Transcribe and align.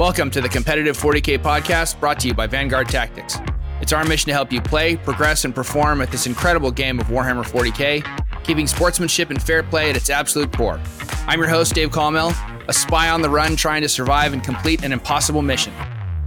Welcome 0.00 0.30
to 0.30 0.40
the 0.40 0.48
Competitive 0.48 0.96
40K 0.96 1.40
podcast 1.40 2.00
brought 2.00 2.18
to 2.20 2.28
you 2.28 2.32
by 2.32 2.46
Vanguard 2.46 2.88
Tactics. 2.88 3.36
It's 3.82 3.92
our 3.92 4.02
mission 4.02 4.28
to 4.28 4.32
help 4.32 4.50
you 4.50 4.58
play, 4.58 4.96
progress, 4.96 5.44
and 5.44 5.54
perform 5.54 6.00
at 6.00 6.10
this 6.10 6.26
incredible 6.26 6.70
game 6.70 6.98
of 6.98 7.08
Warhammer 7.08 7.44
40K, 7.44 8.42
keeping 8.42 8.66
sportsmanship 8.66 9.28
and 9.28 9.42
fair 9.42 9.62
play 9.62 9.90
at 9.90 9.96
its 9.96 10.08
absolute 10.08 10.56
core. 10.56 10.80
I'm 11.26 11.38
your 11.38 11.50
host, 11.50 11.74
Dave 11.74 11.90
Colmel, 11.90 12.32
a 12.66 12.72
spy 12.72 13.10
on 13.10 13.20
the 13.20 13.28
run 13.28 13.56
trying 13.56 13.82
to 13.82 13.90
survive 13.90 14.32
and 14.32 14.42
complete 14.42 14.84
an 14.84 14.92
impossible 14.92 15.42
mission. 15.42 15.74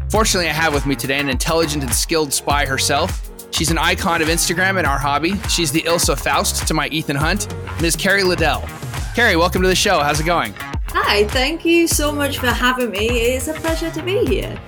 Fortunately, 0.07 0.47
I 0.47 0.53
have 0.53 0.75
with 0.75 0.85
me 0.85 0.95
today 0.95 1.19
an 1.19 1.29
intelligent 1.29 1.83
and 1.83 1.91
skilled 1.91 2.31
spy 2.31 2.67
herself. 2.67 3.31
She's 3.49 3.71
an 3.71 3.79
icon 3.79 4.21
of 4.21 4.27
Instagram 4.27 4.77
and 4.77 4.85
our 4.85 4.99
hobby. 4.99 5.33
She's 5.49 5.71
the 5.71 5.81
Ilsa 5.81 6.15
Faust 6.15 6.67
to 6.67 6.75
my 6.75 6.89
Ethan 6.89 7.15
Hunt, 7.15 7.51
Ms. 7.81 7.95
Kerry 7.95 8.21
Liddell. 8.21 8.69
Kerry, 9.15 9.35
welcome 9.35 9.63
to 9.63 9.67
the 9.67 9.73
show. 9.73 9.97
How's 9.97 10.19
it 10.19 10.27
going? 10.27 10.53
Hi, 10.95 11.25
thank 11.29 11.65
you 11.65 11.87
so 11.87 12.11
much 12.11 12.37
for 12.37 12.45
having 12.45 12.91
me. 12.91 13.07
It's 13.07 13.47
a 13.47 13.53
pleasure 13.53 13.89
to 13.89 14.03
be 14.03 14.23
here. 14.27 14.61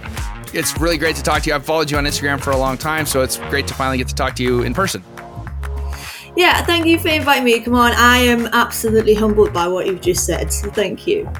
It's 0.56 0.76
really 0.80 0.98
great 0.98 1.16
to 1.18 1.22
talk 1.22 1.44
to 1.44 1.50
you. 1.50 1.56
I've 1.56 1.64
followed 1.64 1.92
you 1.92 2.00
on 2.00 2.06
Instagram 2.06 2.42
for 2.42 2.50
a 2.50 2.58
long 2.58 2.80
time, 2.80 3.06
so 3.06 3.22
it's 3.22 3.38
great 3.38 3.68
to 3.68 3.76
finally 3.76 4.00
get 4.00 4.08
to 4.08 4.16
talk 4.16 4.36
to 4.38 4.44
you 4.44 4.64
in 4.64 4.74
person. 4.74 5.04
Yeah, 6.36 6.66
thank 6.66 6.88
you 6.88 6.98
for 6.98 7.10
inviting 7.10 7.44
me. 7.44 7.60
Come 7.60 7.76
on, 7.76 7.92
I 7.92 8.18
am 8.18 8.48
absolutely 8.48 9.14
humbled 9.14 9.54
by 9.54 9.68
what 9.68 9.86
you've 9.86 10.02
just 10.02 10.26
said, 10.26 10.52
so 10.52 10.72
thank 10.72 11.06
you. 11.06 11.32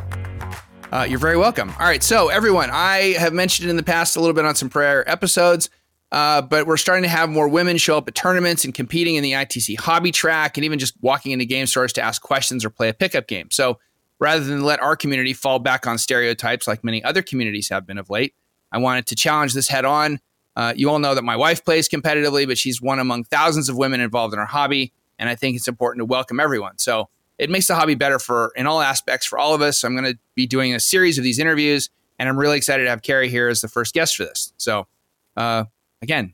Uh, 0.92 1.04
you're 1.10 1.18
very 1.18 1.36
welcome. 1.36 1.72
All 1.80 1.88
right, 1.88 2.04
so 2.04 2.30
everyone, 2.30 2.70
I 2.72 3.16
have 3.18 3.34
mentioned 3.34 3.72
in 3.72 3.78
the 3.78 3.84
past 3.84 4.16
a 4.16 4.20
little 4.20 4.36
bit 4.36 4.46
on 4.46 4.54
some 4.54 4.70
prior 4.70 5.04
episodes, 5.08 5.72
uh, 6.12 6.44
but 6.44 6.68
we're 6.68 6.78
starting 6.78 7.04
to 7.04 7.10
have 7.10 7.32
more 7.32 7.48
women 7.48 7.78
show 7.78 7.98
up 7.98 8.08
at 8.08 8.14
tournaments 8.14 8.64
and 8.64 8.74
competing 8.74 9.16
in 9.16 9.24
the 9.24 9.32
ITC 9.32 9.80
hobby 9.80 10.12
track 10.12 10.58
and 10.58 10.64
even 10.64 10.78
just 10.78 10.94
walking 11.02 11.32
into 11.32 11.44
game 11.44 11.66
stores 11.66 11.92
to 11.94 12.04
ask 12.04 12.22
questions 12.22 12.64
or 12.64 12.70
play 12.70 12.88
a 12.88 12.94
pickup 12.94 13.26
game. 13.26 13.50
So 13.50 13.80
rather 14.20 14.44
than 14.44 14.64
let 14.64 14.80
our 14.82 14.96
community 14.96 15.34
fall 15.34 15.60
back 15.60 15.86
on 15.88 15.98
stereotypes 15.98 16.68
like 16.68 16.84
many 16.84 17.04
other 17.04 17.22
communities 17.22 17.70
have 17.70 17.86
been 17.86 17.98
of 17.98 18.10
late. 18.10 18.34
I 18.72 18.78
wanted 18.78 19.06
to 19.08 19.16
challenge 19.16 19.54
this 19.54 19.68
head 19.68 19.86
on. 19.86 20.20
Uh, 20.56 20.74
you 20.76 20.90
all 20.90 21.00
know 21.00 21.16
that 21.16 21.24
my 21.24 21.36
wife 21.36 21.66
plays 21.66 21.90
competitively, 21.90 22.48
but 22.48 22.58
she's 22.58 22.82
one 22.82 23.00
among 23.00 23.26
thousands 23.26 23.68
of 23.70 23.78
women 23.78 24.00
involved 24.00 24.34
in 24.34 24.40
our 24.40 24.46
hobby, 24.46 24.94
and 25.20 25.30
I 25.30 25.36
think 25.36 25.56
it's 25.56 25.68
important 25.68 26.02
to 26.02 26.06
welcome 26.06 26.40
everyone. 26.40 26.78
So 26.78 27.10
it 27.38 27.50
makes 27.50 27.68
the 27.68 27.76
hobby 27.76 27.96
better 27.96 28.20
for 28.20 28.54
in 28.56 28.68
all 28.68 28.82
aspects 28.82 29.26
for 29.26 29.38
all 29.38 29.54
of 29.54 29.62
us. 29.62 29.80
So 29.80 29.88
I'm 29.88 29.96
going 29.96 30.14
to 30.14 30.20
be 30.36 30.48
doing 30.48 30.74
a 30.74 30.80
series 30.80 31.18
of 31.18 31.24
these 31.24 31.40
interviews, 31.40 31.90
and 32.18 32.30
I'm 32.30 32.38
really 32.38 32.58
excited 32.58 32.84
to 32.84 32.90
have 32.90 33.02
Kerry 33.02 33.30
here 33.30 33.50
as 33.50 33.62
the 33.62 33.68
first 33.68 33.94
guest 33.94 34.16
for 34.16 34.24
this. 34.24 34.54
So, 34.58 34.88
uh, 35.36 35.66
again, 36.02 36.34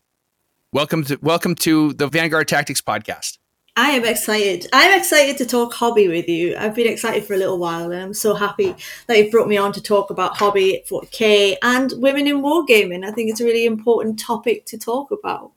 welcome 0.72 1.04
to 1.06 1.18
welcome 1.22 1.56
to 1.56 1.94
the 1.94 2.08
Vanguard 2.08 2.48
Tactics 2.48 2.82
podcast. 2.82 3.40
I 3.78 3.92
am 3.92 4.04
excited. 4.04 4.68
I'm 4.74 5.00
excited 5.00 5.38
to 5.38 5.46
talk 5.46 5.74
hobby 5.74 6.10
with 6.10 6.28
you. 6.28 6.58
I've 6.58 6.76
been 6.76 6.92
excited 6.92 7.24
for 7.24 7.36
a 7.36 7.38
little 7.38 7.58
while, 7.58 7.90
and 7.90 8.02
I'm 8.02 8.14
so 8.14 8.34
happy 8.34 8.76
that 9.08 9.18
you've 9.18 9.32
brought 9.32 9.48
me 9.48 9.56
on 9.56 9.72
to 9.72 9.82
talk 9.82 10.10
about 10.10 10.36
hobby 10.36 10.76
at 10.76 10.88
40k 10.88 11.56
and 11.62 11.94
women 11.98 12.28
in 12.28 12.42
wargaming. 12.42 13.06
I 13.06 13.12
think 13.12 13.30
it's 13.30 13.40
a 13.40 13.46
really 13.46 13.66
important 13.66 14.20
topic 14.20 14.66
to 14.68 14.78
talk 14.78 15.12
about. 15.12 15.54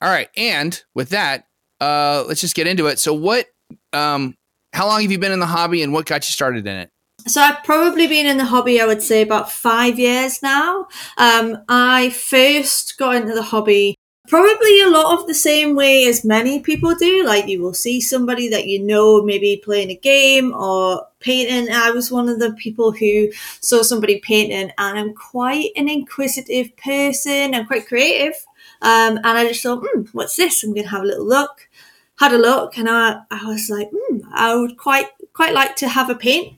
All 0.00 0.10
right. 0.10 0.28
And 0.36 0.82
with 0.94 1.10
that, 1.10 1.46
uh, 1.80 2.24
let's 2.26 2.40
just 2.40 2.54
get 2.54 2.66
into 2.66 2.86
it. 2.86 2.98
So 2.98 3.14
what 3.14 3.46
um, 3.92 4.36
how 4.72 4.86
long 4.86 5.02
have 5.02 5.12
you 5.12 5.18
been 5.18 5.32
in 5.32 5.40
the 5.40 5.46
hobby 5.46 5.82
and 5.82 5.92
what 5.92 6.06
got 6.06 6.26
you 6.26 6.32
started 6.32 6.66
in 6.66 6.76
it? 6.76 6.90
So 7.26 7.40
I've 7.40 7.62
probably 7.62 8.06
been 8.06 8.26
in 8.26 8.36
the 8.36 8.44
hobby, 8.44 8.80
I 8.80 8.86
would 8.86 9.02
say, 9.02 9.22
about 9.22 9.52
five 9.52 9.98
years 9.98 10.42
now. 10.42 10.88
Um, 11.18 11.58
I 11.68 12.10
first 12.10 12.98
got 12.98 13.16
into 13.16 13.34
the 13.34 13.42
hobby 13.42 13.94
probably 14.28 14.80
a 14.80 14.88
lot 14.88 15.18
of 15.18 15.26
the 15.26 15.34
same 15.34 15.74
way 15.74 16.04
as 16.06 16.24
many 16.24 16.60
people 16.60 16.94
do. 16.94 17.24
Like 17.24 17.48
you 17.48 17.60
will 17.60 17.74
see 17.74 18.00
somebody 18.00 18.48
that 18.48 18.66
you 18.66 18.82
know 18.82 19.22
maybe 19.22 19.60
playing 19.62 19.90
a 19.90 19.96
game 19.96 20.54
or 20.54 21.06
painting. 21.20 21.72
I 21.72 21.90
was 21.90 22.10
one 22.10 22.28
of 22.28 22.38
the 22.38 22.52
people 22.54 22.92
who 22.92 23.30
saw 23.60 23.82
somebody 23.82 24.20
painting, 24.20 24.72
and 24.78 24.98
I'm 24.98 25.14
quite 25.14 25.70
an 25.76 25.88
inquisitive 25.88 26.76
person. 26.76 27.54
I'm 27.54 27.66
quite 27.66 27.86
creative. 27.86 28.34
Um, 28.80 29.18
and 29.18 29.26
I 29.26 29.46
just 29.46 29.62
thought, 29.62 29.84
hmm, 29.84 30.02
what's 30.12 30.36
this? 30.36 30.62
I'm 30.64 30.72
going 30.72 30.84
to 30.84 30.90
have 30.90 31.02
a 31.02 31.06
little 31.06 31.26
look 31.26 31.68
had 32.22 32.32
a 32.32 32.38
look 32.38 32.78
and 32.78 32.88
I, 32.88 33.20
I 33.30 33.46
was 33.46 33.68
like, 33.68 33.90
hmm, 33.92 34.18
I 34.32 34.54
would 34.54 34.76
quite 34.76 35.08
quite 35.32 35.54
like 35.54 35.76
to 35.76 35.88
have 35.88 36.10
a 36.10 36.14
paint 36.14 36.54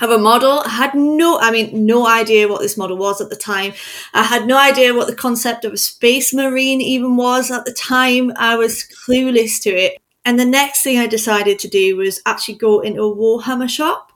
have 0.00 0.10
a 0.10 0.18
model. 0.18 0.62
I 0.64 0.70
had 0.70 0.94
no, 0.94 1.38
I 1.38 1.50
mean, 1.50 1.86
no 1.86 2.06
idea 2.06 2.48
what 2.48 2.60
this 2.60 2.76
model 2.76 2.96
was 2.96 3.20
at 3.20 3.30
the 3.30 3.36
time. 3.36 3.72
I 4.14 4.24
had 4.24 4.46
no 4.46 4.58
idea 4.58 4.94
what 4.94 5.06
the 5.06 5.14
concept 5.14 5.64
of 5.64 5.72
a 5.72 5.76
space 5.76 6.32
marine 6.34 6.80
even 6.80 7.16
was 7.16 7.50
at 7.50 7.64
the 7.64 7.72
time. 7.72 8.32
I 8.36 8.56
was 8.56 8.84
clueless 9.06 9.62
to 9.62 9.70
it. 9.70 9.98
And 10.24 10.38
the 10.38 10.44
next 10.44 10.82
thing 10.82 10.98
I 10.98 11.06
decided 11.06 11.58
to 11.60 11.68
do 11.68 11.96
was 11.96 12.22
actually 12.26 12.54
go 12.54 12.80
into 12.80 13.02
a 13.02 13.16
Warhammer 13.16 13.68
shop. 13.68 14.12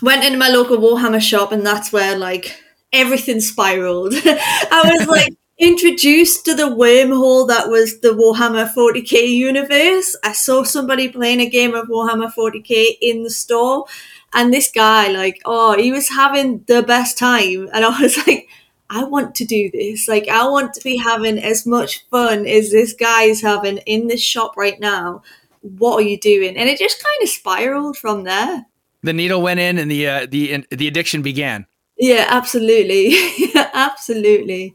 Went 0.00 0.24
into 0.24 0.38
my 0.38 0.48
local 0.48 0.78
Warhammer 0.78 1.20
shop, 1.20 1.52
and 1.52 1.64
that's 1.64 1.92
where 1.92 2.16
like 2.16 2.60
everything 2.92 3.40
spiraled. 3.40 4.14
I 4.24 4.96
was 4.98 5.06
like, 5.06 5.34
introduced 5.62 6.44
to 6.44 6.56
the 6.56 6.64
wormhole 6.64 7.46
that 7.46 7.68
was 7.68 8.00
the 8.00 8.08
Warhammer 8.08 8.68
40k 8.74 9.28
universe. 9.28 10.16
I 10.24 10.32
saw 10.32 10.64
somebody 10.64 11.08
playing 11.08 11.40
a 11.40 11.48
game 11.48 11.72
of 11.74 11.86
Warhammer 11.86 12.34
40k 12.34 12.96
in 13.00 13.22
the 13.22 13.30
store, 13.30 13.86
and 14.34 14.52
this 14.52 14.72
guy, 14.72 15.06
like, 15.08 15.40
oh, 15.44 15.78
he 15.78 15.92
was 15.92 16.08
having 16.08 16.64
the 16.66 16.82
best 16.82 17.16
time. 17.16 17.68
And 17.72 17.84
I 17.84 18.00
was 18.00 18.16
like, 18.26 18.48
I 18.90 19.04
want 19.04 19.36
to 19.36 19.44
do 19.44 19.70
this. 19.72 20.08
Like, 20.08 20.26
I 20.28 20.48
want 20.48 20.74
to 20.74 20.80
be 20.82 20.96
having 20.96 21.38
as 21.38 21.64
much 21.64 22.04
fun 22.10 22.44
as 22.44 22.72
this 22.72 22.92
guy 22.92 23.22
is 23.22 23.40
having 23.40 23.78
in 23.78 24.08
this 24.08 24.20
shop 24.20 24.56
right 24.56 24.80
now. 24.80 25.22
What 25.60 25.94
are 25.94 26.06
you 26.06 26.18
doing? 26.18 26.56
And 26.56 26.68
it 26.68 26.76
just 26.76 27.00
kind 27.00 27.22
of 27.22 27.28
spiraled 27.28 27.96
from 27.96 28.24
there. 28.24 28.66
The 29.04 29.12
needle 29.12 29.40
went 29.40 29.60
in, 29.60 29.78
and 29.78 29.88
the 29.88 30.08
uh, 30.08 30.26
the 30.28 30.64
the 30.70 30.88
addiction 30.88 31.22
began. 31.22 31.66
Yeah, 31.96 32.26
absolutely, 32.28 33.14
absolutely. 33.54 34.74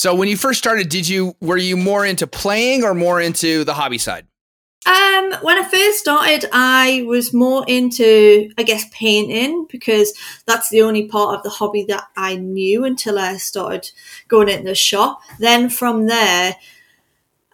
So 0.00 0.14
when 0.14 0.28
you 0.28 0.36
first 0.38 0.58
started, 0.58 0.88
did 0.88 1.06
you 1.06 1.36
were 1.42 1.58
you 1.58 1.76
more 1.76 2.06
into 2.06 2.26
playing 2.26 2.84
or 2.84 2.94
more 2.94 3.20
into 3.20 3.64
the 3.64 3.74
hobby 3.74 3.98
side? 3.98 4.26
Um, 4.86 5.34
when 5.42 5.58
I 5.58 5.68
first 5.70 5.98
started, 5.98 6.46
I 6.54 7.04
was 7.06 7.34
more 7.34 7.66
into, 7.68 8.50
I 8.56 8.62
guess, 8.62 8.86
painting 8.92 9.66
because 9.68 10.14
that's 10.46 10.70
the 10.70 10.80
only 10.80 11.06
part 11.06 11.36
of 11.36 11.42
the 11.42 11.50
hobby 11.50 11.84
that 11.88 12.04
I 12.16 12.36
knew 12.36 12.86
until 12.86 13.18
I 13.18 13.36
started 13.36 13.90
going 14.26 14.48
into 14.48 14.64
the 14.64 14.74
shop. 14.74 15.20
Then 15.38 15.68
from 15.68 16.06
there, 16.06 16.56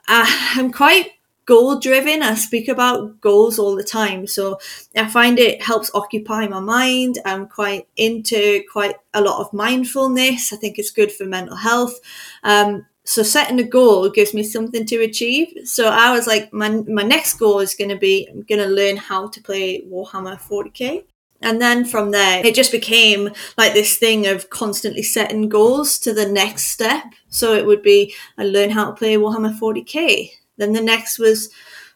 I'm 0.06 0.71
quite 0.71 1.15
goal 1.47 1.79
driven. 1.79 2.23
I 2.23 2.35
speak 2.35 2.69
about 2.69 3.21
goals 3.21 3.59
all 3.59 3.77
the 3.77 3.85
time. 3.85 4.27
So 4.27 4.59
I 4.95 5.07
find 5.07 5.39
it 5.39 5.63
helps 5.63 5.91
occupy 5.95 6.47
my 6.49 6.61
mind. 6.61 7.19
I'm 7.25 7.47
quite 7.47 7.89
into 7.97 8.63
quite 8.71 8.97
a 9.15 9.23
lot 9.23 9.41
of 9.41 9.53
mindfulness. 9.53 10.53
I 10.53 10.57
think 10.57 10.79
it's 10.79 10.91
good 10.91 11.13
for 11.13 11.25
mental 11.25 11.57
health. 11.57 11.99
Um, 12.43 12.87
so 13.05 13.23
setting 13.23 13.61
a 13.61 13.65
goal 13.65 14.11
gives 14.11 14.35
me 14.35 14.43
something 14.43 14.85
to 14.87 14.97
achieve. 14.97 15.49
So 15.65 15.89
I 15.89 16.11
was 16.11 16.27
like, 16.27 16.53
my, 16.53 16.69
my 16.69 17.05
next 17.05 17.35
goal 17.35 17.61
is 17.61 17.77
going 17.77 17.91
to 17.91 17.97
be, 17.97 18.29
I'm 18.29 18.43
going 18.43 18.61
to 18.61 18.67
learn 18.67 18.97
how 18.97 19.29
to 19.29 19.41
play 19.41 19.83
Warhammer 19.83 20.41
40k. 20.41 21.05
And 21.43 21.61
then 21.61 21.85
from 21.85 22.11
there, 22.11 22.45
it 22.45 22.55
just 22.55 22.73
became 22.73 23.31
like 23.57 23.75
this 23.75 23.99
thing 23.99 24.27
of 24.27 24.51
constantly 24.51 25.03
setting 25.05 25.49
goals 25.49 25.99
to 26.01 26.13
the 26.13 26.27
next 26.27 26.71
step. 26.71 27.05
So 27.29 27.53
it 27.53 27.65
would 27.65 27.83
be, 27.83 28.15
I 28.37 28.45
learn 28.45 28.71
how 28.71 28.87
to 28.87 28.97
play 28.97 29.17
Warhammer 29.17 29.57
40k 29.57 30.31
then 30.56 30.73
the 30.73 30.81
next 30.81 31.19
was, 31.19 31.50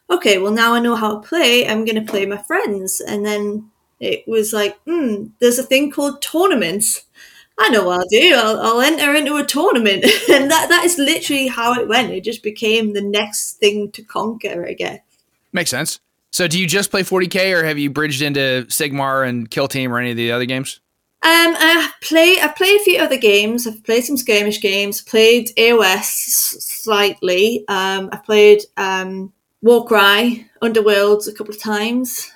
okay, 0.09 0.37
well 0.37 0.51
now 0.51 0.73
I 0.73 0.79
know 0.79 0.95
how 0.95 1.15
to 1.15 1.27
play. 1.27 1.67
I'm 1.67 1.85
going 1.85 2.03
to 2.03 2.11
play 2.11 2.25
my 2.25 2.37
friends, 2.37 3.01
and 3.01 3.25
then 3.25 3.69
it 3.99 4.27
was 4.27 4.53
like, 4.53 4.79
hmm, 4.85 5.27
there's 5.39 5.59
a 5.59 5.63
thing 5.63 5.91
called 5.91 6.21
tournaments. 6.21 7.05
I 7.59 7.69
know 7.69 7.85
what 7.85 7.99
I'll 7.99 8.07
do. 8.09 8.33
I'll, 8.35 8.59
I'll 8.59 8.81
enter 8.81 9.13
into 9.13 9.35
a 9.37 9.45
tournament, 9.45 10.03
and 10.29 10.49
that 10.49 10.69
that 10.69 10.83
is 10.83 10.97
literally 10.97 11.47
how 11.47 11.79
it 11.79 11.87
went. 11.87 12.11
It 12.11 12.23
just 12.23 12.43
became 12.43 12.93
the 12.93 13.01
next 13.01 13.53
thing 13.53 13.91
to 13.91 14.03
conquer. 14.03 14.65
I 14.67 14.73
guess. 14.73 14.99
Makes 15.53 15.69
sense. 15.69 15.99
So, 16.31 16.47
do 16.47 16.59
you 16.59 16.65
just 16.65 16.91
play 16.91 17.03
40k, 17.03 17.53
or 17.53 17.65
have 17.65 17.77
you 17.77 17.89
bridged 17.89 18.21
into 18.21 18.65
Sigmar 18.69 19.27
and 19.27 19.51
Kill 19.51 19.67
Team 19.67 19.91
or 19.91 19.99
any 19.99 20.11
of 20.11 20.17
the 20.17 20.31
other 20.31 20.45
games? 20.45 20.79
Um, 21.23 21.55
I 21.55 21.91
play. 22.01 22.39
I've 22.41 22.55
played 22.55 22.81
a 22.81 22.83
few 22.83 22.99
other 22.99 23.17
games. 23.17 23.67
I've 23.67 23.83
played 23.83 24.03
some 24.03 24.17
skirmish 24.17 24.59
games. 24.59 25.01
Played 25.01 25.49
AOS 25.55 26.05
slightly. 26.05 27.63
Um, 27.67 28.09
I've 28.11 28.23
played 28.23 28.61
um, 28.77 29.31
Warcry, 29.61 30.49
Underworlds 30.63 31.27
a 31.27 31.31
couple 31.31 31.53
of 31.53 31.61
times, 31.61 32.31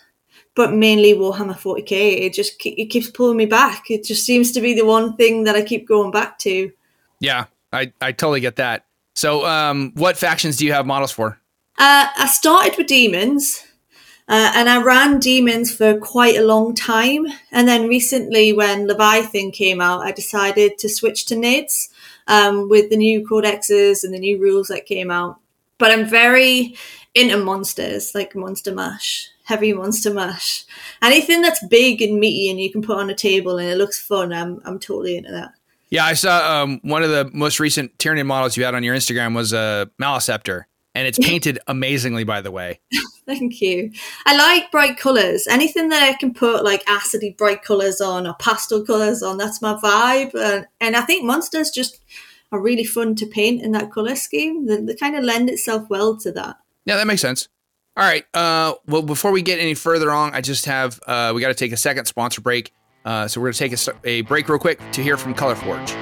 but 0.56 0.72
mainly 0.72 1.14
Warhammer 1.14 1.58
40k. 1.58 1.92
It 2.22 2.34
just 2.34 2.64
it 2.64 2.92
keeps 2.92 3.10
pulling 3.10 3.38
me 3.38 3.48
back. 3.48 3.90
It 3.90 4.04
just 4.04 4.24
seems 4.24 4.52
to 4.52 4.62
be 4.62 4.76
the 4.76 4.86
one 4.86 5.16
thing 5.16 5.46
that 5.46 5.56
I 5.56 5.64
keep 5.64 5.88
going 5.88 6.12
back 6.12 6.38
to. 6.40 6.72
Yeah, 7.20 7.46
I 7.74 7.92
I 8.02 8.12
totally 8.12 8.40
get 8.42 8.58
that. 8.58 8.86
So, 9.16 9.46
um, 9.46 9.94
what 9.96 10.18
factions 10.18 10.58
do 10.58 10.66
you 10.66 10.74
have 10.74 10.86
models 10.86 11.12
for? 11.12 11.40
Uh, 11.78 12.08
I 12.18 12.28
started 12.28 12.78
with 12.78 12.88
demons, 12.88 13.66
uh, 14.28 14.52
and 14.56 14.68
I 14.68 14.82
ran 14.82 15.20
demons 15.20 15.74
for 15.74 15.98
quite 15.98 16.36
a 16.36 16.46
long 16.46 16.74
time. 16.74 17.28
And 17.52 17.68
then 17.68 17.88
recently, 17.88 18.54
when 18.54 18.88
Leviathan 18.88 19.52
came 19.52 19.80
out, 19.80 20.02
I 20.02 20.12
decided 20.12 20.80
to 20.80 20.90
switch 20.90 21.26
to 21.26 21.36
Nids 21.36 21.90
um, 22.28 22.68
with 22.68 22.90
the 22.90 22.98
new 22.98 23.28
codexes 23.28 24.04
and 24.04 24.14
the 24.14 24.20
new 24.20 24.40
rules 24.40 24.68
that 24.70 24.88
came 24.88 25.12
out. 25.12 25.40
But 25.78 25.92
I'm 25.92 26.06
very 26.06 26.76
into 27.14 27.38
monsters, 27.38 28.16
like 28.16 28.36
Monster 28.36 28.74
Mash, 28.74 29.30
heavy 29.44 29.74
Monster 29.74 30.12
Mash. 30.12 30.66
Anything 31.04 31.42
that's 31.42 31.66
big 31.68 32.02
and 32.02 32.20
meaty 32.20 32.50
and 32.50 32.60
you 32.60 32.72
can 32.72 32.82
put 32.82 32.98
on 32.98 33.10
a 33.12 33.16
table 33.16 33.58
and 33.58 33.70
it 33.70 33.78
looks 33.78 34.00
fun, 34.00 34.34
I'm, 34.34 34.60
I'm 34.66 34.80
totally 34.80 35.18
into 35.18 35.32
that. 35.32 35.52
Yeah, 35.92 36.06
I 36.06 36.14
saw 36.14 36.64
um, 36.64 36.80
one 36.84 37.04
of 37.04 37.10
the 37.10 37.30
most 37.32 37.60
recent 37.60 37.96
Tyranid 38.00 38.26
models 38.26 38.58
you 38.58 38.66
had 38.66 38.74
on 38.74 38.84
your 38.84 38.96
Instagram 38.96 39.36
was 39.36 39.54
a 39.54 39.90
Maleceptor 40.02 40.64
and 40.96 41.08
it's 41.08 41.20
painted 41.20 41.60
amazingly 41.68 42.24
by 42.24 42.42
the 42.42 42.52
way. 42.52 42.80
Thank 43.26 43.62
you. 43.62 43.92
I 44.26 44.36
like 44.36 44.72
bright 44.72 44.98
colors 44.98 45.46
anything 45.48 45.90
that 45.90 46.02
i 46.02 46.14
can 46.14 46.34
put 46.34 46.64
like 46.64 46.84
acidy 46.86 47.38
bright 47.38 47.62
colors 47.62 48.02
on 48.02 48.26
or 48.26 48.34
pastel 48.36 48.84
colors 48.84 49.22
on 49.22 49.38
that's 49.38 49.62
my 49.62 49.76
vibe. 49.76 50.34
And, 50.34 50.68
and 50.80 50.96
i 50.96 51.02
think 51.02 51.24
monsters 51.24 51.70
just 51.70 52.04
are 52.52 52.60
really 52.60 52.86
fun 52.86 53.16
to 53.16 53.26
paint 53.26 53.62
in 53.62 53.72
that 53.72 53.92
color 53.92 54.16
scheme. 54.16 54.68
They, 54.68 54.80
they 54.80 54.96
kind 54.96 55.16
of 55.16 55.24
lend 55.24 55.50
itself 55.50 55.90
well 55.90 56.16
to 56.18 56.32
that. 56.32 56.58
Yeah 56.86 56.96
that 56.96 57.08
makes 57.08 57.22
sense. 57.22 57.50
All 57.98 58.04
right 58.04 58.26
uh, 58.34 58.76
well 58.88 59.02
before 59.02 59.32
we 59.32 59.42
get 59.42 59.60
any 59.60 59.74
further 59.74 60.12
on 60.12 60.34
i 60.34 60.42
just 60.42 60.66
have 60.66 61.00
uh, 61.06 61.32
we 61.36 61.42
got 61.42 61.50
to 61.50 61.54
take 61.54 61.72
a 61.72 61.78
second 61.78 62.06
sponsor 62.06 62.42
break. 62.42 62.72
Uh, 63.04 63.28
so 63.28 63.40
we're 63.40 63.52
going 63.52 63.54
to 63.54 63.70
take 63.70 64.04
a, 64.04 64.10
a 64.10 64.22
break 64.22 64.50
real 64.50 64.58
quick 64.58 64.80
to 64.92 65.04
hear 65.04 65.16
from 65.16 65.36
Colourforge 65.36 65.96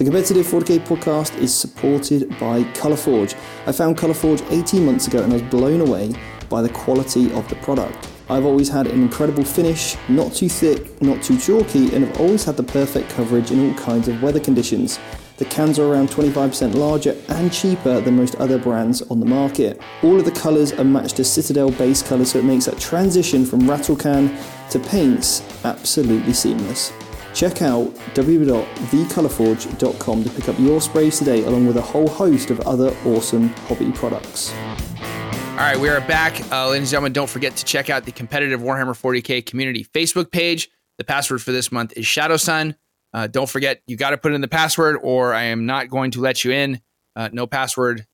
the 0.00 0.04
Competitive 0.04 0.46
40k 0.46 0.86
podcast 0.86 1.36
is 1.36 1.54
supported 1.54 2.26
by 2.40 2.62
Colourforge. 2.72 3.34
I 3.66 3.72
found 3.72 3.98
Colourforge 3.98 4.42
18 4.50 4.86
months 4.86 5.06
ago 5.06 5.22
and 5.22 5.30
I 5.30 5.34
was 5.34 5.42
blown 5.42 5.82
away 5.82 6.14
by 6.48 6.62
the 6.62 6.70
quality 6.70 7.30
of 7.34 7.46
the 7.50 7.56
product. 7.56 8.08
I've 8.30 8.46
always 8.46 8.70
had 8.70 8.86
an 8.86 9.02
incredible 9.02 9.44
finish, 9.44 9.98
not 10.08 10.32
too 10.32 10.48
thick, 10.48 11.02
not 11.02 11.22
too 11.22 11.38
chalky, 11.38 11.94
and 11.94 12.02
have 12.02 12.18
always 12.18 12.44
had 12.44 12.56
the 12.56 12.62
perfect 12.62 13.10
coverage 13.10 13.50
in 13.50 13.68
all 13.68 13.74
kinds 13.76 14.08
of 14.08 14.22
weather 14.22 14.40
conditions. 14.40 14.98
The 15.36 15.44
cans 15.44 15.78
are 15.78 15.92
around 15.92 16.08
25% 16.08 16.76
larger 16.76 17.14
and 17.28 17.52
cheaper 17.52 18.00
than 18.00 18.16
most 18.16 18.36
other 18.36 18.56
brands 18.56 19.02
on 19.02 19.20
the 19.20 19.26
market. 19.26 19.82
All 20.02 20.18
of 20.18 20.24
the 20.24 20.30
colours 20.30 20.72
are 20.72 20.82
matched 20.82 21.16
to 21.16 21.24
Citadel 21.24 21.72
base 21.72 22.02
colours, 22.02 22.32
so 22.32 22.38
it 22.38 22.46
makes 22.46 22.64
that 22.64 22.78
transition 22.78 23.44
from 23.44 23.68
rattle 23.68 23.96
can 23.96 24.34
to 24.70 24.78
paints 24.78 25.42
absolutely 25.66 26.32
seamless. 26.32 26.90
Check 27.34 27.62
out 27.62 27.94
www.thecolourforge.com 28.14 30.24
to 30.24 30.30
pick 30.30 30.48
up 30.48 30.58
your 30.58 30.80
sprays 30.80 31.18
today, 31.18 31.44
along 31.44 31.66
with 31.66 31.76
a 31.76 31.82
whole 31.82 32.08
host 32.08 32.50
of 32.50 32.58
other 32.60 32.96
awesome 33.06 33.48
hobby 33.68 33.92
products. 33.92 34.52
All 34.52 35.66
right, 35.66 35.78
we 35.78 35.88
are 35.88 36.00
back. 36.00 36.40
Uh, 36.50 36.70
ladies 36.70 36.88
and 36.88 36.90
gentlemen, 36.90 37.12
don't 37.12 37.30
forget 37.30 37.54
to 37.56 37.64
check 37.64 37.90
out 37.90 38.04
the 38.04 38.12
competitive 38.12 38.60
Warhammer 38.60 38.98
40k 38.98 39.46
community 39.46 39.84
Facebook 39.84 40.32
page. 40.32 40.68
The 40.98 41.04
password 41.04 41.42
for 41.42 41.52
this 41.52 41.70
month 41.70 41.92
is 41.96 42.04
Shadowsun. 42.04 42.74
Uh, 43.12 43.26
don't 43.26 43.48
forget, 43.48 43.82
you 43.86 43.96
got 43.96 44.10
to 44.10 44.18
put 44.18 44.32
in 44.32 44.40
the 44.40 44.48
password, 44.48 44.98
or 45.02 45.34
I 45.34 45.44
am 45.44 45.66
not 45.66 45.88
going 45.88 46.10
to 46.12 46.20
let 46.20 46.44
you 46.44 46.52
in. 46.52 46.80
Uh, 47.14 47.28
no 47.32 47.46
password, 47.46 48.06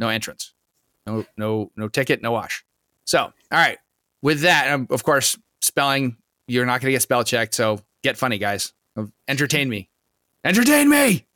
no 0.00 0.08
entrance, 0.08 0.54
no 1.06 1.26
no 1.36 1.70
no 1.76 1.88
ticket, 1.88 2.22
no 2.22 2.32
wash. 2.32 2.64
So, 3.04 3.20
all 3.20 3.32
right. 3.50 3.78
With 4.22 4.42
that, 4.42 4.70
um, 4.70 4.86
of 4.90 5.04
course, 5.04 5.36
spelling 5.60 6.16
you're 6.48 6.66
not 6.66 6.80
going 6.80 6.88
to 6.88 6.92
get 6.92 7.02
spell 7.02 7.22
checked. 7.22 7.54
So 7.54 7.80
get 8.02 8.16
funny, 8.16 8.38
guys. 8.38 8.72
Entertain 9.28 9.68
me. 9.68 9.88
Entertain 10.44 10.88
me. 10.88 11.26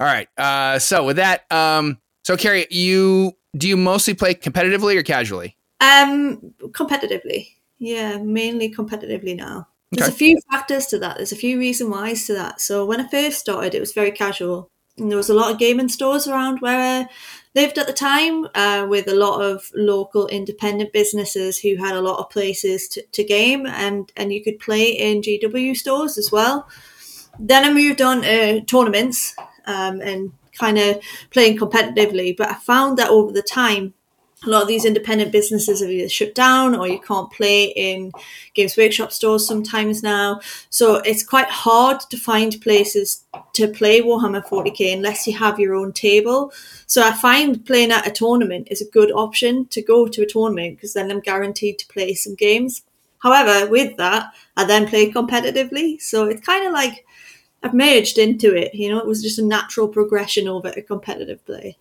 All 0.00 0.06
right. 0.06 0.28
Uh, 0.36 0.78
so 0.78 1.04
with 1.04 1.16
that, 1.16 1.50
um, 1.52 1.98
so 2.24 2.36
Kerry, 2.36 2.66
you 2.70 3.32
do 3.56 3.68
you 3.68 3.76
mostly 3.76 4.14
play 4.14 4.34
competitively 4.34 4.96
or 4.96 5.02
casually? 5.02 5.56
Um, 5.80 6.54
competitively. 6.70 7.48
Yeah, 7.78 8.18
mainly 8.18 8.72
competitively 8.72 9.36
now. 9.36 9.68
There's 9.92 10.08
a 10.08 10.12
few 10.12 10.40
factors 10.50 10.86
to 10.86 10.98
that. 10.98 11.18
There's 11.18 11.30
a 11.30 11.36
few 11.36 11.58
reason 11.58 11.88
whys 11.88 12.26
to 12.26 12.34
that. 12.34 12.60
So 12.60 12.84
when 12.84 13.00
I 13.00 13.06
first 13.06 13.38
started, 13.38 13.74
it 13.74 13.80
was 13.80 13.92
very 13.92 14.10
casual, 14.10 14.70
and 14.98 15.10
there 15.10 15.16
was 15.16 15.30
a 15.30 15.34
lot 15.34 15.52
of 15.52 15.58
gaming 15.58 15.88
stores 15.88 16.26
around 16.26 16.60
where 16.60 17.08
lived 17.54 17.78
at 17.78 17.86
the 17.86 17.92
time 17.92 18.46
uh, 18.54 18.86
with 18.88 19.06
a 19.08 19.14
lot 19.14 19.40
of 19.40 19.70
local 19.74 20.26
independent 20.26 20.92
businesses 20.92 21.58
who 21.58 21.76
had 21.76 21.94
a 21.94 22.00
lot 22.00 22.18
of 22.18 22.30
places 22.30 22.88
to, 22.88 23.02
to 23.12 23.22
game 23.24 23.66
and, 23.66 24.10
and 24.16 24.32
you 24.32 24.42
could 24.42 24.58
play 24.58 24.90
in 24.90 25.22
GW 25.22 25.76
stores 25.76 26.18
as 26.18 26.32
well. 26.32 26.68
Then 27.38 27.64
I 27.64 27.72
moved 27.72 28.00
on 28.00 28.22
to 28.22 28.60
tournaments 28.62 29.34
um, 29.66 30.00
and 30.00 30.32
kind 30.58 30.78
of 30.78 31.00
playing 31.30 31.58
competitively, 31.58 32.36
but 32.36 32.48
I 32.50 32.54
found 32.54 32.98
that 32.98 33.10
over 33.10 33.32
the 33.32 33.42
time, 33.42 33.94
a 34.46 34.50
lot 34.50 34.62
of 34.62 34.68
these 34.68 34.84
independent 34.84 35.32
businesses 35.32 35.80
have 35.80 35.90
either 35.90 36.08
shut 36.08 36.34
down 36.34 36.74
or 36.74 36.86
you 36.86 37.00
can't 37.00 37.30
play 37.30 37.64
in 37.64 38.12
Games 38.54 38.76
Workshop 38.76 39.12
stores 39.12 39.46
sometimes 39.46 40.02
now. 40.02 40.40
So 40.70 40.96
it's 40.96 41.24
quite 41.24 41.48
hard 41.48 42.00
to 42.10 42.16
find 42.16 42.60
places 42.60 43.24
to 43.54 43.68
play 43.68 44.00
Warhammer 44.00 44.44
40k 44.46 44.94
unless 44.94 45.26
you 45.26 45.36
have 45.38 45.58
your 45.58 45.74
own 45.74 45.92
table. 45.92 46.52
So 46.86 47.02
I 47.02 47.12
find 47.12 47.64
playing 47.64 47.92
at 47.92 48.06
a 48.06 48.10
tournament 48.10 48.68
is 48.70 48.80
a 48.80 48.90
good 48.90 49.10
option 49.12 49.66
to 49.68 49.82
go 49.82 50.06
to 50.06 50.22
a 50.22 50.26
tournament 50.26 50.76
because 50.76 50.94
then 50.94 51.10
I'm 51.10 51.20
guaranteed 51.20 51.78
to 51.78 51.86
play 51.86 52.14
some 52.14 52.34
games. 52.34 52.82
However, 53.18 53.70
with 53.70 53.96
that, 53.96 54.32
I 54.56 54.64
then 54.64 54.86
play 54.86 55.10
competitively. 55.10 56.00
So 56.00 56.26
it's 56.26 56.44
kind 56.44 56.66
of 56.66 56.72
like 56.72 57.06
I've 57.62 57.72
merged 57.72 58.18
into 58.18 58.54
it. 58.54 58.74
You 58.74 58.90
know, 58.90 58.98
it 58.98 59.06
was 59.06 59.22
just 59.22 59.38
a 59.38 59.44
natural 59.44 59.88
progression 59.88 60.46
over 60.46 60.70
to 60.70 60.82
competitive 60.82 61.44
play. 61.46 61.78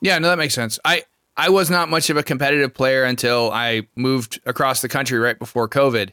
Yeah, 0.00 0.18
no, 0.18 0.28
that 0.28 0.38
makes 0.38 0.54
sense. 0.54 0.78
I 0.84 1.04
I 1.38 1.50
was 1.50 1.70
not 1.70 1.88
much 1.88 2.10
of 2.10 2.16
a 2.16 2.22
competitive 2.24 2.74
player 2.74 3.04
until 3.04 3.52
I 3.52 3.86
moved 3.94 4.40
across 4.44 4.82
the 4.82 4.88
country 4.88 5.18
right 5.20 5.38
before 5.38 5.68
COVID, 5.68 6.10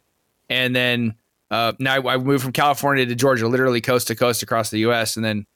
and 0.49 0.75
then 0.75 1.15
uh, 1.49 1.73
now 1.79 1.95
I 2.07 2.17
moved 2.17 2.43
from 2.43 2.53
California 2.53 3.07
to 3.07 3.15
Georgia, 3.15 3.47
literally 3.47 3.81
coast 3.81 4.07
to 4.07 4.15
coast 4.15 4.43
across 4.43 4.69
the 4.69 4.79
U.S. 4.79 5.15
And 5.15 5.25
then 5.25 5.47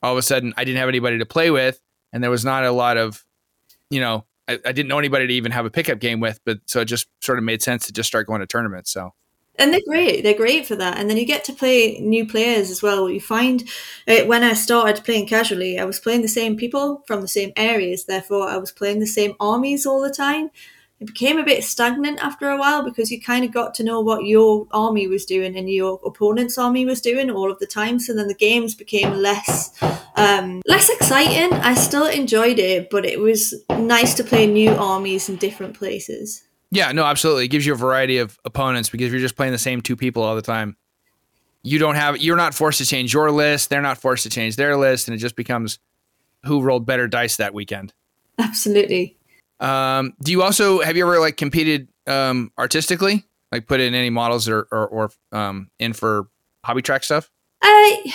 all 0.00 0.12
of 0.12 0.18
a 0.18 0.22
sudden, 0.22 0.54
I 0.56 0.64
didn't 0.64 0.78
have 0.78 0.88
anybody 0.88 1.18
to 1.18 1.26
play 1.26 1.50
with, 1.50 1.80
and 2.12 2.22
there 2.22 2.30
was 2.30 2.44
not 2.44 2.64
a 2.64 2.70
lot 2.70 2.96
of, 2.96 3.24
you 3.90 4.00
know, 4.00 4.24
I, 4.46 4.60
I 4.64 4.70
didn't 4.72 4.88
know 4.88 4.98
anybody 4.98 5.26
to 5.26 5.34
even 5.34 5.50
have 5.50 5.66
a 5.66 5.70
pickup 5.70 5.98
game 5.98 6.20
with. 6.20 6.38
But 6.44 6.60
so 6.66 6.80
it 6.80 6.84
just 6.84 7.08
sort 7.20 7.38
of 7.38 7.44
made 7.44 7.62
sense 7.62 7.86
to 7.86 7.92
just 7.92 8.06
start 8.06 8.28
going 8.28 8.40
to 8.40 8.46
tournaments. 8.46 8.92
So 8.92 9.12
and 9.58 9.72
they're 9.72 9.80
great. 9.86 10.22
They're 10.22 10.34
great 10.34 10.66
for 10.66 10.76
that. 10.76 10.98
And 10.98 11.08
then 11.08 11.16
you 11.16 11.24
get 11.24 11.44
to 11.44 11.52
play 11.52 11.98
new 12.00 12.26
players 12.26 12.70
as 12.70 12.82
well. 12.82 13.08
You 13.08 13.20
find 13.20 13.64
uh, 14.06 14.24
when 14.24 14.42
I 14.44 14.54
started 14.54 15.04
playing 15.04 15.26
casually, 15.26 15.78
I 15.78 15.84
was 15.84 16.00
playing 16.00 16.22
the 16.22 16.28
same 16.28 16.56
people 16.56 17.02
from 17.06 17.20
the 17.20 17.28
same 17.28 17.52
areas. 17.56 18.04
Therefore, 18.04 18.48
I 18.48 18.56
was 18.58 18.72
playing 18.72 19.00
the 19.00 19.06
same 19.06 19.34
armies 19.40 19.86
all 19.86 20.00
the 20.00 20.12
time. 20.12 20.50
It 20.98 21.08
became 21.08 21.36
a 21.36 21.44
bit 21.44 21.62
stagnant 21.62 22.20
after 22.22 22.48
a 22.48 22.56
while 22.56 22.82
because 22.82 23.10
you 23.10 23.20
kind 23.20 23.44
of 23.44 23.52
got 23.52 23.74
to 23.74 23.84
know 23.84 24.00
what 24.00 24.24
your 24.24 24.66
army 24.70 25.06
was 25.06 25.26
doing 25.26 25.54
and 25.54 25.68
your 25.68 26.00
opponent's 26.06 26.56
army 26.56 26.86
was 26.86 27.02
doing 27.02 27.30
all 27.30 27.50
of 27.50 27.58
the 27.58 27.66
time. 27.66 27.98
So 27.98 28.14
then 28.14 28.28
the 28.28 28.34
games 28.34 28.74
became 28.74 29.12
less 29.12 29.74
um, 30.16 30.62
less 30.66 30.88
exciting. 30.88 31.52
I 31.52 31.74
still 31.74 32.06
enjoyed 32.06 32.58
it, 32.58 32.88
but 32.90 33.04
it 33.04 33.20
was 33.20 33.54
nice 33.70 34.14
to 34.14 34.24
play 34.24 34.46
new 34.46 34.70
armies 34.70 35.28
in 35.28 35.36
different 35.36 35.74
places. 35.74 36.42
Yeah, 36.70 36.92
no, 36.92 37.04
absolutely. 37.04 37.44
It 37.44 37.48
gives 37.48 37.64
you 37.64 37.72
a 37.72 37.76
variety 37.76 38.18
of 38.18 38.38
opponents 38.44 38.88
because 38.88 39.10
you're 39.12 39.20
just 39.20 39.36
playing 39.36 39.52
the 39.52 39.58
same 39.58 39.80
two 39.80 39.96
people 39.96 40.22
all 40.22 40.34
the 40.34 40.42
time, 40.42 40.76
you 41.62 41.78
don't 41.78 41.94
have 41.96 42.18
you're 42.18 42.36
not 42.36 42.54
forced 42.54 42.78
to 42.78 42.86
change 42.86 43.12
your 43.12 43.30
list, 43.30 43.70
they're 43.70 43.82
not 43.82 43.98
forced 43.98 44.22
to 44.22 44.30
change 44.30 44.56
their 44.56 44.76
list, 44.76 45.08
and 45.08 45.14
it 45.14 45.18
just 45.18 45.36
becomes 45.36 45.78
who 46.44 46.62
rolled 46.62 46.86
better 46.86 47.08
dice 47.08 47.36
that 47.36 47.54
weekend. 47.54 47.92
Absolutely. 48.38 49.16
Um, 49.58 50.14
do 50.22 50.32
you 50.32 50.42
also 50.42 50.80
have 50.80 50.96
you 50.96 51.04
ever 51.04 51.18
like 51.18 51.36
competed 51.36 51.88
um, 52.06 52.52
artistically? 52.58 53.24
Like 53.52 53.66
put 53.66 53.80
in 53.80 53.94
any 53.94 54.10
models 54.10 54.48
or 54.48 54.68
or, 54.70 54.86
or 54.88 55.10
um, 55.32 55.70
in 55.78 55.92
for 55.92 56.28
hobby 56.64 56.82
track 56.82 57.04
stuff? 57.04 57.30
I 57.62 58.14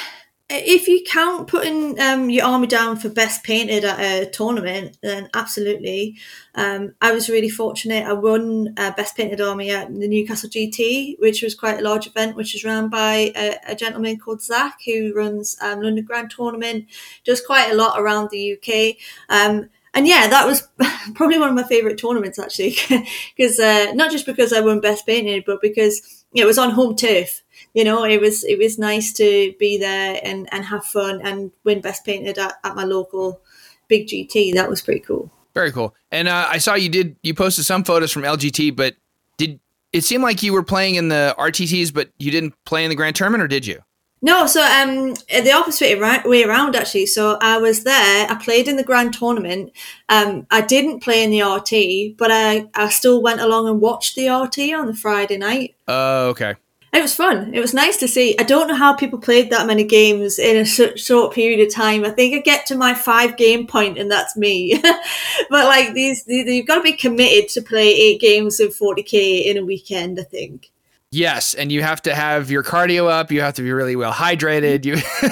if 0.53 0.88
you 0.88 1.03
count 1.08 1.48
putting 1.48 2.00
um, 2.00 2.29
your 2.29 2.46
army 2.46 2.67
down 2.67 2.98
for 2.98 3.10
best 3.10 3.43
painted 3.43 3.86
at 3.86 4.00
a 4.00 4.29
tournament, 4.29 4.98
then 5.01 5.29
absolutely. 5.34 6.17
Um, 6.55 6.93
I 7.01 7.12
was 7.12 7.29
really 7.29 7.50
fortunate. 7.50 8.05
I 8.05 8.13
won 8.13 8.74
uh, 8.77 8.91
best 8.91 9.15
painted 9.15 9.41
army 9.41 9.72
at 9.72 9.88
the 9.88 10.08
Newcastle 10.08 10.50
GT, 10.50 11.20
which 11.20 11.41
was 11.41 11.55
quite 11.55 11.79
a 11.79 11.84
large 11.84 12.08
event, 12.08 12.36
which 12.36 12.53
is 12.53 12.63
run 12.63 12.89
by 12.89 13.31
a, 13.36 13.58
a 13.67 13.75
gentleman 13.75 14.20
called 14.20 14.41
Zach, 14.41 14.79
who 14.86 15.13
runs 15.15 15.55
um, 15.62 15.81
London 15.81 16.05
Grand 16.05 16.31
Tournament. 16.31 16.86
Does 17.24 17.46
quite 17.46 17.72
a 17.72 17.75
lot 17.75 18.00
around 18.00 18.29
the 18.29 18.53
UK. 18.53 18.98
Um, 19.29 19.70
and 19.93 20.08
yeah, 20.08 20.27
that 20.27 20.46
was 20.46 20.67
probably 21.15 21.39
one 21.39 21.50
of 21.50 21.55
my 21.55 21.63
favourite 21.63 21.98
tournaments 21.98 22.39
actually, 22.39 22.75
because 23.36 23.60
uh, 23.60 23.91
not 23.93 24.12
just 24.12 24.25
because 24.25 24.53
I 24.53 24.62
won 24.62 24.81
best 24.81 25.05
painted, 25.05 25.43
but 25.46 25.62
because 25.62 26.25
it 26.34 26.46
was 26.46 26.58
on 26.58 26.72
home 26.72 26.96
turf 26.96 27.41
you 27.73 27.83
know, 27.83 28.03
it 28.03 28.19
was 28.19 28.43
it 28.43 28.57
was 28.57 28.77
nice 28.77 29.13
to 29.13 29.53
be 29.59 29.77
there 29.77 30.19
and, 30.23 30.47
and 30.51 30.65
have 30.65 30.85
fun 30.85 31.21
and 31.23 31.51
win 31.63 31.81
best 31.81 32.05
painted 32.05 32.37
at, 32.37 32.55
at 32.63 32.75
my 32.75 32.83
local 32.83 33.41
big 33.87 34.07
GT. 34.07 34.53
That 34.53 34.69
was 34.69 34.81
pretty 34.81 35.01
cool. 35.01 35.31
Very 35.53 35.71
cool. 35.71 35.95
And 36.11 36.27
uh, 36.27 36.47
I 36.49 36.57
saw 36.57 36.75
you 36.75 36.89
did 36.89 37.15
you 37.23 37.33
posted 37.33 37.65
some 37.65 37.83
photos 37.83 38.11
from 38.11 38.23
LGT, 38.23 38.75
but 38.75 38.95
did 39.37 39.59
it 39.93 40.03
seem 40.03 40.21
like 40.21 40.43
you 40.43 40.53
were 40.53 40.63
playing 40.63 40.95
in 40.95 41.09
the 41.09 41.35
RTTs, 41.37 41.93
but 41.93 42.09
you 42.19 42.31
didn't 42.31 42.53
play 42.65 42.83
in 42.83 42.89
the 42.89 42.95
Grand 42.95 43.15
Tournament, 43.15 43.43
or 43.43 43.47
did 43.47 43.65
you? 43.65 43.81
No, 44.23 44.45
so 44.45 44.61
um, 44.61 45.15
the 45.29 45.51
opposite 45.51 45.99
way 46.25 46.43
around 46.43 46.75
actually. 46.75 47.07
So 47.07 47.39
I 47.41 47.57
was 47.57 47.83
there. 47.83 48.27
I 48.29 48.35
played 48.35 48.67
in 48.67 48.75
the 48.75 48.83
Grand 48.83 49.13
Tournament. 49.15 49.71
Um, 50.09 50.45
I 50.51 50.61
didn't 50.61 51.01
play 51.01 51.23
in 51.23 51.31
the 51.31 51.41
RT, 51.41 52.17
but 52.17 52.31
I 52.31 52.69
I 52.75 52.89
still 52.89 53.21
went 53.21 53.41
along 53.41 53.67
and 53.67 53.81
watched 53.81 54.15
the 54.15 54.29
RT 54.29 54.73
on 54.73 54.85
the 54.85 54.93
Friday 54.93 55.37
night. 55.37 55.75
Oh, 55.87 56.27
uh, 56.27 56.29
okay. 56.31 56.55
It 56.93 57.01
was 57.01 57.15
fun. 57.15 57.53
It 57.53 57.62
was 57.62 57.74
nice 57.74 57.95
to 57.98 58.07
see. 58.07 58.36
I 58.38 58.43
don't 58.43 58.67
know 58.67 58.75
how 58.75 58.93
people 58.93 59.17
played 59.17 59.50
that 59.50 59.65
many 59.65 59.86
games 59.86 60.38
in 60.38 60.57
a 60.57 60.65
short 60.65 61.33
period 61.33 61.65
of 61.65 61.74
time. 61.74 62.03
I 62.03 62.10
think 62.10 62.36
I 62.36 62.39
get 62.39 62.65
to 62.65 62.75
my 62.75 62.93
five 62.93 63.38
game 63.38 63.65
point 63.65 63.98
and 63.98 64.12
that's 64.12 64.36
me. 64.36 64.77
but 65.50 65.65
like 65.65 65.93
these, 65.93 66.25
these, 66.25 66.45
you've 66.48 66.67
got 66.67 66.75
to 66.75 66.83
be 66.83 66.91
committed 66.91 67.50
to 67.51 67.62
play 67.62 67.88
eight 67.93 68.19
games 68.19 68.60
of 68.60 68.75
40k 68.75 69.45
in 69.45 69.57
a 69.57 69.63
weekend. 69.63 70.19
I 70.19 70.24
think. 70.24 70.69
Yes, 71.12 71.53
and 71.53 71.71
you 71.71 71.81
have 71.81 72.01
to 72.03 72.15
have 72.15 72.51
your 72.51 72.63
cardio 72.63 73.10
up. 73.10 73.31
You 73.31 73.41
have 73.41 73.53
to 73.55 73.62
be 73.62 73.71
really 73.71 73.95
well 73.95 74.13
hydrated. 74.13 74.83
You, 74.83 74.95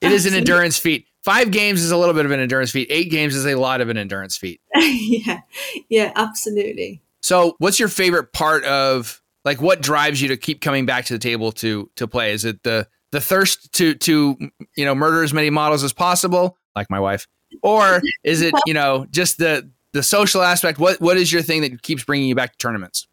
it 0.00 0.12
is 0.12 0.26
an 0.26 0.34
endurance 0.34 0.78
feat. 0.78 1.06
Five 1.22 1.52
games 1.52 1.82
is 1.82 1.90
a 1.90 1.96
little 1.96 2.14
bit 2.14 2.26
of 2.26 2.32
an 2.32 2.40
endurance 2.40 2.70
feat. 2.70 2.88
Eight 2.90 3.10
games 3.10 3.34
is 3.34 3.46
a 3.46 3.54
lot 3.54 3.80
of 3.80 3.88
an 3.88 3.96
endurance 3.96 4.36
feat. 4.36 4.60
yeah, 4.74 5.40
yeah, 5.88 6.12
absolutely. 6.16 7.00
So, 7.22 7.54
what's 7.58 7.78
your 7.78 7.88
favorite 7.88 8.32
part 8.32 8.64
of 8.64 9.21
like 9.44 9.60
what 9.60 9.82
drives 9.82 10.20
you 10.20 10.28
to 10.28 10.36
keep 10.36 10.60
coming 10.60 10.86
back 10.86 11.04
to 11.06 11.14
the 11.14 11.18
table 11.18 11.52
to 11.52 11.90
to 11.96 12.06
play? 12.06 12.32
Is 12.32 12.44
it 12.44 12.62
the 12.62 12.86
the 13.10 13.20
thirst 13.20 13.72
to 13.74 13.94
to 13.94 14.36
you 14.76 14.84
know 14.84 14.94
murder 14.94 15.22
as 15.22 15.32
many 15.32 15.50
models 15.50 15.84
as 15.84 15.92
possible 15.92 16.56
like 16.74 16.90
my 16.90 17.00
wife? 17.00 17.26
Or 17.62 18.00
is 18.24 18.40
it 18.40 18.54
you 18.66 18.74
know 18.74 19.06
just 19.10 19.38
the 19.38 19.70
the 19.92 20.02
social 20.02 20.42
aspect? 20.42 20.78
What 20.78 21.00
what 21.00 21.16
is 21.16 21.32
your 21.32 21.42
thing 21.42 21.62
that 21.62 21.82
keeps 21.82 22.04
bringing 22.04 22.28
you 22.28 22.34
back 22.34 22.52
to 22.52 22.58
tournaments? 22.58 23.06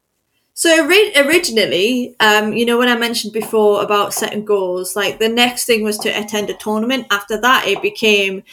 So 0.53 0.86
originally, 0.86 2.17
um, 2.19 2.51
you 2.51 2.65
know, 2.65 2.77
when 2.77 2.89
I 2.89 2.98
mentioned 2.98 3.31
before 3.31 3.81
about 3.81 4.13
setting 4.13 4.43
goals, 4.43 4.93
like 4.93 5.17
the 5.17 5.29
next 5.29 5.63
thing 5.63 5.83
was 5.83 5.98
to 6.00 6.09
attend 6.09 6.50
a 6.50 6.53
tournament. 6.53 7.07
After 7.12 7.39
that, 7.39 7.65
it 7.65 7.81
became 7.81 8.43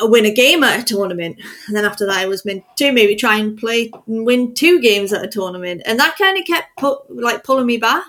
Uh, 0.00 0.06
win 0.06 0.26
a 0.26 0.32
game 0.32 0.62
at 0.62 0.80
a 0.80 0.84
tournament. 0.84 1.38
And 1.66 1.76
then 1.76 1.84
after 1.84 2.06
that, 2.06 2.18
I 2.18 2.26
was 2.26 2.44
meant 2.44 2.64
to 2.76 2.92
maybe 2.92 3.16
try 3.16 3.38
and 3.38 3.58
play 3.58 3.90
and 4.06 4.26
win 4.26 4.54
two 4.54 4.80
games 4.80 5.12
at 5.12 5.24
a 5.24 5.28
tournament. 5.28 5.82
And 5.84 5.98
that 5.98 6.16
kind 6.16 6.38
of 6.38 6.44
kept 6.44 6.76
put, 6.78 7.10
like 7.10 7.44
pulling 7.44 7.66
me 7.66 7.76
back. 7.76 8.06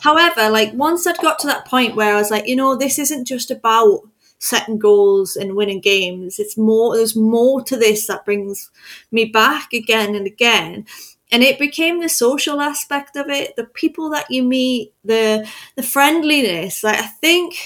However, 0.00 0.50
like 0.50 0.72
once 0.74 1.06
I'd 1.06 1.18
got 1.18 1.38
to 1.40 1.46
that 1.46 1.66
point 1.66 1.96
where 1.96 2.14
I 2.14 2.18
was 2.18 2.30
like, 2.30 2.46
you 2.46 2.56
know, 2.56 2.76
this 2.76 2.98
isn't 2.98 3.26
just 3.26 3.50
about 3.50 4.02
setting 4.38 4.78
goals 4.78 5.36
and 5.36 5.56
winning 5.56 5.80
games. 5.80 6.38
It's 6.38 6.58
more, 6.58 6.96
there's 6.96 7.16
more 7.16 7.62
to 7.62 7.76
this 7.76 8.06
that 8.06 8.24
brings 8.24 8.70
me 9.10 9.24
back 9.24 9.72
again 9.72 10.14
and 10.14 10.26
again. 10.26 10.86
And 11.32 11.42
it 11.42 11.58
became 11.58 12.00
the 12.00 12.08
social 12.08 12.60
aspect 12.60 13.16
of 13.16 13.28
it, 13.28 13.56
the 13.56 13.64
people 13.64 14.10
that 14.10 14.30
you 14.30 14.42
meet, 14.44 14.92
the 15.04 15.48
the 15.74 15.82
friendliness. 15.82 16.84
Like 16.84 17.00
I 17.00 17.06
think 17.06 17.56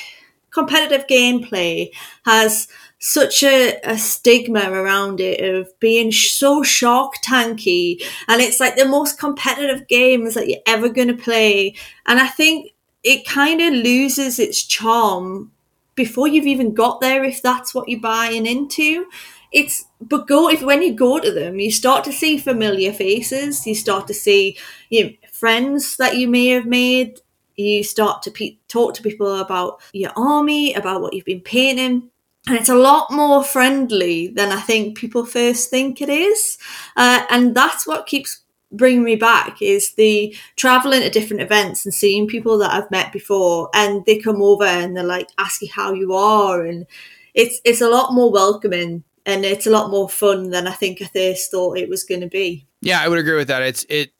competitive 0.51 1.07
gameplay 1.07 1.91
has 2.25 2.69
such 2.99 3.43
a, 3.43 3.79
a 3.85 3.97
stigma 3.97 4.71
around 4.71 5.21
it 5.21 5.41
of 5.55 5.79
being 5.79 6.11
so 6.11 6.63
shark 6.63 7.15
tanky 7.25 8.03
and 8.27 8.41
it's 8.43 8.59
like 8.59 8.77
the 8.77 8.85
most 8.85 9.19
competitive 9.19 9.87
games 9.87 10.35
that 10.35 10.49
you're 10.49 10.59
ever 10.67 10.89
going 10.89 11.09
to 11.09 11.15
play. 11.15 11.75
And 12.07 12.19
i 12.19 12.27
think 12.27 12.73
it 13.05 13.27
kind 13.27 13.61
of 13.61 13.73
loses 13.73 14.39
its 14.39 14.63
charm 14.63 15.53
before 15.95 16.29
you've 16.29 16.47
even 16.47 16.75
got 16.75 17.01
there 17.01 17.25
if 17.25 17.43
that's 17.43 17.75
what 17.75 17.89
you're 17.89 18.01
buying 18.01 18.47
into. 18.47 19.07
It's 19.53 19.87
but 20.01 20.27
go 20.29 20.49
if 20.51 20.63
when 20.63 20.83
you 20.83 20.93
go 20.93 21.19
to 21.19 21.33
them 21.33 21.59
you 21.59 21.73
start 21.73 22.05
to 22.05 22.13
see 22.13 22.37
familiar 22.37 22.93
faces 22.93 23.67
you 23.67 23.75
start 23.75 24.07
to 24.09 24.15
see 24.15 24.59
you 24.91 25.05
know, 25.05 25.11
friends 25.33 25.97
that 25.97 26.17
you 26.17 26.29
may 26.29 26.49
have 26.49 26.67
made 26.67 27.21
you 27.57 27.83
start 27.83 28.23
to 28.23 28.31
pe- 28.31 28.59
talk 28.69 28.93
to 28.95 29.03
people 29.03 29.41
about 29.41 29.81
your 29.95 30.13
army 30.17 30.75
about 30.75 31.01
what 31.01 31.15
you've 31.15 31.25
been 31.25 31.41
painting 31.41 32.11
and 32.49 32.57
it's 32.57 32.69
a 32.69 32.75
lot 32.75 33.11
more 33.11 33.45
friendly 33.45 34.29
than 34.29 34.51
I 34.51 34.61
think 34.61 34.97
people 34.97 35.25
first 35.25 35.71
think 35.71 36.01
it 36.01 36.09
is. 36.09 36.59
Uh, 36.97 37.25
and 37.31 37.55
that's 37.55 37.87
what 37.87 38.07
keeps 38.07 38.43
bringing 38.73 39.05
me 39.05 39.17
back 39.17 39.63
is 39.63 39.93
the 39.95 40.35
traveling 40.57 41.03
to 41.03 41.11
different 41.11 41.43
events 41.43 41.85
and 41.85 41.95
seeing 41.95 42.27
people 42.27 42.59
that 42.59 42.73
I've 42.73 42.91
met 42.91 43.13
before, 43.13 43.71
and 43.75 44.05
they 44.07 44.19
come 44.19 44.43
over 44.43 44.65
and 44.65 44.97
they're 44.97 45.05
like 45.05 45.29
asking 45.39 45.71
how 45.75 45.93
you 45.93 46.15
are, 46.15 46.65
and 46.65 46.87
it's 47.35 47.61
it's 47.65 47.81
a 47.81 47.89
lot 47.89 48.13
more 48.13 48.33
welcoming 48.33 49.05
and 49.27 49.45
it's 49.45 49.67
a 49.67 49.71
lot 49.71 49.91
more 49.91 50.09
fun 50.09 50.51
than 50.51 50.67
I 50.67 50.73
think 50.73 51.03
I 51.03 51.05
first 51.05 51.51
thought 51.51 51.77
it 51.77 51.91
was 51.91 52.03
going 52.03 52.23
to 52.23 52.27
be. 52.27 52.67
Yeah, 52.81 53.01
I 53.01 53.09
would 53.09 53.19
agree 53.19 53.37
with 53.37 53.49
that. 53.49 53.63
It's 53.63 53.85
it. 53.89 54.11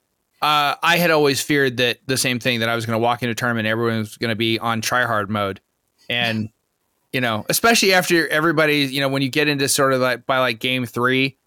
Uh, 0.41 0.77
I 0.83 0.99
had 0.99 1.11
always 1.11 1.41
feared 1.41 1.79
that 1.79 1.99
the 2.07 2.17
same 2.17 2.39
thing 2.39 2.61
that 2.61 2.69
I 2.69 2.77
was 2.77 2.87
going 2.87 2.95
to 2.95 3.03
walk 3.03 3.23
into 3.23 3.33
a 3.33 3.35
tournament, 3.35 3.67
everyone 3.67 3.99
was 3.99 4.17
going 4.19 4.29
to 4.29 4.37
be 4.37 4.59
on 4.59 4.83
try 4.83 5.05
hard 5.05 5.31
mode, 5.31 5.61
and 6.09 6.51
you 7.13 7.21
know, 7.21 7.47
especially 7.49 7.95
after 7.95 8.29
everybody, 8.29 8.81
you 8.81 9.01
know, 9.01 9.09
when 9.09 9.23
you 9.23 9.29
get 9.29 9.49
into 9.49 9.69
sort 9.69 9.93
of 9.93 10.01
like 10.01 10.27
by 10.27 10.39
like 10.39 10.59
game 10.61 10.85
three, 10.87 11.39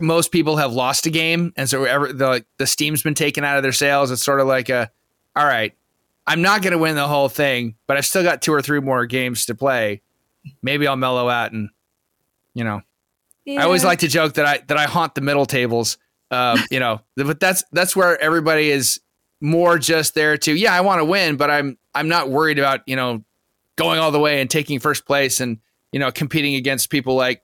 most 0.00 0.32
people 0.32 0.56
have 0.56 0.72
lost 0.72 1.06
a 1.06 1.10
game, 1.10 1.52
and 1.56 1.68
so 1.68 1.84
ever 1.84 2.12
the 2.12 2.26
like, 2.26 2.46
the 2.58 2.66
steam's 2.66 3.02
been 3.02 3.14
taken 3.14 3.44
out 3.44 3.56
of 3.56 3.62
their 3.62 3.72
sails. 3.72 4.10
It's 4.10 4.24
sort 4.24 4.40
of 4.40 4.46
like 4.46 4.68
a, 4.68 4.90
all 5.36 5.44
right, 5.44 5.72
I'm 6.26 6.42
not 6.42 6.62
going 6.62 6.72
to 6.72 6.78
win 6.78 6.96
the 6.96 7.06
whole 7.06 7.28
thing, 7.28 7.76
but 7.86 7.96
I've 7.96 8.06
still 8.06 8.24
got 8.24 8.42
two 8.42 8.52
or 8.52 8.62
three 8.62 8.80
more 8.80 9.06
games 9.06 9.46
to 9.46 9.54
play. 9.54 10.02
Maybe 10.62 10.86
I'll 10.86 10.96
mellow 10.96 11.28
out, 11.28 11.52
and 11.52 11.70
you 12.54 12.64
know, 12.64 12.82
yeah. 13.44 13.60
I 13.60 13.64
always 13.64 13.84
like 13.84 14.00
to 14.00 14.08
joke 14.08 14.34
that 14.34 14.46
I 14.46 14.58
that 14.66 14.76
I 14.76 14.84
haunt 14.84 15.14
the 15.14 15.20
middle 15.20 15.46
tables. 15.46 15.98
Um, 16.32 16.58
you 16.70 16.80
know, 16.80 17.00
but 17.16 17.38
that's 17.38 17.62
that's 17.70 17.94
where 17.94 18.20
everybody 18.20 18.70
is 18.70 19.00
more 19.40 19.78
just 19.78 20.14
there 20.14 20.36
to 20.38 20.52
yeah, 20.52 20.74
I 20.74 20.80
want 20.80 21.00
to 21.00 21.04
win, 21.04 21.36
but 21.36 21.50
I'm 21.50 21.78
I'm 21.94 22.08
not 22.08 22.28
worried 22.28 22.58
about 22.58 22.80
you 22.86 22.96
know 22.96 23.24
going 23.76 23.98
all 23.98 24.10
the 24.10 24.18
way 24.18 24.40
and 24.40 24.50
taking 24.50 24.80
first 24.80 25.06
place 25.06 25.40
and 25.40 25.58
you 25.92 26.00
know 26.00 26.10
competing 26.10 26.54
against 26.54 26.90
people 26.90 27.14
like 27.14 27.42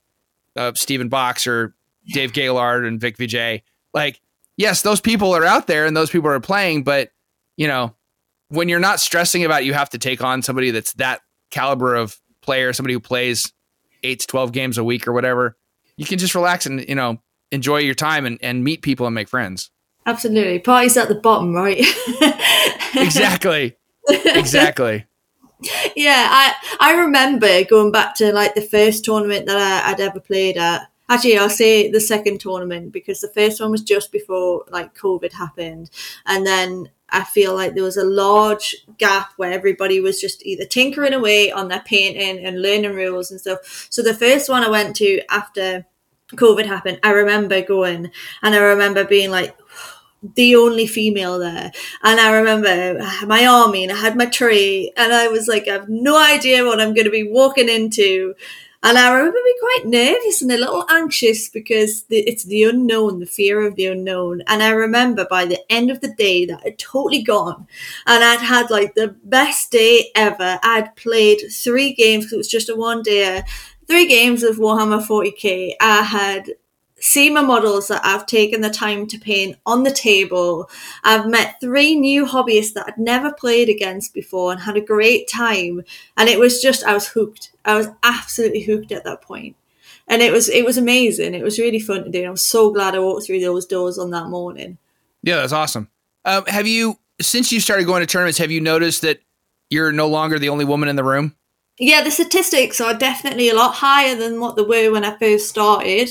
uh, 0.57 0.73
Stephen 0.75 1.09
Box 1.09 1.47
or 1.47 1.75
Dave 2.09 2.33
Gaylord 2.33 2.85
and 2.85 3.01
Vic 3.01 3.17
Vijay. 3.17 3.63
Like, 3.95 4.21
yes, 4.57 4.83
those 4.83 5.01
people 5.01 5.35
are 5.35 5.45
out 5.45 5.67
there 5.67 5.87
and 5.87 5.97
those 5.97 6.11
people 6.11 6.29
are 6.29 6.41
playing, 6.41 6.83
but 6.83 7.11
you 7.57 7.69
know, 7.69 7.95
when 8.49 8.69
you're 8.69 8.81
not 8.81 9.01
stressing 9.01 9.45
about 9.45 9.65
you 9.65 9.73
have 9.75 9.91
to 9.91 9.99
take 9.99 10.23
on 10.23 10.43
somebody 10.43 10.71
that's 10.71 10.93
that 10.95 11.21
caliber 11.51 11.95
of 11.95 12.19
player, 12.41 12.73
somebody 12.73 12.95
who 12.95 13.01
plays 13.01 13.53
eight 14.03 14.21
to 14.21 14.27
twelve 14.27 14.53
games 14.53 14.79
a 14.79 14.85
week 14.85 15.07
or 15.07 15.13
whatever, 15.13 15.57
you 15.97 16.07
can 16.07 16.19
just 16.19 16.35
relax 16.35 16.67
and 16.67 16.87
you 16.89 16.95
know 16.95 17.19
enjoy 17.51 17.79
your 17.79 17.95
time 17.95 18.25
and, 18.25 18.39
and 18.43 18.65
meet 18.65 18.83
people 18.83 19.07
and 19.07 19.15
make 19.15 19.29
friends. 19.29 19.71
Absolutely, 20.05 20.59
party's 20.59 20.97
at 20.97 21.09
the 21.09 21.15
bottom, 21.15 21.55
right? 21.55 21.79
exactly, 22.97 23.77
exactly 24.09 25.07
yeah, 25.97 26.29
I 26.31 26.55
I 26.81 26.95
remember 26.95 27.65
going 27.65 27.93
back 27.93 28.15
to 28.17 28.33
like 28.33 28.55
the 28.55 28.63
first 28.63 29.05
tournament 29.05 29.47
that 29.47 29.57
I, 29.57 29.91
would 29.91 30.01
ever 30.01 30.21
played 30.21 30.57
at. 30.57 30.89
Actually, 31.09 31.39
I'll 31.39 31.51
say 31.51 31.91
the 31.91 32.01
second 32.01 32.41
tournament 32.41 32.93
because 32.93 33.21
the 33.21 33.29
first 33.29 33.61
one 33.61 33.71
was 33.71 33.83
just 33.83 34.13
before 34.13 34.65
like 34.71 34.97
COVID 34.97 35.33
happened, 35.33 35.91
and 36.27 36.47
then 36.47 36.91
I 37.11 37.25
feel 37.25 37.55
like 37.55 37.75
there 37.75 37.85
was 37.85 37.99
a 37.99 38.05
large 38.05 38.75
gap 38.99 39.33
where 39.37 39.53
everybody 39.53 40.01
was 40.01 40.21
just 40.21 40.45
either 40.47 40.65
tinkering 40.65 41.13
away 41.13 41.53
on 41.53 41.69
their 41.69 41.83
painting 41.85 42.45
and 42.45 42.63
learning 42.63 42.95
rules 42.95 43.31
and 43.31 43.41
stuff. 43.41 43.87
So 43.91 44.03
the 44.03 44.15
first 44.15 44.49
one 44.49 44.65
I 44.65 44.71
went 44.71 44.97
to 44.97 45.21
after 45.29 45.87
COVID 46.31 46.65
happened, 46.65 47.01
I 47.03 47.11
remember 47.11 47.61
going 47.61 48.11
and 48.43 48.55
I 48.55 48.59
remember 48.59 49.05
being 49.05 49.31
like, 49.31 49.55
the 50.23 50.57
only 50.57 50.87
female 50.87 51.39
there. 51.39 51.73
And 52.03 52.21
I 52.21 52.33
remember 52.33 52.99
my 53.27 53.47
army 53.47 53.85
and 53.85 53.93
I 53.93 53.97
had 53.97 54.17
my 54.17 54.27
tree 54.27 54.93
and 54.97 55.13
I 55.13 55.29
was 55.29 55.49
like, 55.49 55.67
I 55.69 55.73
have 55.73 55.89
no 55.89 56.17
idea 56.17 56.65
what 56.65 56.81
I'm 56.81 56.95
going 56.95 57.07
to 57.07 57.11
be 57.11 57.29
walking 57.29 57.69
into. 57.69 58.35
And 58.85 58.99
I 58.99 59.13
remember 59.13 59.39
being 59.45 59.57
quite 59.61 59.87
nervous 59.87 60.43
and 60.43 60.51
a 60.51 60.57
little 60.57 60.85
anxious 60.91 61.49
because 61.49 62.03
the, 62.05 62.19
it's 62.19 62.43
the 62.45 62.65
unknown, 62.65 63.21
the 63.21 63.27
fear 63.27 63.65
of 63.65 63.77
the 63.77 63.87
unknown. 63.87 64.43
And 64.49 64.61
I 64.61 64.71
remember 64.71 65.25
by 65.31 65.45
the 65.45 65.61
end 65.71 65.91
of 65.91 66.01
the 66.01 66.13
day 66.13 66.47
that 66.47 66.61
I'd 66.65 66.79
totally 66.79 67.23
gone 67.23 67.69
and 68.07 68.25
I'd 68.25 68.41
had 68.41 68.71
like 68.71 68.95
the 68.95 69.15
best 69.25 69.71
day 69.71 70.11
ever. 70.17 70.59
I'd 70.65 70.97
played 70.97 71.43
three 71.53 71.95
games 71.95 72.25
because 72.25 72.33
it 72.33 72.39
was 72.39 72.49
just 72.49 72.69
a 72.69 72.75
one 72.75 73.03
day, 73.03 73.45
three 73.87 74.07
games 74.09 74.43
of 74.43 74.57
Warhammer 74.57 75.05
40k. 75.07 75.75
I 75.81 76.03
had 76.03 76.51
SEMA 77.03 77.43
models 77.43 77.89
that 77.89 78.05
I've 78.05 78.27
taken 78.27 78.61
the 78.61 78.71
time 78.71 79.09
to 79.09 79.19
paint 79.19 79.57
on 79.67 79.83
the 79.83 79.91
table. 79.91 80.71
I've 81.03 81.27
met 81.27 81.57
three 81.61 81.97
new 81.97 82.25
hobbyists 82.25 82.75
that 82.75 82.87
I'd 82.87 82.99
never 82.99 83.33
played 83.33 83.69
against 83.69 84.15
before 84.15 84.53
and 84.53 84.61
had 84.61 84.77
a 84.77 84.81
great 84.81 85.29
time. 85.29 85.83
And 86.17 86.29
it 86.29 86.39
was 86.39 86.63
just, 86.63 86.85
I 86.85 86.95
was 86.95 87.09
hooked. 87.09 87.53
I 87.65 87.77
was 87.77 87.89
absolutely 88.05 88.63
hooked 88.63 88.93
at 88.93 89.03
that 89.05 89.21
point. 89.21 89.57
And 90.07 90.23
it 90.23 90.33
was, 90.33 90.49
it 90.49 90.65
was 90.65 90.79
amazing. 90.79 91.35
It 91.35 91.43
was 91.43 91.59
really 91.59 91.81
fun 91.81 92.05
to 92.05 92.11
do. 92.11 92.25
I'm 92.25 92.37
so 92.37 92.71
glad 92.71 92.95
I 92.95 93.01
walked 93.01 93.27
through 93.27 93.41
those 93.41 93.67
doors 93.67 93.99
on 93.99 94.11
that 94.11 94.29
morning. 94.29 94.79
Yeah, 95.23 95.37
that's 95.37 95.53
awesome. 95.53 95.89
Um, 96.25 96.47
have 96.47 96.69
you, 96.69 96.99
since 97.21 97.51
you 97.51 97.59
started 97.59 97.87
going 97.87 98.01
to 98.01 98.07
tournaments, 98.07 98.39
have 98.39 98.53
you 98.53 98.61
noticed 98.61 99.03
that 99.03 99.21
you're 99.71 99.91
no 99.91 100.07
longer 100.07 100.39
the 100.39 100.51
only 100.51 100.65
woman 100.65 100.89
in 100.89 100.97
the 100.97 101.05
room? 101.05 101.35
Yeah, 101.79 102.03
the 102.03 102.11
statistics 102.11 102.81
are 102.81 102.95
definitely 102.95 103.49
a 103.49 103.55
lot 103.55 103.75
higher 103.75 104.15
than 104.15 104.39
what 104.41 104.57
they 104.57 104.63
were 104.63 104.93
when 104.93 105.05
I 105.05 105.17
first 105.19 105.49
started. 105.49 106.11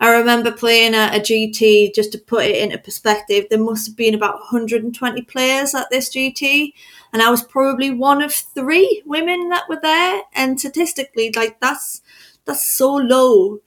I 0.00 0.10
remember 0.10 0.50
playing 0.50 0.94
a, 0.94 1.10
a, 1.12 1.20
GT, 1.20 1.94
just 1.94 2.12
to 2.12 2.18
put 2.18 2.44
it 2.44 2.56
into 2.56 2.76
perspective, 2.76 3.46
there 3.48 3.62
must 3.62 3.86
have 3.86 3.96
been 3.96 4.14
about 4.14 4.34
120 4.34 5.22
players 5.22 5.74
at 5.74 5.88
this 5.90 6.10
GT, 6.10 6.72
and 7.12 7.22
I 7.22 7.30
was 7.30 7.42
probably 7.42 7.90
one 7.90 8.20
of 8.20 8.34
three 8.34 9.02
women 9.06 9.48
that 9.50 9.68
were 9.68 9.78
there. 9.80 10.22
And 10.34 10.58
statistically, 10.58 11.32
like 11.34 11.60
that's 11.60 12.02
that's 12.44 12.66
so 12.66 12.94
low 12.96 13.60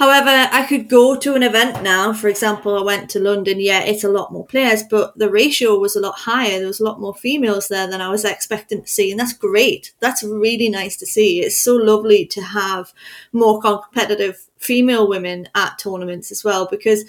However, 0.00 0.48
I 0.50 0.64
could 0.64 0.88
go 0.88 1.14
to 1.14 1.34
an 1.34 1.42
event 1.42 1.82
now. 1.82 2.14
For 2.14 2.28
example, 2.28 2.74
I 2.74 2.82
went 2.82 3.10
to 3.10 3.20
London. 3.20 3.60
Yeah, 3.60 3.82
it's 3.82 4.02
a 4.02 4.08
lot 4.08 4.32
more 4.32 4.46
players, 4.46 4.82
but 4.82 5.12
the 5.18 5.28
ratio 5.28 5.78
was 5.78 5.94
a 5.94 6.00
lot 6.00 6.20
higher. 6.20 6.58
There 6.58 6.66
was 6.66 6.80
a 6.80 6.84
lot 6.84 7.02
more 7.02 7.14
females 7.14 7.68
there 7.68 7.86
than 7.86 8.00
I 8.00 8.08
was 8.08 8.24
expecting 8.24 8.80
to 8.80 8.88
see, 8.88 9.10
and 9.10 9.20
that's 9.20 9.34
great. 9.34 9.92
That's 10.00 10.22
really 10.22 10.70
nice 10.70 10.96
to 10.96 11.06
see. 11.06 11.40
It's 11.40 11.58
so 11.58 11.76
lovely 11.76 12.24
to 12.28 12.40
have 12.40 12.94
more 13.34 13.60
competitive 13.60 14.46
female 14.56 15.06
women 15.06 15.48
at 15.54 15.78
tournaments 15.78 16.32
as 16.32 16.42
well. 16.42 16.66
Because 16.66 17.04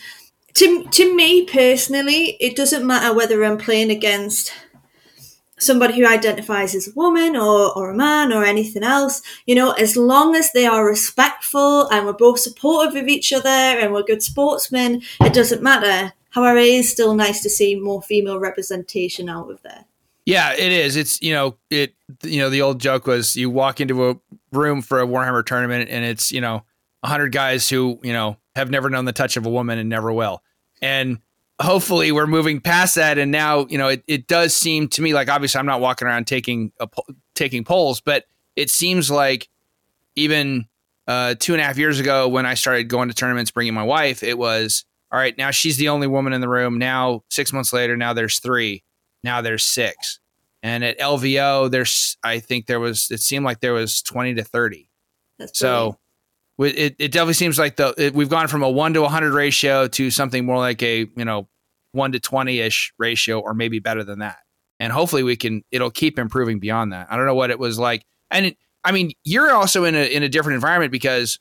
to 0.55 0.83
to 0.83 1.15
me 1.15 1.45
personally, 1.45 2.35
it 2.41 2.57
doesn't 2.57 2.85
matter 2.85 3.15
whether 3.15 3.41
I'm 3.45 3.57
playing 3.57 3.91
against 3.91 4.51
somebody 5.61 5.99
who 5.99 6.05
identifies 6.05 6.75
as 6.75 6.87
a 6.87 6.93
woman 6.95 7.35
or, 7.35 7.77
or 7.77 7.91
a 7.91 7.95
man 7.95 8.33
or 8.33 8.43
anything 8.43 8.83
else, 8.83 9.21
you 9.45 9.55
know, 9.55 9.71
as 9.71 9.95
long 9.95 10.35
as 10.35 10.51
they 10.51 10.65
are 10.65 10.85
respectful 10.85 11.87
and 11.89 12.05
we're 12.05 12.13
both 12.13 12.39
supportive 12.39 12.95
of 12.95 13.07
each 13.07 13.31
other 13.31 13.49
and 13.49 13.93
we're 13.93 14.03
good 14.03 14.23
sportsmen, 14.23 15.01
it 15.21 15.33
doesn't 15.33 15.61
matter. 15.61 16.13
However, 16.31 16.57
it 16.57 16.67
is 16.67 16.91
still 16.91 17.13
nice 17.13 17.41
to 17.43 17.49
see 17.49 17.75
more 17.75 18.01
female 18.01 18.39
representation 18.39 19.29
out 19.29 19.51
of 19.51 19.61
there. 19.61 19.85
Yeah, 20.25 20.53
it 20.53 20.71
is. 20.71 20.95
It's 20.95 21.21
you 21.21 21.33
know 21.33 21.57
it. 21.69 21.95
You 22.23 22.39
know 22.39 22.49
the 22.49 22.61
old 22.61 22.79
joke 22.79 23.07
was 23.07 23.35
you 23.35 23.49
walk 23.49 23.81
into 23.81 24.09
a 24.09 24.19
room 24.51 24.81
for 24.81 25.01
a 25.01 25.07
Warhammer 25.07 25.43
tournament 25.45 25.89
and 25.89 26.05
it's 26.05 26.31
you 26.31 26.41
know 26.41 26.63
hundred 27.03 27.31
guys 27.31 27.69
who 27.69 27.99
you 28.03 28.13
know 28.13 28.37
have 28.55 28.69
never 28.69 28.89
known 28.89 29.05
the 29.05 29.13
touch 29.13 29.35
of 29.35 29.45
a 29.45 29.49
woman 29.49 29.79
and 29.79 29.89
never 29.89 30.13
will. 30.13 30.43
And 30.81 31.19
hopefully 31.61 32.11
we're 32.11 32.27
moving 32.27 32.59
past 32.59 32.95
that. 32.95 33.17
And 33.17 33.31
now 33.31 33.65
you 33.69 33.77
know 33.77 33.87
it, 33.87 34.03
it 34.07 34.27
does 34.27 34.55
seem 34.55 34.87
to 34.89 35.01
me 35.01 35.13
like 35.13 35.29
obviously 35.29 35.59
i'm 35.59 35.65
not 35.65 35.81
walking 35.81 36.07
around 36.07 36.27
taking 36.27 36.71
a, 36.79 36.87
taking 37.35 37.63
polls 37.63 38.01
but 38.01 38.25
it 38.55 38.69
seems 38.69 39.09
like 39.09 39.49
even 40.15 40.67
uh, 41.07 41.35
two 41.39 41.53
and 41.53 41.61
a 41.61 41.65
half 41.65 41.77
years 41.77 41.99
ago 41.99 42.27
when 42.27 42.45
i 42.45 42.53
started 42.53 42.85
going 42.85 43.07
to 43.07 43.13
tournaments 43.13 43.51
bringing 43.51 43.73
my 43.73 43.83
wife 43.83 44.23
it 44.23 44.37
was 44.37 44.85
all 45.11 45.19
right 45.19 45.37
now 45.37 45.51
she's 45.51 45.77
the 45.77 45.89
only 45.89 46.07
woman 46.07 46.33
in 46.33 46.41
the 46.41 46.47
room. 46.47 46.77
Now 46.77 47.23
six 47.29 47.51
months 47.51 47.73
later 47.73 47.97
now 47.97 48.13
there's 48.13 48.39
three 48.39 48.83
now 49.23 49.41
there's 49.41 49.63
six. 49.63 50.19
And 50.63 50.83
at 50.83 50.99
lvo 50.99 51.71
there's 51.71 52.17
i 52.23 52.39
think 52.39 52.67
there 52.67 52.79
was 52.79 53.09
it 53.11 53.19
seemed 53.19 53.45
like 53.45 53.61
there 53.61 53.73
was 53.73 54.01
20 54.03 54.35
to 54.35 54.43
30 54.43 54.89
That's 55.39 55.57
so 55.57 55.97
it, 56.63 56.95
it 56.99 57.11
definitely 57.11 57.33
seems 57.33 57.57
like 57.57 57.75
the 57.75 57.93
it, 57.97 58.13
we've 58.13 58.29
gone 58.29 58.47
from 58.47 58.63
a 58.63 58.69
one 58.69 58.93
to 58.93 59.01
100 59.01 59.33
ratio 59.33 59.87
to 59.87 60.11
something 60.11 60.45
more 60.45 60.57
like 60.57 60.81
a 60.83 61.07
you 61.15 61.25
know 61.25 61.47
one 61.91 62.11
to 62.13 62.19
20 62.19 62.59
ish 62.59 62.93
ratio 62.97 63.39
or 63.39 63.53
maybe 63.53 63.79
better 63.79 64.03
than 64.03 64.19
that. 64.19 64.39
And 64.79 64.91
hopefully 64.91 65.23
we 65.23 65.35
can, 65.35 65.63
it'll 65.71 65.91
keep 65.91 66.17
improving 66.17 66.59
beyond 66.59 66.93
that. 66.93 67.07
I 67.11 67.17
don't 67.17 67.25
know 67.25 67.35
what 67.35 67.51
it 67.51 67.59
was 67.59 67.77
like. 67.77 68.03
And 68.29 68.47
it, 68.47 68.57
I 68.83 68.91
mean, 68.91 69.11
you're 69.23 69.51
also 69.51 69.83
in 69.83 69.95
a, 69.95 70.11
in 70.11 70.23
a 70.23 70.29
different 70.29 70.55
environment 70.55 70.91
because 70.91 71.39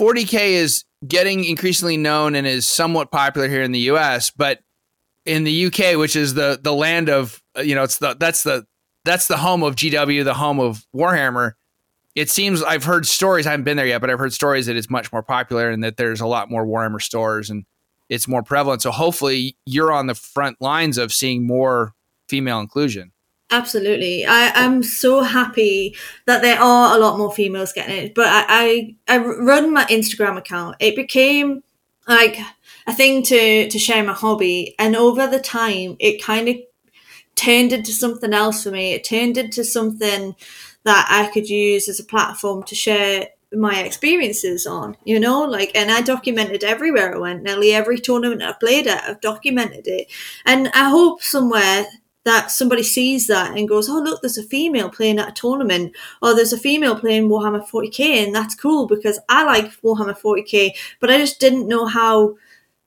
40K 0.00 0.52
is 0.52 0.84
getting 1.06 1.44
increasingly 1.44 1.96
known 1.96 2.34
and 2.34 2.46
is 2.46 2.66
somewhat 2.66 3.10
popular 3.10 3.48
here 3.48 3.62
in 3.62 3.72
the 3.72 3.80
US, 3.90 4.30
but 4.30 4.60
in 5.26 5.44
the 5.44 5.66
UK, 5.66 5.98
which 5.98 6.16
is 6.16 6.34
the, 6.34 6.58
the 6.62 6.72
land 6.72 7.10
of, 7.10 7.42
you 7.62 7.74
know, 7.74 7.82
it's 7.82 7.98
the, 7.98 8.16
that's 8.18 8.42
the, 8.42 8.64
that's 9.04 9.26
the 9.26 9.36
home 9.36 9.62
of 9.62 9.76
GW, 9.76 10.24
the 10.24 10.34
home 10.34 10.58
of 10.60 10.86
Warhammer. 10.94 11.52
It 12.18 12.28
seems 12.28 12.64
I've 12.64 12.82
heard 12.82 13.06
stories. 13.06 13.46
I 13.46 13.52
haven't 13.52 13.62
been 13.62 13.76
there 13.76 13.86
yet, 13.86 14.00
but 14.00 14.10
I've 14.10 14.18
heard 14.18 14.32
stories 14.32 14.66
that 14.66 14.74
it's 14.74 14.90
much 14.90 15.12
more 15.12 15.22
popular 15.22 15.70
and 15.70 15.84
that 15.84 15.96
there's 15.96 16.20
a 16.20 16.26
lot 16.26 16.50
more 16.50 16.66
Warhammer 16.66 17.00
stores 17.00 17.48
and 17.48 17.64
it's 18.08 18.26
more 18.26 18.42
prevalent. 18.42 18.82
So 18.82 18.90
hopefully 18.90 19.56
you're 19.66 19.92
on 19.92 20.08
the 20.08 20.16
front 20.16 20.60
lines 20.60 20.98
of 20.98 21.12
seeing 21.12 21.46
more 21.46 21.94
female 22.28 22.58
inclusion. 22.58 23.12
Absolutely. 23.50 24.26
I, 24.26 24.50
am 24.56 24.82
so 24.82 25.22
happy 25.22 25.96
that 26.26 26.42
there 26.42 26.60
are 26.60 26.96
a 26.96 26.98
lot 26.98 27.18
more 27.18 27.32
females 27.32 27.72
getting 27.72 27.96
it. 27.96 28.16
But 28.16 28.26
I, 28.26 28.96
I, 29.06 29.14
I 29.14 29.18
run 29.18 29.72
my 29.72 29.84
Instagram 29.84 30.36
account. 30.36 30.74
It 30.80 30.96
became 30.96 31.62
like 32.08 32.36
a 32.88 32.92
thing 32.92 33.22
to, 33.22 33.68
to 33.68 33.78
share 33.78 34.02
my 34.02 34.12
hobby. 34.12 34.74
And 34.76 34.96
over 34.96 35.28
the 35.28 35.38
time, 35.38 35.96
it 36.00 36.20
kind 36.20 36.48
of 36.48 36.56
turned 37.36 37.72
into 37.72 37.92
something 37.92 38.34
else 38.34 38.64
for 38.64 38.72
me. 38.72 38.92
It 38.92 39.04
turned 39.04 39.38
into 39.38 39.62
something 39.62 40.34
that 40.88 41.06
I 41.10 41.30
could 41.32 41.48
use 41.48 41.86
as 41.88 42.00
a 42.00 42.04
platform 42.04 42.62
to 42.64 42.74
share 42.74 43.28
my 43.52 43.82
experiences 43.82 44.66
on, 44.66 44.96
you 45.04 45.20
know, 45.20 45.42
like, 45.42 45.70
and 45.74 45.90
I 45.90 46.00
documented 46.00 46.64
everywhere 46.64 47.14
I 47.14 47.18
went, 47.18 47.42
nearly 47.42 47.72
every 47.72 47.98
tournament 47.98 48.42
I 48.42 48.52
played 48.52 48.86
at, 48.86 49.04
I've 49.04 49.20
documented 49.20 49.86
it. 49.86 50.06
And 50.44 50.68
I 50.68 50.88
hope 50.88 51.22
somewhere 51.22 51.86
that 52.24 52.50
somebody 52.50 52.82
sees 52.82 53.26
that 53.26 53.56
and 53.56 53.68
goes, 53.68 53.88
oh, 53.88 54.00
look, 54.00 54.20
there's 54.20 54.38
a 54.38 54.42
female 54.42 54.90
playing 54.90 55.18
at 55.18 55.28
a 55.28 55.32
tournament, 55.32 55.94
or 56.22 56.34
there's 56.34 56.52
a 56.52 56.58
female 56.58 56.98
playing 56.98 57.28
Warhammer 57.28 57.66
40k, 57.66 58.24
and 58.24 58.34
that's 58.34 58.54
cool 58.54 58.86
because 58.86 59.18
I 59.28 59.44
like 59.44 59.80
Warhammer 59.82 60.18
40k, 60.18 60.70
but 61.00 61.10
I 61.10 61.18
just 61.18 61.40
didn't 61.40 61.68
know 61.68 61.86
how 61.86 62.36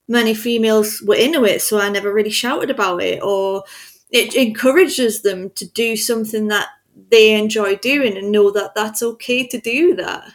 many 0.08 0.34
females 0.34 1.02
were 1.06 1.16
into 1.16 1.44
it, 1.46 1.62
so 1.62 1.80
I 1.80 1.90
never 1.90 2.14
really 2.14 2.30
shouted 2.32 2.70
about 2.70 3.02
it, 3.02 3.22
or 3.24 3.64
it 4.10 4.36
encourages 4.36 5.22
them 5.22 5.50
to 5.52 5.68
do 5.68 5.96
something 5.96 6.48
that 6.50 6.68
they 7.10 7.38
enjoy 7.38 7.76
doing 7.78 8.18
and 8.18 8.32
know 8.32 8.52
that 8.52 8.76
that's 8.76 9.02
okay 9.02 9.48
to 9.48 9.60
do 9.60 9.96
that. 9.96 10.32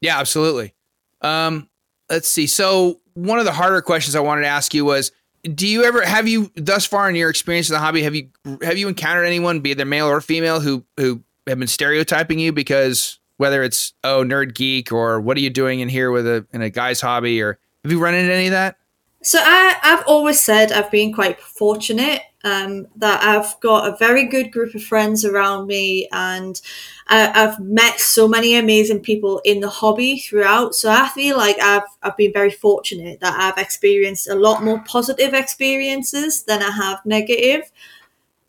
Yeah, 0.00 0.18
absolutely. 0.18 0.74
Um, 1.20 1.68
let's 2.08 2.28
see. 2.28 2.46
So 2.46 3.00
one 3.14 3.38
of 3.38 3.44
the 3.44 3.52
harder 3.52 3.80
questions 3.82 4.16
I 4.16 4.20
wanted 4.20 4.42
to 4.42 4.48
ask 4.48 4.74
you 4.74 4.84
was, 4.84 5.12
do 5.54 5.66
you 5.66 5.84
ever 5.84 6.04
have 6.04 6.28
you 6.28 6.50
thus 6.54 6.84
far 6.84 7.08
in 7.08 7.16
your 7.16 7.30
experience 7.30 7.70
in 7.70 7.72
the 7.72 7.78
hobby 7.78 8.02
have 8.02 8.14
you 8.14 8.28
have 8.62 8.76
you 8.76 8.88
encountered 8.88 9.24
anyone, 9.24 9.60
be 9.60 9.70
it 9.70 9.86
male 9.86 10.06
or 10.06 10.20
female, 10.20 10.60
who 10.60 10.84
who 10.98 11.22
have 11.46 11.58
been 11.58 11.68
stereotyping 11.68 12.38
you 12.38 12.52
because 12.52 13.18
whether 13.38 13.62
it's 13.62 13.94
oh 14.04 14.22
nerd 14.22 14.54
geek 14.54 14.92
or 14.92 15.18
what 15.18 15.36
are 15.38 15.40
you 15.40 15.48
doing 15.48 15.80
in 15.80 15.88
here 15.88 16.10
with 16.10 16.26
a 16.26 16.46
in 16.52 16.60
a 16.60 16.68
guy's 16.68 17.00
hobby 17.00 17.40
or 17.40 17.58
have 17.84 17.90
you 17.90 17.98
run 17.98 18.14
into 18.14 18.32
any 18.32 18.46
of 18.46 18.52
that? 18.52 18.76
So 19.22 19.38
I, 19.42 19.76
I've 19.82 20.04
always 20.06 20.40
said 20.40 20.72
I've 20.72 20.90
been 20.90 21.12
quite 21.12 21.40
fortunate 21.40 22.22
um, 22.44 22.86
that 22.96 23.22
I've 23.22 23.58
got 23.60 23.88
a 23.88 23.96
very 23.96 24.24
good 24.24 24.50
group 24.50 24.74
of 24.74 24.82
friends 24.82 25.24
around 25.24 25.66
me, 25.66 26.08
and 26.12 26.60
I, 27.08 27.30
I've 27.34 27.60
met 27.60 28.00
so 28.00 28.26
many 28.26 28.56
amazing 28.56 29.00
people 29.00 29.40
in 29.44 29.60
the 29.60 29.68
hobby 29.68 30.18
throughout. 30.18 30.74
So 30.74 30.90
I 30.90 31.08
feel 31.08 31.36
like 31.36 31.60
I've 31.60 31.82
I've 32.02 32.16
been 32.16 32.32
very 32.32 32.50
fortunate 32.50 33.20
that 33.20 33.38
I've 33.38 33.62
experienced 33.62 34.28
a 34.28 34.34
lot 34.34 34.64
more 34.64 34.82
positive 34.86 35.34
experiences 35.34 36.44
than 36.44 36.62
I 36.62 36.70
have 36.70 37.04
negative. 37.04 37.70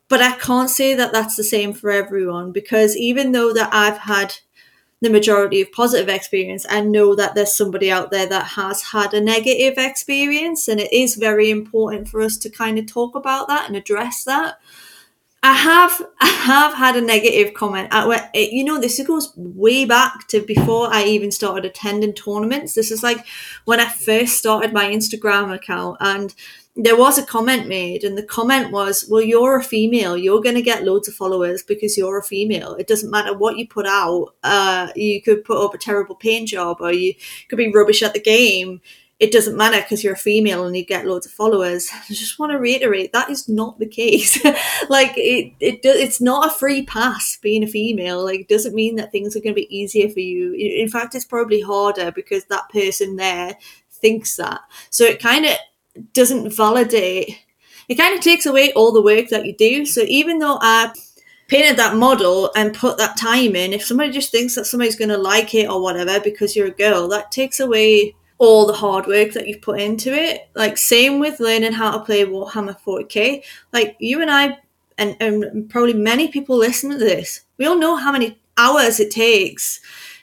But 0.08 0.20
I 0.20 0.32
can't 0.32 0.70
say 0.70 0.94
that 0.94 1.12
that's 1.12 1.36
the 1.36 1.44
same 1.44 1.72
for 1.72 1.90
everyone 1.90 2.52
because 2.52 2.96
even 2.96 3.32
though 3.32 3.52
that 3.54 3.70
I've 3.72 3.98
had 3.98 4.34
the 5.02 5.10
majority 5.10 5.60
of 5.60 5.72
positive 5.72 6.08
experience 6.08 6.64
and 6.66 6.92
know 6.92 7.14
that 7.16 7.34
there's 7.34 7.52
somebody 7.52 7.90
out 7.90 8.12
there 8.12 8.26
that 8.26 8.46
has 8.46 8.82
had 8.82 9.12
a 9.12 9.20
negative 9.20 9.74
experience. 9.76 10.68
And 10.68 10.78
it 10.78 10.92
is 10.92 11.16
very 11.16 11.50
important 11.50 12.08
for 12.08 12.22
us 12.22 12.36
to 12.38 12.48
kind 12.48 12.78
of 12.78 12.86
talk 12.86 13.16
about 13.16 13.48
that 13.48 13.66
and 13.66 13.76
address 13.76 14.22
that 14.24 14.58
I 15.44 15.54
have 15.54 16.00
I 16.20 16.26
have 16.28 16.74
had 16.74 16.96
a 16.96 17.00
negative 17.00 17.52
comment. 17.54 17.88
It, 18.32 18.52
you 18.52 18.62
know, 18.62 18.80
this 18.80 19.04
goes 19.04 19.32
way 19.36 19.84
back 19.84 20.28
to 20.28 20.40
before 20.40 20.86
I 20.92 21.02
even 21.04 21.32
started 21.32 21.64
attending 21.64 22.12
tournaments. 22.12 22.74
This 22.74 22.92
is 22.92 23.02
like 23.02 23.26
when 23.64 23.80
I 23.80 23.88
first 23.88 24.38
started 24.38 24.72
my 24.72 24.84
Instagram 24.88 25.52
account, 25.52 25.96
and 26.00 26.32
there 26.76 26.96
was 26.96 27.18
a 27.18 27.26
comment 27.26 27.66
made, 27.66 28.04
and 28.04 28.16
the 28.16 28.22
comment 28.22 28.70
was, 28.70 29.04
"Well, 29.10 29.20
you're 29.20 29.58
a 29.58 29.64
female. 29.64 30.16
You're 30.16 30.40
going 30.40 30.54
to 30.54 30.62
get 30.62 30.84
loads 30.84 31.08
of 31.08 31.14
followers 31.14 31.64
because 31.64 31.98
you're 31.98 32.18
a 32.18 32.22
female. 32.22 32.74
It 32.74 32.86
doesn't 32.86 33.10
matter 33.10 33.36
what 33.36 33.58
you 33.58 33.66
put 33.66 33.86
out. 33.86 34.34
Uh, 34.44 34.88
you 34.94 35.20
could 35.20 35.44
put 35.44 35.62
up 35.62 35.74
a 35.74 35.78
terrible 35.78 36.14
paint 36.14 36.48
job, 36.48 36.76
or 36.80 36.92
you 36.92 37.14
could 37.48 37.56
be 37.56 37.72
rubbish 37.72 38.02
at 38.04 38.14
the 38.14 38.20
game." 38.20 38.80
It 39.22 39.30
doesn't 39.30 39.56
matter 39.56 39.80
because 39.80 40.02
you're 40.02 40.14
a 40.14 40.18
female 40.18 40.66
and 40.66 40.76
you 40.76 40.84
get 40.84 41.06
loads 41.06 41.26
of 41.26 41.32
followers. 41.32 41.88
I 41.94 42.12
just 42.12 42.40
want 42.40 42.50
to 42.50 42.58
reiterate 42.58 43.12
that 43.12 43.30
is 43.30 43.48
not 43.48 43.78
the 43.78 43.86
case. 43.86 44.44
like 44.88 45.12
it, 45.16 45.52
it, 45.60 45.78
it's 45.84 46.20
not 46.20 46.48
a 46.48 46.50
free 46.50 46.84
pass 46.84 47.38
being 47.40 47.62
a 47.62 47.68
female. 47.68 48.24
Like 48.24 48.40
it 48.40 48.48
doesn't 48.48 48.74
mean 48.74 48.96
that 48.96 49.12
things 49.12 49.36
are 49.36 49.40
going 49.40 49.54
to 49.54 49.60
be 49.60 49.74
easier 49.74 50.08
for 50.08 50.18
you. 50.18 50.54
In 50.54 50.88
fact, 50.88 51.14
it's 51.14 51.24
probably 51.24 51.60
harder 51.60 52.10
because 52.10 52.46
that 52.46 52.68
person 52.70 53.14
there 53.14 53.56
thinks 53.92 54.34
that. 54.36 54.60
So 54.90 55.04
it 55.04 55.22
kind 55.22 55.46
of 55.46 55.52
doesn't 56.12 56.50
validate. 56.50 57.38
It 57.88 57.94
kind 57.94 58.18
of 58.18 58.24
takes 58.24 58.44
away 58.44 58.72
all 58.72 58.90
the 58.90 59.00
work 59.00 59.28
that 59.28 59.46
you 59.46 59.54
do. 59.54 59.86
So 59.86 60.00
even 60.08 60.40
though 60.40 60.58
I 60.60 60.92
painted 61.46 61.76
that 61.76 61.94
model 61.94 62.50
and 62.56 62.74
put 62.74 62.98
that 62.98 63.16
time 63.16 63.54
in, 63.54 63.72
if 63.72 63.84
somebody 63.84 64.10
just 64.10 64.32
thinks 64.32 64.56
that 64.56 64.64
somebody's 64.64 64.96
going 64.96 65.10
to 65.10 65.16
like 65.16 65.54
it 65.54 65.70
or 65.70 65.80
whatever 65.80 66.18
because 66.18 66.56
you're 66.56 66.66
a 66.66 66.72
girl, 66.72 67.06
that 67.06 67.30
takes 67.30 67.60
away 67.60 68.16
all 68.42 68.66
the 68.66 68.72
hard 68.72 69.06
work 69.06 69.32
that 69.32 69.46
you've 69.46 69.62
put 69.62 69.80
into 69.80 70.12
it. 70.12 70.48
Like 70.56 70.76
same 70.76 71.20
with 71.20 71.38
learning 71.38 71.74
how 71.74 71.92
to 71.92 72.04
play 72.04 72.24
Warhammer 72.24 72.76
40k. 72.84 73.44
Like 73.72 73.94
you 74.00 74.20
and 74.20 74.32
I 74.32 74.58
and, 74.98 75.16
and 75.20 75.70
probably 75.70 75.94
many 75.94 76.26
people 76.26 76.56
listen 76.56 76.90
to 76.90 76.98
this, 76.98 77.42
we 77.56 77.66
all 77.66 77.78
know 77.78 77.94
how 77.94 78.10
many 78.10 78.40
hours 78.58 78.98
it 78.98 79.12
takes 79.12 79.80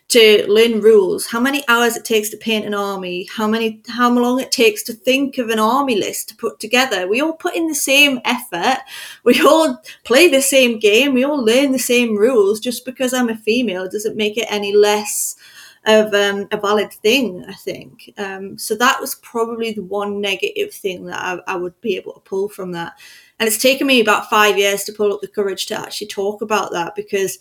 to 0.10 0.46
learn 0.52 0.82
rules, 0.82 1.28
how 1.28 1.40
many 1.40 1.64
hours 1.70 1.96
it 1.96 2.04
takes 2.04 2.30
to 2.30 2.38
paint 2.38 2.66
an 2.66 2.74
army, 2.74 3.26
how 3.32 3.48
many 3.48 3.82
how 3.88 4.12
long 4.12 4.42
it 4.42 4.52
takes 4.52 4.84
to 4.84 4.94
think 4.94 5.38
of 5.38 5.48
an 5.48 5.60
army 5.60 5.96
list 5.96 6.28
to 6.28 6.36
put 6.36 6.60
together. 6.60 7.08
We 7.08 7.22
all 7.22 7.34
put 7.34 7.56
in 7.56 7.68
the 7.68 7.76
same 7.76 8.20
effort. 8.26 8.80
We 9.24 9.40
all 9.42 9.82
play 10.04 10.28
the 10.28 10.42
same 10.42 10.78
game. 10.78 11.14
We 11.14 11.24
all 11.24 11.42
learn 11.42 11.72
the 11.72 11.80
same 11.80 12.18
rules. 12.18 12.60
Just 12.60 12.84
because 12.84 13.14
I'm 13.14 13.30
a 13.30 13.38
female 13.38 13.88
doesn't 13.88 14.18
make 14.18 14.38
it 14.38 14.48
any 14.50 14.76
less 14.76 15.38
of 15.86 16.13
um, 16.13 16.48
a 16.52 16.58
valid 16.58 16.92
thing, 16.92 17.46
I 17.48 17.54
think. 17.54 18.13
Um, 18.18 18.58
so 18.58 18.76
that 18.76 19.00
was 19.00 19.15
probably 19.15 19.72
the 19.72 19.84
one 19.84 20.20
negative 20.20 20.74
thing 20.74 21.06
that 21.06 21.20
I, 21.20 21.54
I, 21.54 21.56
would 21.56 21.80
be 21.82 21.96
able 21.96 22.13
to 22.13 22.20
pull 22.20 22.50
from 22.50 22.74
that. 22.74 23.00
And 23.39 23.48
it's 23.48 23.62
taken 23.62 23.88
me 23.88 24.02
about 24.02 24.30
five 24.30 24.58
years 24.58 24.84
to 24.86 24.94
pull 24.94 25.13
up 25.13 25.22
the 25.22 25.28
courage 25.28 25.68
to 25.68 25.80
actually 25.80 26.08
talk 26.08 26.42
about 26.42 26.72
that 26.74 26.96
because 26.96 27.39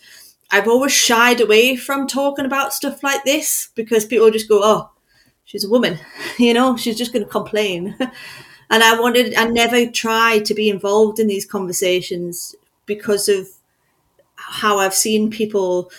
I've 0.51 0.69
always 0.69 0.93
shied 0.93 1.41
away 1.41 1.77
from 1.77 2.07
talking 2.07 2.45
about 2.47 2.73
stuff 2.73 3.03
like 3.03 3.25
this 3.25 3.71
because 3.75 4.07
people 4.07 4.31
just 4.31 4.49
go, 4.49 4.61
oh, 4.63 4.91
she's 5.45 5.65
a 5.65 5.71
woman, 5.71 5.99
you 6.39 6.55
know, 6.55 6.77
she's 6.77 6.97
just 6.97 7.13
going 7.13 7.25
to 7.25 7.31
complain. 7.31 7.97
and 8.71 8.83
I 8.83 8.99
wanted, 9.01 9.35
I 9.35 9.47
never 9.47 9.87
tried 9.87 10.45
to 10.47 10.55
be 10.55 10.71
involved 10.71 11.19
in 11.19 11.27
these 11.27 11.45
conversations 11.45 12.55
because 12.87 13.29
of 13.29 13.49
how 14.37 14.79
I've 14.79 14.95
seen 14.95 15.31
people 15.31 15.91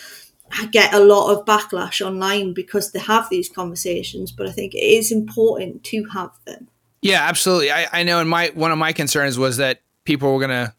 get 0.71 0.93
a 0.93 0.99
lot 0.99 1.31
of 1.31 1.45
backlash 1.45 2.05
online 2.05 2.53
because 2.53 2.91
they 2.91 2.99
have 2.99 3.29
these 3.29 3.49
conversations, 3.49 4.31
but 4.31 4.47
I 4.47 4.51
think 4.51 4.73
it 4.73 4.83
is 4.83 5.11
important 5.11 5.83
to 5.85 6.05
have 6.13 6.31
them. 6.45 6.67
Yeah, 7.01 7.21
absolutely. 7.21 7.71
I, 7.71 7.87
I 7.91 8.03
know, 8.03 8.19
and 8.19 8.29
my 8.29 8.51
one 8.53 8.71
of 8.71 8.77
my 8.77 8.93
concerns 8.93 9.37
was 9.37 9.57
that 9.57 9.81
people 10.03 10.33
were 10.33 10.39
gonna 10.39 10.75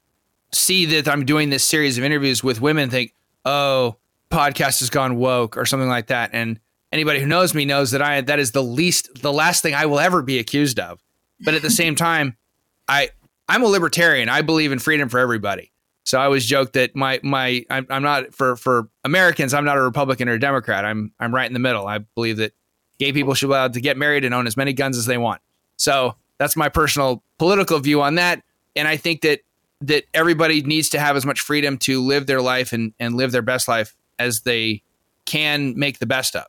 see 0.52 0.84
that 0.86 1.08
I'm 1.08 1.24
doing 1.24 1.50
this 1.50 1.64
series 1.64 1.98
of 1.98 2.04
interviews 2.04 2.42
with 2.42 2.60
women, 2.60 2.90
think, 2.90 3.14
oh, 3.44 3.96
podcast 4.30 4.80
has 4.80 4.90
gone 4.90 5.16
woke 5.16 5.56
or 5.56 5.66
something 5.66 5.88
like 5.88 6.08
that. 6.08 6.30
And 6.32 6.60
anybody 6.92 7.20
who 7.20 7.26
knows 7.26 7.54
me 7.54 7.64
knows 7.64 7.90
that 7.92 8.02
I 8.02 8.20
that 8.20 8.38
is 8.38 8.52
the 8.52 8.62
least, 8.62 9.22
the 9.22 9.32
last 9.32 9.62
thing 9.62 9.74
I 9.74 9.86
will 9.86 10.00
ever 10.00 10.22
be 10.22 10.38
accused 10.38 10.78
of. 10.78 11.02
But 11.40 11.54
at 11.54 11.62
the 11.62 11.70
same 11.70 11.94
time, 11.96 12.36
I 12.88 13.10
I'm 13.48 13.62
a 13.62 13.66
libertarian. 13.66 14.28
I 14.28 14.42
believe 14.42 14.72
in 14.72 14.78
freedom 14.78 15.08
for 15.08 15.18
everybody. 15.18 15.72
So 16.10 16.18
I 16.18 16.24
always 16.24 16.44
joke 16.44 16.72
that 16.72 16.96
my 16.96 17.20
my 17.22 17.64
I'm, 17.70 17.86
I'm 17.88 18.02
not 18.02 18.34
for 18.34 18.56
for 18.56 18.88
Americans. 19.04 19.54
I'm 19.54 19.64
not 19.64 19.78
a 19.78 19.80
Republican 19.80 20.28
or 20.28 20.32
a 20.32 20.40
Democrat. 20.40 20.84
I'm 20.84 21.12
I'm 21.20 21.32
right 21.32 21.46
in 21.46 21.52
the 21.52 21.60
middle. 21.60 21.86
I 21.86 21.98
believe 21.98 22.38
that 22.38 22.52
gay 22.98 23.12
people 23.12 23.32
should 23.34 23.46
be 23.46 23.52
allowed 23.52 23.74
to 23.74 23.80
get 23.80 23.96
married 23.96 24.24
and 24.24 24.34
own 24.34 24.48
as 24.48 24.56
many 24.56 24.72
guns 24.72 24.98
as 24.98 25.06
they 25.06 25.18
want. 25.18 25.40
So 25.76 26.16
that's 26.36 26.56
my 26.56 26.68
personal 26.68 27.22
political 27.38 27.78
view 27.78 28.02
on 28.02 28.16
that. 28.16 28.42
And 28.74 28.88
I 28.88 28.96
think 28.96 29.20
that 29.20 29.42
that 29.82 30.02
everybody 30.12 30.62
needs 30.62 30.88
to 30.88 30.98
have 30.98 31.14
as 31.14 31.24
much 31.24 31.40
freedom 31.42 31.78
to 31.78 32.02
live 32.02 32.26
their 32.26 32.42
life 32.42 32.72
and 32.72 32.92
and 32.98 33.14
live 33.14 33.30
their 33.30 33.40
best 33.40 33.68
life 33.68 33.94
as 34.18 34.40
they 34.40 34.82
can 35.26 35.78
make 35.78 36.00
the 36.00 36.06
best 36.06 36.34
of. 36.34 36.46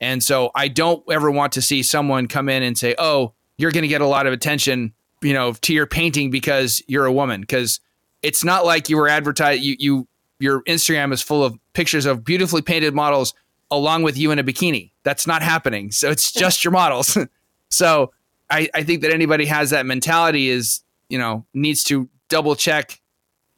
And 0.00 0.22
so 0.22 0.50
I 0.54 0.68
don't 0.68 1.04
ever 1.10 1.30
want 1.30 1.52
to 1.52 1.60
see 1.60 1.82
someone 1.82 2.26
come 2.26 2.48
in 2.48 2.62
and 2.62 2.78
say, 2.78 2.94
"Oh, 2.98 3.34
you're 3.58 3.70
going 3.70 3.82
to 3.82 3.88
get 3.88 4.00
a 4.00 4.06
lot 4.06 4.26
of 4.26 4.32
attention, 4.32 4.94
you 5.20 5.34
know, 5.34 5.52
to 5.52 5.74
your 5.74 5.86
painting 5.86 6.30
because 6.30 6.82
you're 6.86 7.04
a 7.04 7.12
woman." 7.12 7.42
Because 7.42 7.80
it's 8.24 8.42
not 8.42 8.64
like 8.64 8.88
you 8.88 8.96
were 8.96 9.08
advertised. 9.08 9.62
You 9.62 9.76
you 9.78 10.08
your 10.40 10.62
Instagram 10.62 11.12
is 11.12 11.22
full 11.22 11.44
of 11.44 11.56
pictures 11.74 12.06
of 12.06 12.24
beautifully 12.24 12.62
painted 12.62 12.94
models 12.94 13.34
along 13.70 14.02
with 14.02 14.16
you 14.16 14.30
in 14.30 14.38
a 14.38 14.44
bikini. 14.44 14.90
That's 15.04 15.26
not 15.26 15.42
happening. 15.42 15.92
So 15.92 16.10
it's 16.10 16.32
just 16.44 16.64
your 16.64 16.72
models. 16.72 17.16
so 17.70 18.12
I, 18.50 18.68
I 18.74 18.82
think 18.82 19.02
that 19.02 19.12
anybody 19.12 19.44
has 19.44 19.70
that 19.70 19.86
mentality 19.86 20.48
is 20.48 20.82
you 21.08 21.18
know 21.18 21.44
needs 21.52 21.84
to 21.84 22.08
double 22.28 22.56
check 22.56 23.00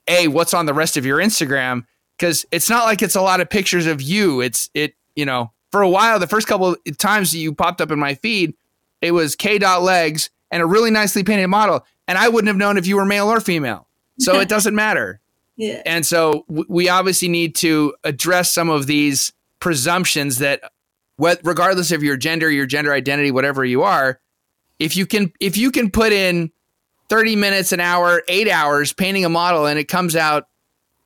a 0.08 0.28
what's 0.28 0.52
on 0.52 0.66
the 0.66 0.74
rest 0.74 0.96
of 0.96 1.06
your 1.06 1.18
Instagram 1.18 1.86
because 2.18 2.44
it's 2.50 2.68
not 2.68 2.84
like 2.84 3.02
it's 3.02 3.16
a 3.16 3.22
lot 3.22 3.40
of 3.40 3.48
pictures 3.48 3.86
of 3.86 4.02
you. 4.02 4.40
It's 4.40 4.68
it 4.74 4.94
you 5.14 5.24
know 5.24 5.52
for 5.70 5.80
a 5.82 5.88
while 5.88 6.18
the 6.18 6.26
first 6.26 6.48
couple 6.48 6.76
of 6.86 6.98
times 6.98 7.34
you 7.34 7.54
popped 7.54 7.80
up 7.80 7.92
in 7.92 7.98
my 7.98 8.14
feed 8.14 8.54
it 9.00 9.12
was 9.12 9.36
K 9.36 9.58
dot 9.58 9.82
legs 9.82 10.30
and 10.50 10.62
a 10.62 10.66
really 10.66 10.90
nicely 10.90 11.22
painted 11.22 11.48
model 11.48 11.86
and 12.08 12.18
I 12.18 12.28
wouldn't 12.28 12.48
have 12.48 12.56
known 12.56 12.78
if 12.78 12.86
you 12.86 12.96
were 12.96 13.04
male 13.04 13.28
or 13.28 13.40
female. 13.40 13.85
So 14.18 14.40
it 14.40 14.48
doesn't 14.50 14.74
matter. 14.74 15.20
Yeah. 15.56 15.82
And 15.86 16.04
so 16.04 16.44
we 16.48 16.88
obviously 16.88 17.28
need 17.28 17.54
to 17.56 17.94
address 18.04 18.52
some 18.52 18.68
of 18.68 18.86
these 18.86 19.32
presumptions 19.58 20.38
that 20.38 20.60
what 21.16 21.40
regardless 21.42 21.92
of 21.92 22.02
your 22.02 22.16
gender, 22.16 22.50
your 22.50 22.66
gender 22.66 22.92
identity, 22.92 23.30
whatever 23.30 23.64
you 23.64 23.82
are, 23.82 24.20
if 24.78 24.96
you 24.96 25.06
can 25.06 25.32
if 25.40 25.56
you 25.56 25.70
can 25.70 25.90
put 25.90 26.12
in 26.12 26.50
30 27.08 27.36
minutes 27.36 27.72
an 27.72 27.80
hour, 27.80 28.22
8 28.28 28.48
hours 28.48 28.92
painting 28.92 29.24
a 29.24 29.28
model 29.28 29.66
and 29.66 29.78
it 29.78 29.88
comes 29.88 30.14
out 30.14 30.48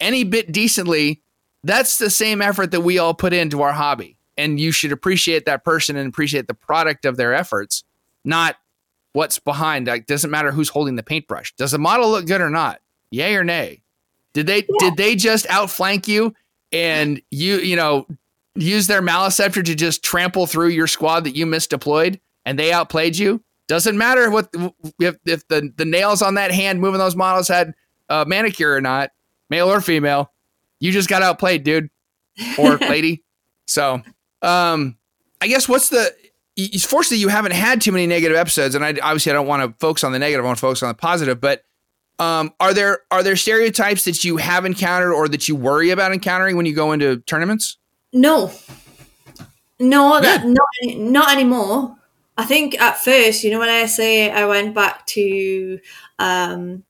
any 0.01 0.25
bit 0.25 0.51
decently, 0.51 1.23
that's 1.62 1.99
the 1.99 2.11
same 2.11 2.42
effort 2.42 2.73
that 2.73 2.81
we 2.81 2.99
all 2.99 3.14
put 3.14 3.33
into 3.33 3.62
our 3.62 3.73
hobby. 3.73 4.16
And 4.37 4.59
you 4.59 4.73
should 4.73 4.92
appreciate 4.92 5.44
that 5.44 5.64
person 5.64 5.96
and 5.96 6.09
appreciate 6.09 6.49
the 6.49 6.55
product 6.55 7.05
of 7.05 7.16
their 7.16 7.35
efforts, 7.35 7.85
not 8.25 8.57
what's 9.12 9.38
behind. 9.38 9.87
Like 9.87 10.07
doesn't 10.07 10.31
matter 10.31 10.51
who's 10.51 10.70
holding 10.70 10.96
the 10.96 11.03
paintbrush. 11.03 11.55
Does 11.55 11.70
the 11.70 11.79
model 11.79 12.11
look 12.11 12.27
good 12.27 12.40
or 12.40 12.51
not? 12.51 12.81
Yay 13.11 13.35
or 13.35 13.44
nay? 13.44 13.83
Did 14.33 14.46
they 14.46 14.59
yeah. 14.59 14.77
did 14.79 14.96
they 14.96 15.16
just 15.16 15.46
outflank 15.49 16.07
you 16.07 16.35
and 16.73 17.20
you 17.31 17.57
you 17.59 17.77
know 17.77 18.07
use 18.55 18.87
their 18.87 19.03
Maleceptor 19.03 19.64
to 19.64 19.75
just 19.75 20.03
trample 20.03 20.46
through 20.46 20.68
your 20.68 20.87
squad 20.87 21.25
that 21.25 21.37
you 21.37 21.46
misdeployed 21.46 22.20
and 22.44 22.59
they 22.59 22.73
outplayed 22.73 23.16
you? 23.16 23.42
Doesn't 23.68 23.99
matter 23.99 24.31
what 24.31 24.55
if 24.99 25.16
if 25.25 25.46
the 25.49 25.73
the 25.77 25.85
nails 25.85 26.23
on 26.23 26.35
that 26.35 26.53
hand 26.53 26.81
moving 26.81 26.99
those 26.99 27.16
models 27.16 27.49
had 27.49 27.75
a 28.09 28.25
manicure 28.27 28.75
or 28.75 28.81
not, 28.81 29.11
male 29.49 29.70
or 29.70 29.81
female. 29.81 30.33
You 30.79 30.92
just 30.92 31.09
got 31.09 31.23
outplayed, 31.23 31.64
dude 31.64 31.90
or 32.59 32.77
lady. 32.81 33.25
So, 33.66 34.03
um, 34.42 34.96
I 35.40 35.49
guess 35.49 35.68
what's 35.68 35.88
the 35.88 36.14
fortunately 36.81 37.18
you 37.18 37.29
haven't 37.29 37.53
had 37.53 37.81
too 37.81 37.92
many 37.92 38.07
negative 38.07 38.37
episodes, 38.37 38.75
and 38.75 38.85
I 38.85 38.90
obviously 39.03 39.31
I 39.31 39.35
don't 39.35 39.46
want 39.46 39.70
to 39.70 39.79
focus 39.79 40.05
on 40.05 40.12
the 40.12 40.18
negative. 40.18 40.44
I 40.44 40.46
want 40.46 40.59
to 40.59 40.62
focus 40.62 40.83
on 40.83 40.88
the 40.88 40.94
positive. 40.94 41.40
But 41.40 41.64
um, 42.20 42.52
are 42.61 42.74
there 42.74 43.00
are 43.11 43.22
there 43.22 43.35
stereotypes 43.35 44.04
that 44.04 44.22
you 44.24 44.37
have 44.37 44.66
encountered 44.66 45.14
or 45.14 45.26
that 45.28 45.48
you 45.48 45.56
worry 45.56 45.90
about 45.90 46.12
encountering 46.12 46.56
when 46.56 46.66
you 46.66 46.74
go 46.74 46.92
into 46.92 47.16
tournaments? 47.20 47.78
No, 48.12 48.52
no, 49.78 50.20
that, 50.20 50.46
not 50.46 50.68
not 50.85 51.33
anymore. 51.33 51.96
I 52.37 52.44
think 52.44 52.80
at 52.80 52.98
first, 52.98 53.42
you 53.42 53.50
know, 53.50 53.59
when 53.59 53.70
I 53.70 53.87
say 53.87 54.30
I 54.30 54.44
went 54.44 54.74
back 54.74 55.06
to 55.06 55.80
um, 56.18 56.85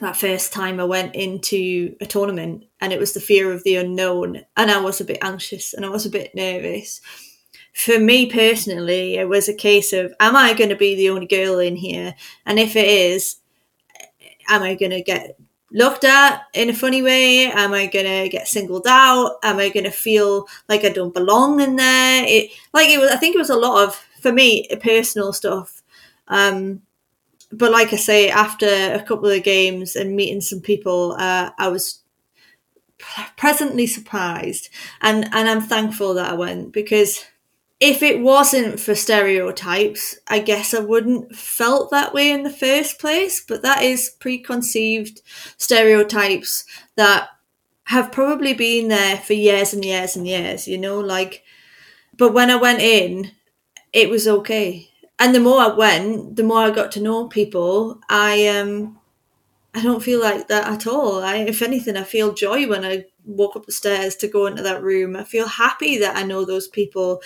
that 0.00 0.16
first 0.16 0.52
time 0.52 0.80
I 0.80 0.84
went 0.84 1.14
into 1.14 1.94
a 2.00 2.06
tournament, 2.06 2.64
and 2.80 2.92
it 2.92 2.98
was 2.98 3.12
the 3.12 3.20
fear 3.20 3.52
of 3.52 3.62
the 3.62 3.76
unknown, 3.76 4.44
and 4.56 4.70
I 4.70 4.80
was 4.80 5.00
a 5.00 5.04
bit 5.04 5.18
anxious 5.22 5.74
and 5.74 5.86
I 5.86 5.90
was 5.90 6.06
a 6.06 6.10
bit 6.10 6.34
nervous. 6.34 7.00
For 7.72 8.00
me 8.00 8.26
personally, 8.26 9.14
it 9.14 9.28
was 9.28 9.48
a 9.48 9.54
case 9.54 9.92
of, 9.92 10.12
am 10.18 10.34
I 10.34 10.54
going 10.54 10.70
to 10.70 10.76
be 10.76 10.96
the 10.96 11.10
only 11.10 11.26
girl 11.26 11.60
in 11.60 11.76
here? 11.76 12.16
And 12.44 12.58
if 12.58 12.74
it 12.74 12.88
is, 12.88 13.36
am 14.50 14.62
I 14.62 14.74
going 14.74 14.90
to 14.90 15.02
get 15.02 15.38
looked 15.72 16.04
at 16.04 16.42
in 16.52 16.68
a 16.68 16.74
funny 16.74 17.02
way? 17.02 17.46
Am 17.46 17.72
I 17.72 17.86
going 17.86 18.06
to 18.06 18.28
get 18.28 18.48
singled 18.48 18.86
out? 18.88 19.36
Am 19.42 19.58
I 19.58 19.68
going 19.68 19.84
to 19.84 19.90
feel 19.90 20.46
like 20.68 20.84
I 20.84 20.88
don't 20.90 21.14
belong 21.14 21.60
in 21.60 21.76
there? 21.76 22.24
It 22.26 22.50
like 22.72 22.88
it 22.88 22.98
was. 22.98 23.10
I 23.10 23.16
think 23.16 23.34
it 23.34 23.38
was 23.38 23.50
a 23.50 23.56
lot 23.56 23.86
of 23.86 23.96
for 24.20 24.32
me 24.32 24.68
personal 24.82 25.32
stuff. 25.32 25.82
Um, 26.28 26.82
but 27.52 27.72
like 27.72 27.92
I 27.92 27.96
say, 27.96 28.30
after 28.30 28.66
a 28.66 29.02
couple 29.02 29.28
of 29.28 29.42
games 29.42 29.96
and 29.96 30.14
meeting 30.14 30.40
some 30.40 30.60
people, 30.60 31.16
uh, 31.18 31.50
I 31.58 31.68
was 31.68 32.00
pleasantly 33.36 33.86
surprised, 33.86 34.68
and 35.00 35.24
and 35.32 35.48
I'm 35.48 35.62
thankful 35.62 36.14
that 36.14 36.30
I 36.30 36.34
went 36.34 36.72
because 36.72 37.24
if 37.80 38.02
it 38.02 38.20
wasn't 38.20 38.78
for 38.78 38.94
stereotypes, 38.94 40.18
I 40.28 40.40
guess 40.40 40.74
I 40.74 40.80
wouldn't 40.80 41.34
felt 41.34 41.90
that 41.90 42.12
way 42.12 42.30
in 42.30 42.42
the 42.42 42.50
first 42.50 42.98
place. 42.98 43.42
But 43.46 43.62
that 43.62 43.82
is 43.82 44.10
preconceived 44.20 45.22
stereotypes 45.56 46.64
that 46.96 47.30
have 47.84 48.12
probably 48.12 48.54
been 48.54 48.88
there 48.88 49.16
for 49.18 49.34
years 49.34 49.74
and 49.74 49.84
years 49.84 50.16
and 50.16 50.26
years, 50.26 50.68
you 50.68 50.78
know, 50.78 51.00
like 51.00 51.42
but 52.16 52.32
when 52.34 52.50
I 52.50 52.56
went 52.56 52.80
in, 52.80 53.32
it 53.92 54.10
was 54.10 54.28
okay. 54.28 54.88
And 55.18 55.34
the 55.34 55.40
more 55.40 55.60
I 55.60 55.68
went, 55.68 56.36
the 56.36 56.44
more 56.44 56.60
I 56.60 56.70
got 56.70 56.92
to 56.92 57.02
know 57.02 57.28
people. 57.28 58.00
I 58.10 58.48
um 58.48 58.98
I 59.74 59.82
don't 59.82 60.02
feel 60.02 60.20
like 60.20 60.48
that 60.48 60.66
at 60.66 60.86
all. 60.86 61.22
I, 61.22 61.36
if 61.36 61.62
anything, 61.62 61.96
I 61.96 62.02
feel 62.04 62.34
joy 62.34 62.68
when 62.68 62.84
I 62.84 63.04
walk 63.24 63.54
up 63.56 63.66
the 63.66 63.72
stairs 63.72 64.16
to 64.16 64.28
go 64.28 64.46
into 64.46 64.62
that 64.64 64.82
room. 64.82 65.14
I 65.16 65.24
feel 65.24 65.46
happy 65.46 65.96
that 65.98 66.16
I 66.16 66.24
know 66.24 66.44
those 66.44 66.66
people 66.68 67.22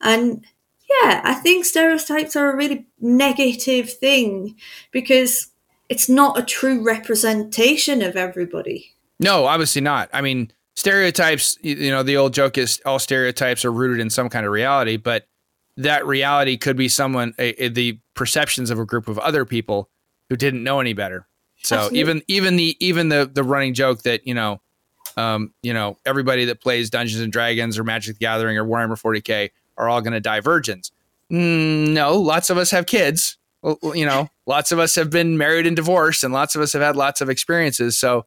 and 0.00 0.44
yeah, 0.88 1.20
I 1.24 1.34
think 1.34 1.64
stereotypes 1.64 2.36
are 2.36 2.52
a 2.52 2.56
really 2.56 2.86
negative 3.00 3.92
thing 3.92 4.56
because 4.92 5.48
it's 5.88 6.08
not 6.08 6.38
a 6.38 6.42
true 6.42 6.82
representation 6.82 8.02
of 8.02 8.16
everybody. 8.16 8.92
No, 9.18 9.46
obviously 9.46 9.82
not. 9.82 10.08
I 10.12 10.20
mean, 10.20 10.52
stereotypes, 10.74 11.58
you 11.62 11.90
know, 11.90 12.02
the 12.02 12.16
old 12.16 12.34
joke 12.34 12.58
is 12.58 12.80
all 12.86 12.98
stereotypes 12.98 13.64
are 13.64 13.72
rooted 13.72 14.00
in 14.00 14.10
some 14.10 14.28
kind 14.28 14.46
of 14.46 14.52
reality, 14.52 14.96
but 14.96 15.26
that 15.76 16.06
reality 16.06 16.56
could 16.56 16.76
be 16.76 16.88
someone, 16.88 17.34
a, 17.38 17.64
a, 17.64 17.68
the 17.68 17.98
perceptions 18.14 18.70
of 18.70 18.78
a 18.78 18.84
group 18.84 19.08
of 19.08 19.18
other 19.18 19.44
people 19.44 19.90
who 20.28 20.36
didn't 20.36 20.62
know 20.62 20.80
any 20.80 20.92
better. 20.92 21.26
So 21.62 21.76
Absolutely. 21.76 22.00
even 22.00 22.22
even 22.28 22.56
the 22.56 22.76
even 22.80 23.08
the 23.08 23.30
the 23.32 23.42
running 23.42 23.74
joke 23.74 24.02
that 24.02 24.26
you 24.26 24.34
know, 24.34 24.60
um, 25.16 25.52
you 25.62 25.72
know, 25.72 25.98
everybody 26.04 26.44
that 26.46 26.60
plays 26.60 26.90
Dungeons 26.90 27.22
and 27.22 27.32
Dragons 27.32 27.78
or 27.78 27.84
Magic 27.84 28.16
the 28.16 28.20
Gathering 28.20 28.56
or 28.56 28.64
Warhammer 28.64 29.00
40k 29.00 29.50
are 29.76 29.88
all 29.88 30.00
going 30.00 30.12
to 30.12 30.20
die 30.20 30.40
virgins. 30.40 30.92
Mm, 31.30 31.88
no, 31.88 32.14
lots 32.18 32.50
of 32.50 32.58
us 32.58 32.70
have 32.70 32.86
kids. 32.86 33.36
Well, 33.62 33.78
you 33.94 34.06
know, 34.06 34.28
lots 34.46 34.70
of 34.70 34.78
us 34.78 34.94
have 34.94 35.10
been 35.10 35.38
married 35.38 35.66
and 35.66 35.74
divorced, 35.74 36.22
and 36.24 36.32
lots 36.32 36.54
of 36.54 36.62
us 36.62 36.72
have 36.72 36.82
had 36.82 36.96
lots 36.96 37.20
of 37.20 37.28
experiences. 37.28 37.98
So 37.98 38.26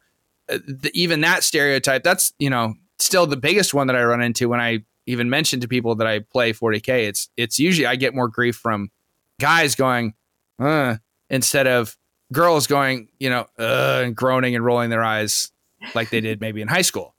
uh, 0.50 0.60
the, 0.68 0.92
even 0.94 1.22
that 1.22 1.44
stereotype, 1.44 2.04
that's 2.04 2.34
you 2.40 2.50
know 2.50 2.74
still 2.98 3.26
the 3.26 3.38
biggest 3.38 3.74
one 3.74 3.88
that 3.88 3.96
I 3.96 4.04
run 4.04 4.22
into 4.22 4.50
when 4.50 4.60
I 4.60 4.80
even 5.06 5.30
mention 5.30 5.60
to 5.62 5.68
people 5.68 5.96
that 5.96 6.08
I 6.08 6.20
play 6.20 6.52
40k. 6.52 7.08
It's 7.08 7.30
it's 7.38 7.60
usually 7.60 7.86
I 7.86 7.96
get 7.96 8.14
more 8.14 8.28
grief 8.28 8.58
from 8.58 8.92
guys 9.40 9.76
going, 9.76 10.14
uh, 10.60 10.98
instead 11.30 11.68
of 11.68 11.98
girls 12.32 12.68
going, 12.68 13.08
you 13.20 13.30
know, 13.30 13.46
uh, 13.58 14.02
and 14.06 14.16
groaning 14.16 14.56
and 14.56 14.64
rolling 14.64 14.90
their 14.90 15.04
eyes 15.04 15.52
like 15.96 16.10
they 16.10 16.22
did 16.22 16.42
maybe 16.42 16.62
in 16.62 16.68
high 16.68 16.82
school. 16.82 17.16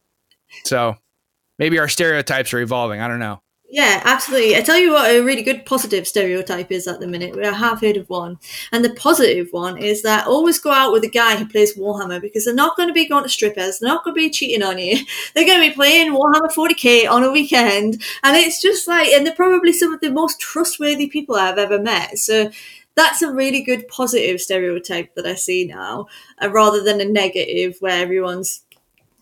So 0.65 0.97
maybe 1.59 1.79
our 1.79 1.89
stereotypes 1.89 2.53
are 2.53 2.61
evolving. 2.61 3.01
I 3.01 3.09
don't 3.09 3.19
know. 3.19 3.43
Yeah, 3.73 4.03
absolutely. 4.05 4.57
I 4.57 4.63
tell 4.63 4.79
you 4.79 4.91
what, 4.91 5.09
a 5.09 5.21
really 5.23 5.43
good 5.43 5.65
positive 5.65 6.09
stereotype 6.09 6.73
is 6.73 6.89
at 6.89 6.99
the 6.99 7.07
minute. 7.07 7.39
I 7.39 7.53
have 7.53 7.81
heard 7.81 7.97
of 7.97 8.11
one. 8.11 8.41
And 8.73 8.85
the 8.85 8.93
positive 8.95 9.47
one 9.53 9.79
is 9.79 10.03
that 10.03 10.27
always 10.27 10.59
go 10.59 10.73
out 10.73 10.93
with 10.93 11.05
a 11.05 11.09
guy 11.09 11.37
who 11.37 11.47
plays 11.47 11.77
Warhammer 11.77 12.21
because 12.21 12.45
they're 12.45 12.55
not 12.55 12.77
going 12.77 12.89
to 12.89 12.93
be 12.93 13.07
going 13.09 13.23
to 13.23 13.29
strippers. 13.29 13.79
They're 13.79 13.89
not 13.89 14.03
going 14.03 14.17
to 14.17 14.19
be 14.21 14.29
cheating 14.31 14.65
on 14.65 14.79
you. 14.79 14.99
They're 15.35 15.47
going 15.47 15.61
to 15.63 15.69
be 15.69 15.75
playing 15.75 16.11
Warhammer 16.13 16.53
40k 16.53 17.07
on 17.09 17.23
a 17.23 17.31
weekend. 17.31 18.03
And 18.25 18.37
it's 18.37 18.61
just 18.61 18.89
like, 18.89 19.07
and 19.11 19.25
they're 19.25 19.35
probably 19.37 19.73
some 19.73 19.95
of 19.95 20.01
the 20.01 20.11
most 20.11 20.41
trustworthy 20.41 21.07
people 21.09 21.37
I've 21.37 21.59
ever 21.59 21.79
met. 21.81 22.19
So 22.19 22.51
that's 22.97 23.23
a 23.23 23.33
really 23.33 23.63
good 23.63 23.87
positive 23.87 24.41
stereotype 24.41 25.15
that 25.15 25.27
I 25.27 25.37
see 25.37 25.65
now, 25.65 26.07
uh, 26.43 26.51
rather 26.51 26.83
than 26.83 27.01
a 27.01 27.05
negative 27.05 27.77
where 27.79 28.03
everyone's 28.03 28.63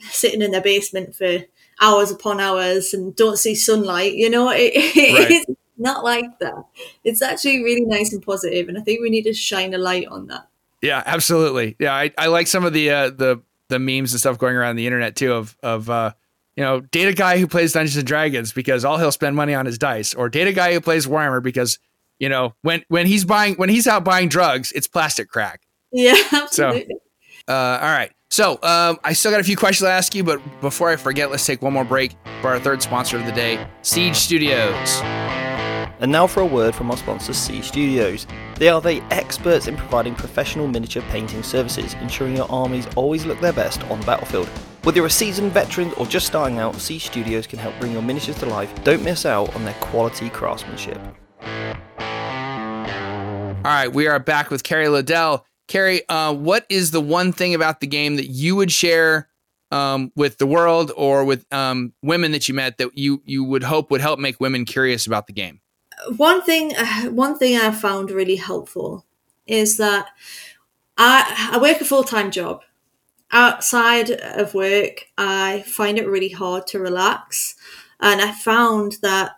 sitting 0.00 0.42
in 0.42 0.52
their 0.52 0.62
basement 0.62 1.14
for 1.14 1.40
hours 1.80 2.10
upon 2.10 2.40
hours 2.40 2.92
and 2.92 3.14
don't 3.16 3.38
see 3.38 3.54
sunlight. 3.54 4.14
You 4.14 4.30
know, 4.30 4.50
it, 4.50 4.74
right. 5.14 5.30
it's 5.30 5.46
not 5.76 6.04
like 6.04 6.38
that. 6.40 6.64
It's 7.04 7.22
actually 7.22 7.62
really 7.62 7.84
nice 7.84 8.12
and 8.12 8.22
positive, 8.22 8.68
and 8.68 8.78
I 8.78 8.82
think 8.82 9.00
we 9.00 9.10
need 9.10 9.24
to 9.24 9.32
shine 9.32 9.74
a 9.74 9.78
light 9.78 10.06
on 10.08 10.26
that. 10.26 10.48
Yeah, 10.82 11.02
absolutely. 11.06 11.76
Yeah, 11.78 11.94
I, 11.94 12.12
I 12.16 12.26
like 12.26 12.46
some 12.46 12.64
of 12.64 12.72
the 12.72 12.90
uh, 12.90 13.10
the 13.10 13.42
the 13.68 13.78
memes 13.78 14.12
and 14.12 14.20
stuff 14.20 14.38
going 14.38 14.56
around 14.56 14.76
the 14.76 14.86
internet 14.86 15.16
too 15.16 15.32
of 15.32 15.56
of 15.62 15.90
uh, 15.90 16.12
you 16.56 16.64
know 16.64 16.80
date 16.80 17.08
a 17.08 17.14
guy 17.14 17.38
who 17.38 17.46
plays 17.46 17.72
Dungeons 17.72 17.96
and 17.96 18.06
Dragons 18.06 18.52
because 18.52 18.84
all 18.84 18.98
he'll 18.98 19.12
spend 19.12 19.36
money 19.36 19.54
on 19.54 19.66
his 19.66 19.78
dice, 19.78 20.14
or 20.14 20.28
date 20.28 20.48
a 20.48 20.52
guy 20.52 20.72
who 20.72 20.80
plays 20.80 21.06
Warhammer 21.06 21.42
because 21.42 21.78
you 22.18 22.28
know 22.28 22.54
when 22.62 22.84
when 22.88 23.06
he's 23.06 23.24
buying 23.24 23.54
when 23.54 23.68
he's 23.68 23.86
out 23.86 24.04
buying 24.04 24.28
drugs, 24.28 24.72
it's 24.72 24.86
plastic 24.86 25.28
crack. 25.28 25.62
Yeah, 25.90 26.16
absolutely. 26.32 26.86
So, 27.48 27.54
uh, 27.54 27.78
all 27.80 27.88
right. 27.88 28.12
So, 28.30 28.52
um, 28.62 28.98
I 29.02 29.14
still 29.14 29.30
got 29.30 29.40
a 29.40 29.44
few 29.44 29.56
questions 29.56 29.86
to 29.86 29.90
ask 29.90 30.14
you, 30.14 30.22
but 30.22 30.40
before 30.60 30.90
I 30.90 30.96
forget, 30.96 31.30
let's 31.30 31.44
take 31.46 31.62
one 31.62 31.72
more 31.72 31.84
break 31.84 32.14
for 32.40 32.50
our 32.50 32.60
third 32.60 32.82
sponsor 32.82 33.16
of 33.16 33.26
the 33.26 33.32
day, 33.32 33.66
Siege 33.82 34.16
Studios. 34.16 35.00
And 36.00 36.12
now 36.12 36.28
for 36.28 36.42
a 36.42 36.46
word 36.46 36.74
from 36.74 36.90
our 36.90 36.96
sponsor, 36.96 37.32
Siege 37.32 37.64
Studios. 37.64 38.26
They 38.56 38.68
are 38.68 38.80
the 38.80 39.02
experts 39.10 39.66
in 39.66 39.76
providing 39.76 40.14
professional 40.14 40.68
miniature 40.68 41.02
painting 41.10 41.42
services, 41.42 41.94
ensuring 41.94 42.36
your 42.36 42.48
armies 42.52 42.86
always 42.94 43.24
look 43.26 43.40
their 43.40 43.52
best 43.52 43.82
on 43.84 43.98
the 43.98 44.06
battlefield. 44.06 44.46
Whether 44.82 44.98
you're 44.98 45.06
a 45.06 45.10
seasoned 45.10 45.52
veteran 45.52 45.92
or 45.96 46.06
just 46.06 46.26
starting 46.26 46.58
out, 46.58 46.76
Siege 46.76 47.06
Studios 47.06 47.46
can 47.46 47.58
help 47.58 47.74
bring 47.80 47.92
your 47.92 48.02
miniatures 48.02 48.38
to 48.38 48.46
life. 48.46 48.72
Don't 48.84 49.02
miss 49.02 49.26
out 49.26 49.54
on 49.56 49.64
their 49.64 49.74
quality 49.80 50.30
craftsmanship. 50.30 51.00
All 53.64 53.74
right, 53.74 53.92
we 53.92 54.06
are 54.06 54.20
back 54.20 54.50
with 54.50 54.62
Kerry 54.62 54.88
Liddell. 54.88 55.44
Kerry, 55.68 56.08
uh, 56.08 56.32
what 56.32 56.66
is 56.68 56.90
the 56.90 57.00
one 57.00 57.32
thing 57.32 57.54
about 57.54 57.80
the 57.80 57.86
game 57.86 58.16
that 58.16 58.26
you 58.26 58.56
would 58.56 58.72
share 58.72 59.28
um, 59.70 60.10
with 60.16 60.38
the 60.38 60.46
world 60.46 60.90
or 60.96 61.24
with 61.24 61.46
um, 61.52 61.92
women 62.02 62.32
that 62.32 62.48
you 62.48 62.54
met 62.54 62.78
that 62.78 62.96
you 62.96 63.22
you 63.24 63.44
would 63.44 63.62
hope 63.62 63.90
would 63.90 64.00
help 64.00 64.18
make 64.18 64.40
women 64.40 64.64
curious 64.64 65.06
about 65.06 65.26
the 65.26 65.32
game? 65.32 65.60
One 66.16 66.42
thing, 66.42 66.74
uh, 66.76 67.02
one 67.10 67.38
thing 67.38 67.56
I 67.56 67.70
found 67.70 68.10
really 68.10 68.36
helpful 68.36 69.04
is 69.46 69.76
that 69.76 70.08
I 70.96 71.50
I 71.52 71.58
work 71.58 71.80
a 71.80 71.84
full 71.84 72.04
time 72.04 72.30
job. 72.30 72.62
Outside 73.30 74.10
of 74.10 74.54
work, 74.54 75.04
I 75.18 75.62
find 75.66 75.98
it 75.98 76.08
really 76.08 76.30
hard 76.30 76.66
to 76.68 76.78
relax, 76.78 77.56
and 78.00 78.22
I 78.22 78.32
found 78.32 78.96
that 79.02 79.37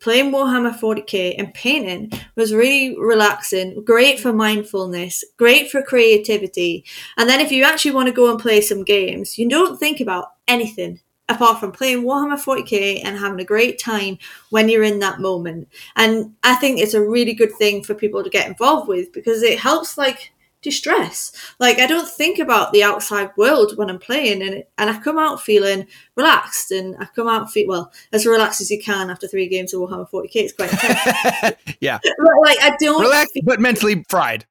playing 0.00 0.32
Warhammer 0.32 0.76
40k 0.76 1.34
and 1.38 1.54
painting 1.54 2.10
was 2.34 2.54
really 2.54 2.98
relaxing, 2.98 3.84
great 3.84 4.18
for 4.18 4.32
mindfulness, 4.32 5.24
great 5.36 5.70
for 5.70 5.82
creativity. 5.82 6.84
And 7.16 7.28
then 7.28 7.40
if 7.40 7.52
you 7.52 7.64
actually 7.64 7.92
want 7.92 8.08
to 8.08 8.14
go 8.14 8.30
and 8.30 8.40
play 8.40 8.60
some 8.60 8.82
games, 8.82 9.38
you 9.38 9.48
don't 9.48 9.78
think 9.78 10.00
about 10.00 10.32
anything 10.48 11.00
apart 11.28 11.60
from 11.60 11.70
playing 11.70 12.02
Warhammer 12.02 12.42
40k 12.42 13.02
and 13.04 13.16
having 13.16 13.40
a 13.40 13.44
great 13.44 13.78
time 13.78 14.18
when 14.50 14.68
you're 14.68 14.82
in 14.82 14.98
that 14.98 15.20
moment. 15.20 15.68
And 15.94 16.34
I 16.42 16.56
think 16.56 16.80
it's 16.80 16.94
a 16.94 17.08
really 17.08 17.34
good 17.34 17.52
thing 17.56 17.84
for 17.84 17.94
people 17.94 18.24
to 18.24 18.30
get 18.30 18.48
involved 18.48 18.88
with 18.88 19.12
because 19.12 19.42
it 19.42 19.58
helps 19.58 19.96
like 19.96 20.32
distress. 20.62 21.32
Like 21.58 21.78
I 21.78 21.86
don't 21.86 22.08
think 22.08 22.38
about 22.38 22.72
the 22.72 22.82
outside 22.82 23.30
world 23.36 23.76
when 23.76 23.90
I'm 23.90 23.98
playing, 23.98 24.42
and 24.42 24.64
and 24.78 24.90
I 24.90 24.98
come 24.98 25.18
out 25.18 25.40
feeling 25.40 25.86
relaxed, 26.16 26.70
and 26.70 26.96
I 26.98 27.06
come 27.06 27.28
out 27.28 27.50
feel 27.50 27.68
well 27.68 27.92
as 28.12 28.26
relaxed 28.26 28.60
as 28.60 28.70
you 28.70 28.80
can 28.82 29.10
after 29.10 29.26
three 29.26 29.48
games 29.48 29.72
of 29.74 29.80
Warhammer 29.80 30.08
40k. 30.10 30.30
It's 30.36 30.52
quite 30.52 30.70
yeah, 31.80 31.98
but 32.18 32.40
like 32.44 32.58
I 32.62 32.76
don't 32.80 33.02
relax, 33.02 33.32
feel- 33.32 33.42
but 33.44 33.60
mentally 33.60 34.04
fried. 34.08 34.46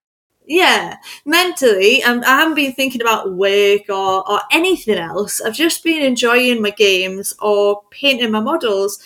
Yeah, 0.51 0.97
mentally, 1.25 2.01
um, 2.03 2.23
I 2.25 2.39
haven't 2.39 2.55
been 2.55 2.73
thinking 2.73 3.01
about 3.01 3.33
work 3.33 3.81
or, 3.87 4.27
or 4.27 4.39
anything 4.51 4.97
else. 4.97 5.39
I've 5.41 5.53
just 5.53 5.83
been 5.83 6.01
enjoying 6.01 6.59
my 6.59 6.71
games 6.71 7.35
or 7.39 7.83
painting 7.91 8.31
my 8.31 8.39
models. 8.39 8.97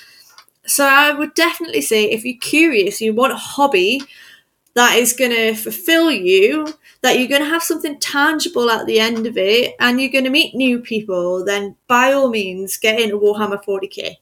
So 0.66 0.86
I 0.86 1.12
would 1.12 1.34
definitely 1.34 1.82
say 1.82 2.06
if 2.06 2.24
you're 2.24 2.40
curious, 2.40 3.02
you 3.02 3.14
want 3.14 3.34
a 3.34 3.38
hobby 3.38 4.02
that 4.76 4.98
is 4.98 5.14
going 5.14 5.32
to 5.32 5.54
fulfill 5.56 6.12
you, 6.12 6.68
that 7.02 7.20
you're 7.20 7.28
going 7.28 7.44
to 7.44 7.50
have 7.50 7.64
something 7.64 8.00
tangible 8.00 8.70
at 8.70 8.86
the 8.86 9.00
end 9.00 9.28
of 9.28 9.38
it, 9.38 9.76
and 9.80 10.02
you're 10.02 10.12
going 10.12 10.24
to 10.24 10.30
meet 10.30 10.56
new 10.56 10.80
people, 10.80 11.46
then 11.46 11.76
by 11.88 12.12
all 12.12 12.30
means 12.30 12.78
get 12.78 13.00
into 13.00 13.20
Warhammer 13.20 13.64
40k 13.64 14.16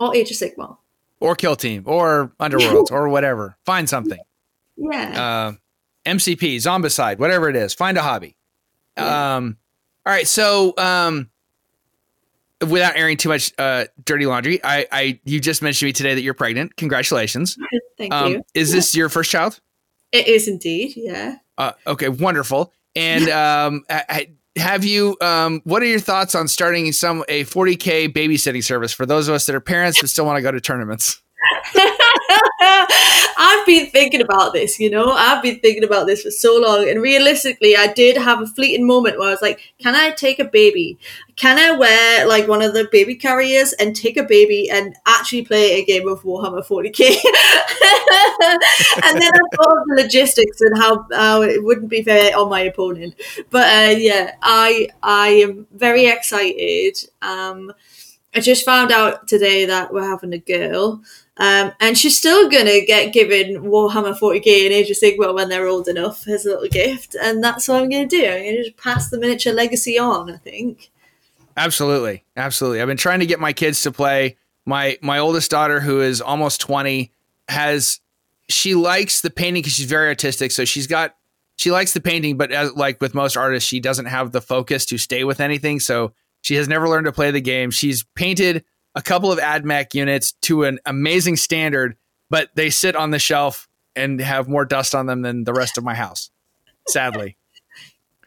or 0.00 0.14
Age 0.14 0.30
of 0.30 0.36
Sigmar. 0.36 0.76
Or 1.20 1.34
Kill 1.34 1.56
Team 1.56 1.82
or 1.86 2.32
Underworlds 2.38 2.90
or 2.92 3.08
whatever. 3.08 3.56
Find 3.64 3.88
something. 3.88 4.20
Yeah. 4.76 5.52
Uh, 5.52 5.52
MCP, 6.08 6.56
Zombicide, 6.56 7.18
whatever 7.18 7.48
it 7.48 7.56
is. 7.56 7.74
Find 7.74 7.98
a 7.98 8.02
hobby. 8.02 8.36
Yeah. 8.96 9.36
Um, 9.36 9.56
all 10.06 10.12
right. 10.12 10.26
So, 10.26 10.74
um, 10.78 11.28
without 12.60 12.96
airing 12.96 13.16
too 13.16 13.28
much 13.28 13.52
uh, 13.58 13.86
dirty 14.04 14.26
laundry, 14.26 14.60
I, 14.64 14.86
I 14.90 15.20
you 15.24 15.40
just 15.40 15.60
mentioned 15.60 15.80
to 15.80 15.86
me 15.86 15.92
today 15.92 16.14
that 16.14 16.22
you're 16.22 16.34
pregnant. 16.34 16.76
Congratulations. 16.76 17.56
Thank 17.98 18.14
um, 18.14 18.32
you. 18.32 18.44
Is 18.54 18.72
this 18.72 18.94
your 18.94 19.08
first 19.08 19.30
child? 19.30 19.60
It 20.12 20.26
is 20.26 20.48
indeed, 20.48 20.94
yeah. 20.96 21.36
Uh, 21.56 21.72
okay, 21.86 22.08
wonderful. 22.08 22.72
And 22.96 23.28
um, 23.28 23.84
have 24.56 24.84
you? 24.84 25.16
Um, 25.20 25.60
what 25.64 25.82
are 25.82 25.86
your 25.86 26.00
thoughts 26.00 26.34
on 26.34 26.48
starting 26.48 26.90
some 26.92 27.24
a 27.28 27.44
40k 27.44 28.12
babysitting 28.12 28.64
service 28.64 28.92
for 28.92 29.06
those 29.06 29.28
of 29.28 29.34
us 29.34 29.46
that 29.46 29.54
are 29.54 29.60
parents 29.60 30.00
that 30.00 30.08
still 30.08 30.26
want 30.26 30.38
to 30.38 30.42
go 30.42 30.50
to 30.50 30.60
tournaments? 30.60 31.20
I've 33.40 33.64
been 33.66 33.86
thinking 33.90 34.20
about 34.20 34.52
this, 34.52 34.80
you 34.80 34.90
know, 34.90 35.12
I've 35.12 35.42
been 35.42 35.60
thinking 35.60 35.84
about 35.84 36.06
this 36.08 36.22
for 36.22 36.30
so 36.30 36.56
long. 36.60 36.88
And 36.88 37.00
realistically, 37.00 37.76
I 37.76 37.92
did 37.92 38.16
have 38.16 38.40
a 38.42 38.46
fleeting 38.46 38.84
moment 38.86 39.18
where 39.18 39.28
I 39.28 39.30
was 39.30 39.42
like, 39.42 39.60
can 39.78 39.94
I 39.94 40.10
take 40.10 40.40
a 40.40 40.44
baby? 40.44 40.98
Can 41.36 41.56
I 41.56 41.76
wear 41.76 42.26
like 42.26 42.48
one 42.48 42.62
of 42.62 42.74
the 42.74 42.88
baby 42.90 43.14
carriers 43.14 43.72
and 43.74 43.94
take 43.94 44.16
a 44.16 44.24
baby 44.24 44.68
and 44.68 44.96
actually 45.06 45.44
play 45.44 45.74
a 45.80 45.84
game 45.84 46.08
of 46.08 46.22
Warhammer 46.22 46.66
40k? 46.66 47.10
and 49.04 49.20
then 49.20 49.32
I 49.32 49.56
thought 49.56 49.78
of 49.78 49.86
the 49.88 50.02
logistics 50.02 50.60
and 50.60 50.76
how, 50.78 51.06
how 51.12 51.42
it 51.42 51.62
wouldn't 51.62 51.90
be 51.90 52.02
fair 52.02 52.36
on 52.36 52.48
my 52.48 52.60
opponent. 52.62 53.14
But 53.50 53.66
uh, 53.66 53.90
yeah, 53.98 54.34
I 54.42 54.88
I 55.02 55.28
am 55.28 55.66
very 55.72 56.06
excited. 56.06 56.98
Um, 57.22 57.72
I 58.34 58.40
just 58.40 58.64
found 58.64 58.92
out 58.92 59.26
today 59.26 59.64
that 59.64 59.92
we're 59.92 60.08
having 60.08 60.32
a 60.32 60.38
girl. 60.38 61.02
Um, 61.38 61.72
and 61.78 61.96
she's 61.96 62.18
still 62.18 62.50
gonna 62.50 62.84
get 62.84 63.12
given 63.12 63.62
Warhammer 63.62 64.18
40k 64.18 64.64
and 64.64 64.74
Age 64.74 64.90
of 64.90 64.96
Sigmar 64.96 65.34
when 65.34 65.48
they're 65.48 65.68
old 65.68 65.86
enough 65.86 66.26
as 66.26 66.44
a 66.44 66.50
little 66.50 66.68
gift, 66.68 67.14
and 67.14 67.42
that's 67.42 67.68
what 67.68 67.82
I'm 67.82 67.88
gonna 67.88 68.06
do. 68.06 68.24
I'm 68.24 68.44
gonna 68.44 68.64
just 68.64 68.76
pass 68.76 69.10
the 69.10 69.18
miniature 69.18 69.52
legacy 69.52 69.98
on. 69.98 70.30
I 70.30 70.36
think. 70.36 70.90
Absolutely, 71.56 72.24
absolutely. 72.36 72.80
I've 72.80 72.88
been 72.88 72.96
trying 72.96 73.20
to 73.20 73.26
get 73.26 73.40
my 73.40 73.52
kids 73.52 73.82
to 73.82 73.92
play. 73.92 74.36
My 74.66 74.98
my 75.00 75.18
oldest 75.18 75.50
daughter, 75.50 75.80
who 75.80 76.00
is 76.00 76.20
almost 76.20 76.60
20, 76.60 77.12
has 77.48 78.00
she 78.48 78.74
likes 78.74 79.20
the 79.20 79.30
painting 79.30 79.62
because 79.62 79.74
she's 79.74 79.86
very 79.86 80.08
artistic. 80.08 80.50
So 80.50 80.64
she's 80.64 80.86
got 80.86 81.14
she 81.56 81.70
likes 81.70 81.92
the 81.92 82.00
painting, 82.00 82.36
but 82.36 82.52
as, 82.52 82.72
like 82.74 83.00
with 83.00 83.14
most 83.14 83.36
artists, 83.36 83.68
she 83.68 83.80
doesn't 83.80 84.06
have 84.06 84.32
the 84.32 84.40
focus 84.40 84.86
to 84.86 84.98
stay 84.98 85.24
with 85.24 85.40
anything. 85.40 85.80
So 85.80 86.12
she 86.40 86.54
has 86.54 86.68
never 86.68 86.88
learned 86.88 87.06
to 87.06 87.12
play 87.12 87.30
the 87.30 87.40
game. 87.40 87.70
She's 87.70 88.04
painted 88.14 88.64
a 88.94 89.02
couple 89.02 89.30
of 89.30 89.38
AdMech 89.38 89.94
units 89.94 90.32
to 90.42 90.64
an 90.64 90.78
amazing 90.86 91.36
standard, 91.36 91.96
but 92.30 92.50
they 92.54 92.70
sit 92.70 92.96
on 92.96 93.10
the 93.10 93.18
shelf 93.18 93.68
and 93.94 94.20
have 94.20 94.48
more 94.48 94.64
dust 94.64 94.94
on 94.94 95.06
them 95.06 95.22
than 95.22 95.44
the 95.44 95.52
rest 95.52 95.78
of 95.78 95.84
my 95.84 95.94
house. 95.94 96.30
Sadly. 96.88 97.36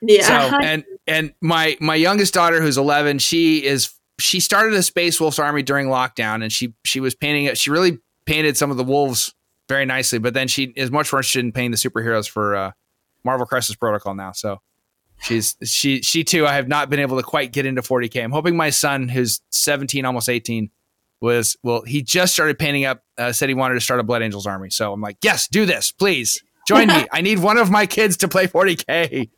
Yeah. 0.04 0.50
So 0.50 0.58
and 0.58 0.84
and 1.06 1.32
my 1.41 1.78
my 1.80 1.93
youngest 1.93 2.34
daughter 2.34 2.60
who's 2.60 2.76
11, 2.76 3.19
she 3.19 3.63
is 3.63 3.93
she 4.19 4.39
started 4.39 4.74
a 4.74 4.82
Space 4.82 5.21
Wolves 5.21 5.38
army 5.38 5.62
during 5.62 5.89
lockdown 5.89 6.41
and 6.41 6.52
she 6.52 6.74
she 6.84 7.00
was 7.00 7.13
painting 7.13 7.45
it. 7.45 7.56
She 7.56 7.69
really 7.69 8.00
painted 8.26 8.58
some 8.58 8.71
of 8.71 8.78
the 8.78 8.84
wolves 8.84 9.36
very 9.69 9.86
nicely, 9.86 10.17
but 10.17 10.34
then 10.34 10.47
she 10.47 10.74
is 10.76 10.89
much 10.89 11.13
more 11.13 11.19
interested 11.19 11.41
in 11.41 11.52
painting 11.52 11.69
the 11.69 11.78
superheroes 11.78 12.28
for 12.28 12.56
uh, 12.56 12.71
Marvel 13.24 13.45
Crisis 13.45 13.76
Protocol 13.76 14.15
now. 14.15 14.32
So 14.32 14.60
she's 15.21 15.55
she 15.63 16.01
she 16.01 16.23
too 16.23 16.45
i 16.45 16.53
have 16.53 16.67
not 16.67 16.89
been 16.89 16.99
able 16.99 17.17
to 17.17 17.23
quite 17.23 17.51
get 17.51 17.65
into 17.65 17.81
40k 17.81 18.23
i'm 18.23 18.31
hoping 18.31 18.57
my 18.57 18.69
son 18.69 19.07
who's 19.07 19.41
17 19.49 20.05
almost 20.05 20.29
18 20.29 20.69
was 21.21 21.55
well 21.63 21.84
he 21.84 22.01
just 22.01 22.34
started 22.34 22.57
painting 22.57 22.86
up 22.86 23.03
uh, 23.17 23.31
said 23.31 23.47
he 23.47 23.55
wanted 23.55 23.75
to 23.75 23.81
start 23.81 23.99
a 23.99 24.03
blood 24.03 24.21
angels 24.21 24.47
army. 24.47 24.69
So 24.69 24.91
i'm 24.91 25.01
like 25.01 25.17
yes 25.23 25.47
do 25.47 25.65
this 25.65 25.91
please. 25.91 26.43
Join 26.67 26.88
me. 26.88 27.07
I 27.12 27.21
need 27.21 27.39
one 27.39 27.57
of 27.57 27.71
my 27.71 27.86
kids 27.86 28.17
to 28.17 28.27
play 28.27 28.47
40k 28.47 29.29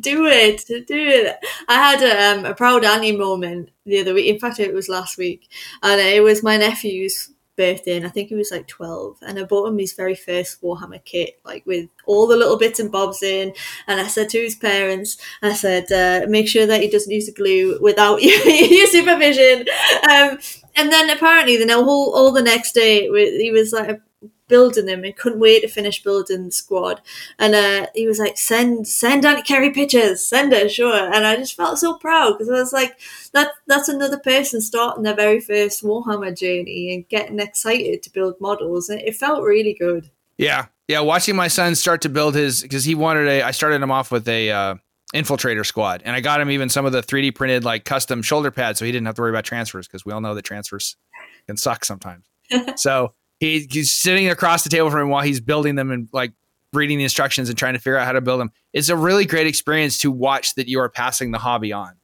do 0.00 0.26
it 0.26 0.64
do 0.66 0.84
it. 0.88 1.36
I 1.68 1.74
had 1.74 2.02
a, 2.02 2.38
um, 2.38 2.44
a 2.46 2.54
proud 2.54 2.84
annie 2.84 3.16
moment 3.16 3.70
the 3.84 4.00
other 4.00 4.14
week. 4.14 4.26
In 4.26 4.40
fact 4.40 4.58
it 4.58 4.74
was 4.74 4.88
last 4.88 5.18
week. 5.18 5.48
And 5.82 6.00
it 6.00 6.22
was 6.22 6.42
my 6.42 6.56
nephew's 6.56 7.30
birthday 7.58 7.96
and 7.98 8.06
I 8.06 8.10
think 8.10 8.30
he 8.30 8.34
was 8.34 8.50
like 8.50 8.66
12 8.68 9.18
and 9.26 9.38
I 9.38 9.44
bought 9.44 9.68
him 9.68 9.78
his 9.78 9.92
very 9.92 10.14
first 10.14 10.62
Warhammer 10.62 11.04
kit 11.04 11.38
like 11.44 11.66
with 11.66 11.90
all 12.06 12.26
the 12.26 12.36
little 12.36 12.56
bits 12.56 12.80
and 12.80 12.90
bobs 12.90 13.22
in 13.22 13.52
and 13.86 14.00
I 14.00 14.06
said 14.06 14.30
to 14.30 14.38
his 14.38 14.54
parents 14.54 15.18
I 15.42 15.52
said 15.52 15.92
uh, 15.92 16.26
make 16.28 16.48
sure 16.48 16.66
that 16.66 16.80
he 16.80 16.88
doesn't 16.88 17.12
use 17.12 17.26
the 17.26 17.32
glue 17.32 17.78
without 17.82 18.22
your 18.22 18.86
supervision. 18.86 19.66
Um, 20.10 20.38
and 20.76 20.92
then 20.92 21.10
apparently 21.10 21.56
the 21.62 21.74
whole 21.74 22.14
all 22.14 22.32
the 22.32 22.42
next 22.42 22.72
day 22.72 23.02
he 23.02 23.50
was 23.50 23.72
like 23.72 24.00
building 24.48 24.86
them 24.86 25.04
and 25.04 25.16
couldn't 25.16 25.40
wait 25.40 25.60
to 25.60 25.68
finish 25.68 26.02
building 26.02 26.46
the 26.46 26.50
squad. 26.50 27.00
And 27.38 27.54
uh, 27.54 27.86
he 27.94 28.06
was 28.06 28.18
like, 28.18 28.36
"Send, 28.36 28.88
send 28.88 29.24
Aunt 29.24 29.46
Kerry 29.46 29.70
pictures, 29.70 30.24
send 30.26 30.52
her, 30.52 30.68
sure." 30.68 31.12
And 31.12 31.26
I 31.26 31.36
just 31.36 31.54
felt 31.54 31.78
so 31.78 31.94
proud 31.94 32.32
because 32.32 32.50
I 32.50 32.54
was 32.54 32.72
like, 32.72 32.98
"That 33.32 33.52
that's 33.66 33.88
another 33.88 34.18
person 34.18 34.60
starting 34.60 35.04
their 35.04 35.14
very 35.14 35.40
first 35.40 35.84
Warhammer 35.84 36.36
journey 36.36 36.94
and 36.94 37.08
getting 37.08 37.38
excited 37.38 38.02
to 38.02 38.12
build 38.12 38.40
models." 38.40 38.88
And 38.88 39.00
it 39.00 39.16
felt 39.16 39.42
really 39.42 39.74
good. 39.74 40.10
Yeah, 40.36 40.66
yeah. 40.88 41.00
Watching 41.00 41.36
my 41.36 41.48
son 41.48 41.74
start 41.74 42.02
to 42.02 42.08
build 42.08 42.34
his 42.34 42.62
because 42.62 42.84
he 42.84 42.94
wanted 42.94 43.28
a. 43.28 43.42
I 43.42 43.50
started 43.50 43.82
him 43.82 43.90
off 43.90 44.10
with 44.10 44.26
a. 44.28 44.50
Uh, 44.50 44.74
infiltrator 45.14 45.64
squad 45.64 46.02
and 46.04 46.14
i 46.14 46.20
got 46.20 46.38
him 46.38 46.50
even 46.50 46.68
some 46.68 46.84
of 46.84 46.92
the 46.92 47.00
3d 47.00 47.34
printed 47.34 47.64
like 47.64 47.86
custom 47.86 48.20
shoulder 48.20 48.50
pads 48.50 48.78
so 48.78 48.84
he 48.84 48.92
didn't 48.92 49.06
have 49.06 49.14
to 49.14 49.22
worry 49.22 49.30
about 49.30 49.42
transfers 49.42 49.88
because 49.88 50.04
we 50.04 50.12
all 50.12 50.20
know 50.20 50.34
that 50.34 50.42
transfers 50.42 50.98
can 51.46 51.56
suck 51.56 51.82
sometimes 51.82 52.26
so 52.76 53.14
he, 53.40 53.66
he's 53.70 53.94
sitting 53.94 54.28
across 54.28 54.64
the 54.64 54.70
table 54.70 54.90
from 54.90 55.02
him 55.02 55.08
while 55.08 55.22
he's 55.22 55.40
building 55.40 55.74
them 55.74 55.90
and 55.90 56.08
like 56.12 56.32
reading 56.72 56.98
the 56.98 57.04
instructions 57.04 57.48
and 57.48 57.56
trying 57.56 57.74
to 57.74 57.78
figure 57.78 57.96
out 57.96 58.04
how 58.04 58.12
to 58.12 58.20
build 58.20 58.40
them. 58.40 58.50
It's 58.72 58.88
a 58.88 58.96
really 58.96 59.24
great 59.24 59.46
experience 59.46 59.98
to 59.98 60.10
watch 60.10 60.54
that 60.54 60.68
you 60.68 60.80
are 60.80 60.88
passing 60.88 61.30
the 61.30 61.38
hobby 61.38 61.72
on. 61.72 61.94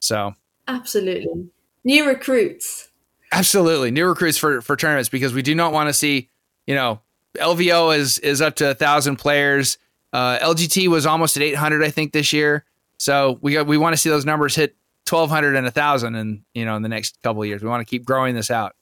So 0.00 0.34
absolutely 0.68 1.48
new 1.84 2.06
recruits. 2.06 2.88
Absolutely 3.30 3.90
new 3.90 4.06
recruits 4.06 4.36
for 4.36 4.60
for 4.60 4.76
tournaments 4.76 5.08
because 5.08 5.32
we 5.32 5.42
do 5.42 5.54
not 5.54 5.72
want 5.72 5.88
to 5.88 5.92
see 5.92 6.28
you 6.66 6.74
know 6.74 7.00
LVO 7.36 7.96
is 7.96 8.18
is 8.18 8.42
up 8.42 8.56
to 8.56 8.70
a 8.70 8.74
thousand 8.74 9.16
players. 9.16 9.78
Uh, 10.12 10.38
LGT 10.40 10.88
was 10.88 11.06
almost 11.06 11.36
at 11.36 11.42
800 11.42 11.82
I 11.82 11.90
think 11.90 12.12
this 12.12 12.32
year. 12.32 12.64
So 12.98 13.38
we 13.40 13.54
got 13.54 13.66
we 13.66 13.78
want 13.78 13.94
to 13.94 13.96
see 13.96 14.10
those 14.10 14.26
numbers 14.26 14.54
hit 14.54 14.76
1200 15.08 15.56
and 15.56 15.66
a 15.66 15.70
1000 15.70 16.14
and 16.14 16.42
you 16.54 16.64
know 16.64 16.76
in 16.76 16.82
the 16.82 16.88
next 16.88 17.22
couple 17.22 17.42
of 17.42 17.48
years. 17.48 17.62
We 17.62 17.68
want 17.68 17.80
to 17.80 17.90
keep 17.90 18.04
growing 18.04 18.34
this 18.34 18.50
out. 18.50 18.76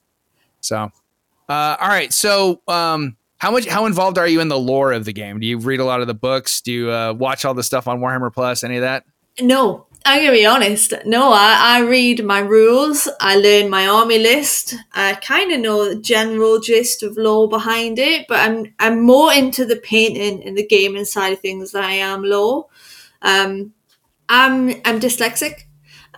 So 0.59 0.91
uh, 1.51 1.75
all 1.81 1.89
right. 1.89 2.13
So, 2.13 2.61
um, 2.69 3.17
how 3.37 3.51
much 3.51 3.67
how 3.67 3.85
involved 3.85 4.17
are 4.17 4.27
you 4.27 4.39
in 4.39 4.47
the 4.47 4.57
lore 4.57 4.93
of 4.93 5.03
the 5.03 5.11
game? 5.11 5.39
Do 5.39 5.45
you 5.47 5.57
read 5.57 5.81
a 5.81 5.85
lot 5.85 5.99
of 5.99 6.07
the 6.07 6.13
books? 6.13 6.61
Do 6.61 6.71
you 6.71 6.91
uh, 6.91 7.11
watch 7.11 7.43
all 7.43 7.53
the 7.53 7.63
stuff 7.63 7.89
on 7.89 7.99
Warhammer 7.99 8.33
Plus? 8.33 8.63
Any 8.63 8.77
of 8.77 8.83
that? 8.83 9.03
No, 9.41 9.85
I'm 10.05 10.19
gonna 10.19 10.31
be 10.31 10.45
honest. 10.45 10.93
No, 11.05 11.33
I, 11.33 11.77
I 11.77 11.79
read 11.81 12.23
my 12.23 12.39
rules. 12.39 13.09
I 13.19 13.35
learn 13.35 13.69
my 13.69 13.85
army 13.85 14.19
list. 14.19 14.75
I 14.93 15.15
kind 15.15 15.51
of 15.51 15.59
know 15.59 15.89
the 15.89 15.99
general 15.99 16.61
gist 16.61 17.03
of 17.03 17.17
lore 17.17 17.49
behind 17.49 17.99
it, 17.99 18.27
but 18.29 18.39
I'm 18.39 18.73
I'm 18.79 19.01
more 19.01 19.33
into 19.33 19.65
the 19.65 19.75
painting 19.75 20.41
and 20.47 20.57
the 20.57 20.65
gaming 20.65 21.03
side 21.03 21.33
of 21.33 21.41
things 21.41 21.73
than 21.73 21.83
I 21.83 21.93
am 21.93 22.23
lore. 22.23 22.67
Um, 23.21 23.73
I'm 24.29 24.69
I'm 24.85 25.01
dyslexic, 25.01 25.63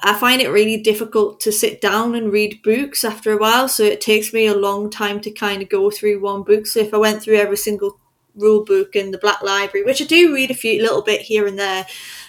I 0.06 0.14
find 0.14 0.42
it 0.42 0.50
really 0.50 0.78
difficult 0.78 1.40
to 1.42 1.52
sit 1.52 1.80
down 1.80 2.14
and 2.14 2.32
read 2.32 2.62
books 2.62 3.06
after 3.06 3.32
a 3.32 3.38
while. 3.38 3.70
So 3.70 3.84
it 3.84 4.02
takes 4.02 4.34
me 4.34 4.46
a 4.46 4.54
long 4.54 4.90
time 4.90 5.22
to 5.22 5.32
kind 5.32 5.62
of 5.62 5.70
go 5.70 5.90
through 5.90 6.20
one 6.20 6.44
book. 6.44 6.68
So 6.68 6.82
if 6.82 6.94
I 6.94 6.98
went 6.98 7.24
through 7.24 7.38
every 7.38 7.56
single 7.56 7.98
rule 8.36 8.66
book 8.66 8.98
in 8.98 9.12
the 9.12 9.18
Black 9.18 9.42
Library, 9.42 9.86
which 9.86 10.02
I 10.02 10.06
do 10.06 10.34
read 10.34 10.52
a 10.52 10.56
few 10.56 10.82
little 10.82 11.04
bit 11.04 11.22
here 11.22 11.48
and 11.48 11.58
there, 11.58 11.86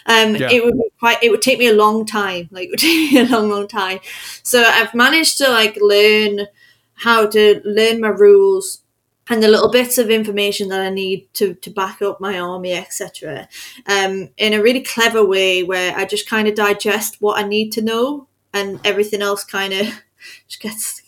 um, 0.06 0.36
yeah. 0.36 0.50
it 0.52 0.64
would 0.64 0.74
be 0.74 0.88
quite. 1.00 1.20
It 1.20 1.30
would 1.30 1.42
take 1.42 1.58
me 1.58 1.66
a 1.66 1.74
long 1.74 2.06
time. 2.06 2.48
Like 2.52 2.68
it 2.68 2.70
would 2.70 2.78
take 2.78 3.12
me 3.12 3.18
a 3.18 3.24
long, 3.24 3.50
long 3.50 3.66
time. 3.66 3.98
So 4.44 4.62
I've 4.62 4.94
managed 4.94 5.38
to 5.38 5.50
like 5.50 5.76
learn 5.80 6.46
how 6.94 7.26
to 7.26 7.60
learn 7.64 8.00
my 8.00 8.08
rules 8.08 8.83
and 9.28 9.42
the 9.42 9.48
little 9.48 9.70
bits 9.70 9.98
of 9.98 10.10
information 10.10 10.68
that 10.68 10.80
I 10.80 10.90
need 10.90 11.32
to, 11.34 11.54
to 11.54 11.70
back 11.70 12.02
up 12.02 12.20
my 12.20 12.38
army, 12.38 12.72
etc., 12.72 13.48
um, 13.86 14.28
in 14.36 14.52
a 14.52 14.62
really 14.62 14.82
clever 14.82 15.24
way 15.24 15.62
where 15.62 15.96
I 15.96 16.04
just 16.04 16.28
kind 16.28 16.46
of 16.48 16.54
digest 16.54 17.20
what 17.20 17.42
I 17.42 17.46
need 17.46 17.70
to 17.72 17.82
know 17.82 18.28
and 18.52 18.80
everything 18.84 19.22
else 19.22 19.44
kind 19.44 19.72
of 19.72 19.86
just 20.48 20.60
gets 20.60 21.02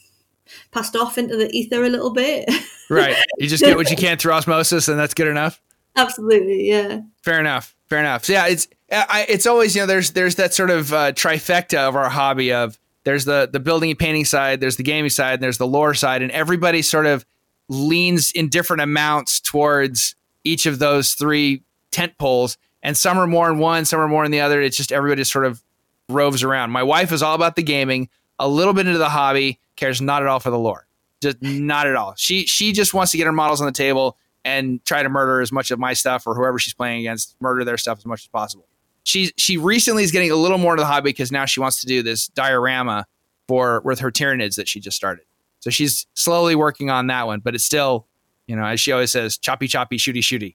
passed 0.71 0.97
off 0.97 1.19
into 1.19 1.37
the 1.37 1.51
ether 1.51 1.85
a 1.85 1.89
little 1.89 2.11
bit. 2.11 2.49
right. 2.91 3.17
You 3.39 3.49
just 3.49 3.63
get 3.63 3.77
what 3.77 3.91
you 3.91 3.97
can 3.97 4.19
through 4.19 4.33
osmosis, 4.33 4.89
and 4.89 4.99
that's 4.99 5.15
good 5.15 5.29
enough. 5.29 5.61
Absolutely. 5.95 6.69
Yeah. 6.69 7.01
Fair 7.23 7.41
enough. 7.41 7.75
Fair 7.87 8.01
enough. 8.01 8.25
So 8.25 8.33
yeah, 8.33 8.49
it's 8.49 8.69
I, 8.91 9.27
it's 9.29 9.47
always 9.47 9.75
you 9.75 9.83
know 9.83 9.87
there's 9.87 10.11
there's 10.13 10.35
that 10.37 10.53
sort 10.53 10.71
of 10.71 10.93
uh, 10.93 11.13
trifecta 11.13 11.79
of 11.79 11.97
our 11.97 12.09
hobby 12.09 12.53
of 12.53 12.79
there's 13.05 13.25
the 13.25 13.49
the 13.51 13.61
building 13.61 13.91
and 13.91 13.99
painting 13.99 14.25
side, 14.25 14.61
there's 14.61 14.77
the 14.77 14.83
gaming 14.83 15.11
side, 15.11 15.35
and 15.35 15.43
there's 15.43 15.59
the 15.59 15.67
lore 15.67 15.95
side, 15.95 16.23
and 16.23 16.31
everybody 16.33 16.83
sort 16.83 17.07
of 17.07 17.25
leans 17.69 18.31
in 18.31 18.49
different 18.49 18.83
amounts 18.83 19.41
towards 19.41 20.15
each 20.45 20.67
of 20.67 20.79
those 20.79 21.15
three 21.15 21.63
tent 21.91 22.17
poles. 22.19 22.57
And 22.83 22.97
some 22.97 23.19
are 23.19 23.27
more 23.27 23.51
in 23.51 23.59
one, 23.59 23.85
some 23.85 24.01
are 24.01 24.09
more 24.09 24.25
in 24.25 24.31
the 24.31 24.41
other. 24.41 24.61
It's 24.61 24.77
just 24.77 24.93
everybody 24.93 25.21
just 25.21 25.33
sort 25.33 25.47
of 25.47 25.63
roves 26.09 26.43
around. 26.43 26.71
My 26.71 26.83
wife 26.83 27.13
is 27.13 27.23
all 27.23 27.35
about 27.35 27.57
the 27.57 27.63
gaming, 27.63 28.09
a 28.39 28.49
little 28.49 28.73
bit 28.73 28.87
into 28.87 28.99
the 28.99 29.09
hobby, 29.09 29.59
cares 29.75 30.01
not 30.01 30.23
at 30.23 30.29
all 30.29 30.41
for 30.41 30.51
the 30.51 30.59
lore. 30.59 30.87
Just 31.23 31.43
not 31.43 31.87
at 31.87 31.97
all. 31.97 32.15
She 32.17 32.47
she 32.47 32.73
just 32.73 32.95
wants 32.95 33.11
to 33.13 33.19
get 33.19 33.27
her 33.27 33.33
models 33.33 33.61
on 33.61 33.67
the 33.67 33.73
table 33.73 34.17
and 34.45 34.85
try 34.85 35.03
to 35.03 35.09
murder 35.09 35.41
as 35.41 35.51
much 35.51 35.71
of 35.71 35.79
my 35.79 35.93
stuff 35.93 36.27
or 36.27 36.35
whoever 36.35 36.59
she's 36.59 36.75
playing 36.75 37.01
against, 37.01 37.35
murder 37.41 37.65
their 37.65 37.77
stuff 37.77 37.99
as 37.99 38.07
much 38.07 38.23
as 38.23 38.29
possible. 38.29 38.67
She 39.03 39.33
she 39.37 39.57
recently 39.57 40.05
is 40.05 40.13
getting 40.13 40.31
a 40.31 40.37
little 40.37 40.59
more 40.59 40.75
into 40.75 40.83
the 40.83 40.87
hobby 40.87 41.11
because 41.11 41.33
now 41.33 41.45
she 41.45 41.61
wants 41.61 41.81
to 41.81 41.87
do 41.87 42.03
this 42.03 42.29
diorama 42.29 43.07
for 43.49 43.81
with 43.81 44.01
her 44.01 44.11
Tyranids 44.11 44.57
that 44.57 44.69
she 44.69 44.79
just 44.79 44.97
started. 44.97 45.25
So 45.67 45.71
she's 45.71 46.07
slowly 46.15 46.55
working 46.55 46.91
on 46.91 47.09
that 47.09 47.27
one, 47.27 47.41
but 47.41 47.57
it's 47.57 47.65
still, 47.65 48.07
you 48.47 48.55
know, 48.55 48.65
as 48.65 48.79
she 48.79 48.93
always 48.93 49.11
says, 49.11 49.37
choppy, 49.37 49.67
choppy, 49.67 49.97
shooty, 49.97 50.19
shooty. 50.19 50.55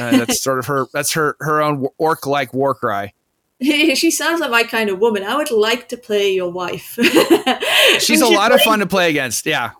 Uh, 0.00 0.16
that's 0.16 0.42
sort 0.42 0.58
of 0.58 0.64
her. 0.64 0.86
That's 0.94 1.12
her 1.12 1.36
her 1.40 1.60
own 1.60 1.86
orc 1.98 2.26
like 2.26 2.54
war 2.54 2.74
cry. 2.74 3.12
she 3.60 4.10
sounds 4.10 4.40
like 4.40 4.50
my 4.50 4.64
kind 4.64 4.88
of 4.88 4.98
woman. 4.98 5.24
I 5.24 5.36
would 5.36 5.50
like 5.50 5.90
to 5.90 5.98
play 5.98 6.32
your 6.32 6.50
wife. 6.50 6.98
she's 7.98 8.22
a 8.22 8.26
lot 8.26 8.50
of 8.50 8.62
fun 8.62 8.78
to 8.78 8.86
play 8.86 9.10
against. 9.10 9.44
Yeah. 9.44 9.72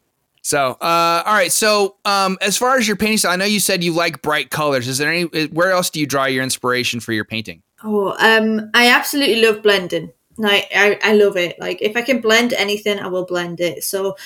So, 0.42 0.72
uh, 0.72 1.22
all 1.24 1.32
right. 1.32 1.50
So, 1.50 1.96
um, 2.04 2.36
as 2.42 2.58
far 2.58 2.76
as 2.76 2.86
your 2.86 2.98
painting 2.98 3.16
style, 3.16 3.32
I 3.32 3.36
know 3.36 3.46
you 3.46 3.60
said 3.60 3.82
you 3.82 3.94
like 3.94 4.20
bright 4.20 4.50
colors. 4.50 4.88
Is 4.88 4.98
there 4.98 5.10
any? 5.10 5.46
Where 5.46 5.70
else 5.70 5.88
do 5.88 6.00
you 6.00 6.06
draw 6.06 6.26
your 6.26 6.44
inspiration 6.44 7.00
for 7.00 7.14
your 7.14 7.24
painting? 7.24 7.62
Oh, 7.82 8.14
um, 8.18 8.70
I 8.74 8.90
absolutely 8.90 9.40
love 9.40 9.62
blending. 9.62 10.12
Like, 10.36 10.68
I, 10.76 10.98
I 11.02 11.14
love 11.14 11.38
it. 11.38 11.58
Like, 11.58 11.80
if 11.80 11.96
I 11.96 12.02
can 12.02 12.20
blend 12.20 12.52
anything, 12.52 12.98
I 12.98 13.06
will 13.06 13.24
blend 13.24 13.58
it. 13.60 13.84
So, 13.84 14.16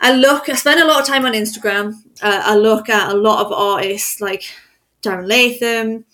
I 0.00 0.14
look. 0.14 0.48
I 0.48 0.54
spend 0.54 0.80
a 0.80 0.86
lot 0.86 1.00
of 1.00 1.06
time 1.06 1.26
on 1.26 1.32
Instagram. 1.32 1.94
Uh, 2.22 2.42
I 2.44 2.56
look 2.56 2.88
at 2.88 3.12
a 3.12 3.16
lot 3.16 3.44
of 3.44 3.52
artists 3.52 4.20
like 4.20 4.44
Darren 5.02 5.26
Latham. 5.26 6.04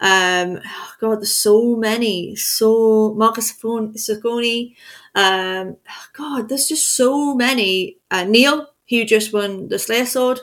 Um, 0.00 0.60
oh 0.64 0.92
God, 1.00 1.20
there's 1.20 1.34
so 1.34 1.76
many. 1.76 2.36
So 2.36 3.14
Marcus 3.14 3.52
Sacconi. 3.52 4.74
Um, 5.14 5.76
God, 6.12 6.48
there's 6.48 6.68
just 6.68 6.94
so 6.96 7.34
many. 7.34 7.98
Uh, 8.10 8.24
Neil, 8.24 8.68
who 8.88 9.04
just 9.04 9.32
won 9.32 9.68
the 9.68 9.78
Slayer 9.78 10.06
Sword. 10.06 10.40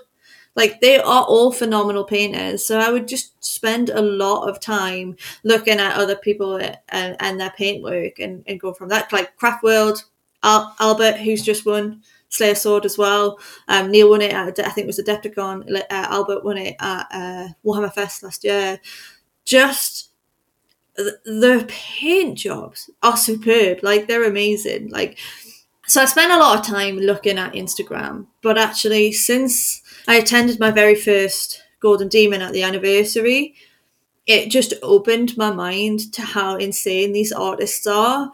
Like 0.56 0.82
they 0.82 0.98
are 1.00 1.24
all 1.24 1.52
phenomenal 1.52 2.04
painters. 2.04 2.66
So 2.66 2.80
I 2.80 2.92
would 2.92 3.08
just 3.08 3.42
spend 3.44 3.90
a 3.90 4.02
lot 4.02 4.50
of 4.50 4.60
time 4.60 5.16
looking 5.44 5.80
at 5.80 5.96
other 5.96 6.16
people 6.16 6.58
and, 6.58 7.16
and 7.20 7.40
their 7.40 7.52
paintwork 7.52 8.20
and, 8.20 8.44
and 8.46 8.60
go 8.60 8.74
from 8.74 8.90
that. 8.90 9.14
Like 9.14 9.38
Craft 9.38 9.64
World, 9.64 10.04
Al- 10.44 10.76
Albert, 10.80 11.18
who's 11.18 11.44
just 11.44 11.66
won 11.66 12.02
Slayer 12.30 12.56
Sword 12.56 12.86
as 12.86 12.98
well. 12.98 13.40
Um, 13.68 13.92
Neil 13.92 14.10
won 14.10 14.22
it 14.22 14.34
at, 14.34 14.60
I 14.60 14.70
think 14.70 14.86
it 14.86 14.88
was 14.88 15.00
Adepticon. 15.00 15.70
Uh, 15.72 15.84
Albert 15.90 16.44
won 16.44 16.58
it 16.58 16.76
at 16.80 17.08
uh, 17.12 17.48
Warhammer 17.66 17.94
Fest 17.94 18.24
last 18.24 18.44
year. 18.44 18.80
Just 19.46 20.10
the 20.96 21.66
paint 21.68 22.38
jobs 22.38 22.90
are 23.02 23.18
superb. 23.18 23.80
Like 23.84 24.08
they're 24.08 24.26
amazing. 24.26 24.90
Like 24.90 25.18
so 25.88 26.02
I 26.02 26.06
spent 26.06 26.32
a 26.32 26.38
lot 26.38 26.60
of 26.60 26.66
time 26.66 26.98
looking 26.98 27.38
at 27.38 27.54
Instagram, 27.54 28.28
but 28.42 28.58
actually 28.58 29.12
since 29.12 29.82
I 30.08 30.16
attended 30.18 30.60
my 30.60 30.72
very 30.72 30.96
first 30.96 31.64
Golden 31.80 32.10
Demon 32.10 32.42
at 32.42 32.52
the 32.52 32.64
anniversary, 32.64 33.56
it 34.28 34.52
just 34.52 34.74
opened 34.84 35.36
my 35.38 35.52
mind 35.52 36.14
to 36.14 36.22
how 36.22 36.58
insane 36.58 37.14
these 37.14 37.32
artists 37.32 37.88
are 37.88 38.32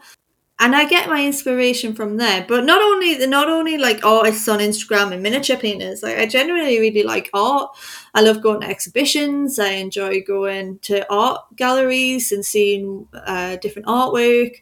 and 0.58 0.74
I 0.74 0.86
get 0.86 1.08
my 1.08 1.24
inspiration 1.24 1.94
from 1.94 2.16
there. 2.16 2.44
But 2.48 2.64
not 2.64 2.80
only 2.80 3.26
not 3.26 3.48
only 3.48 3.76
like 3.76 4.04
artists 4.04 4.48
on 4.48 4.60
Instagram 4.60 5.12
and 5.12 5.22
miniature 5.22 5.56
painters. 5.56 6.02
Like 6.02 6.18
I 6.18 6.26
generally 6.26 6.80
really 6.80 7.02
like 7.02 7.28
art. 7.34 7.76
I 8.14 8.22
love 8.22 8.42
going 8.42 8.62
to 8.62 8.66
exhibitions. 8.66 9.58
I 9.58 9.72
enjoy 9.72 10.22
going 10.22 10.78
to 10.80 11.10
art 11.12 11.42
galleries 11.56 12.32
and 12.32 12.44
seeing 12.44 13.06
uh, 13.12 13.56
different 13.56 13.86
artwork 13.86 14.56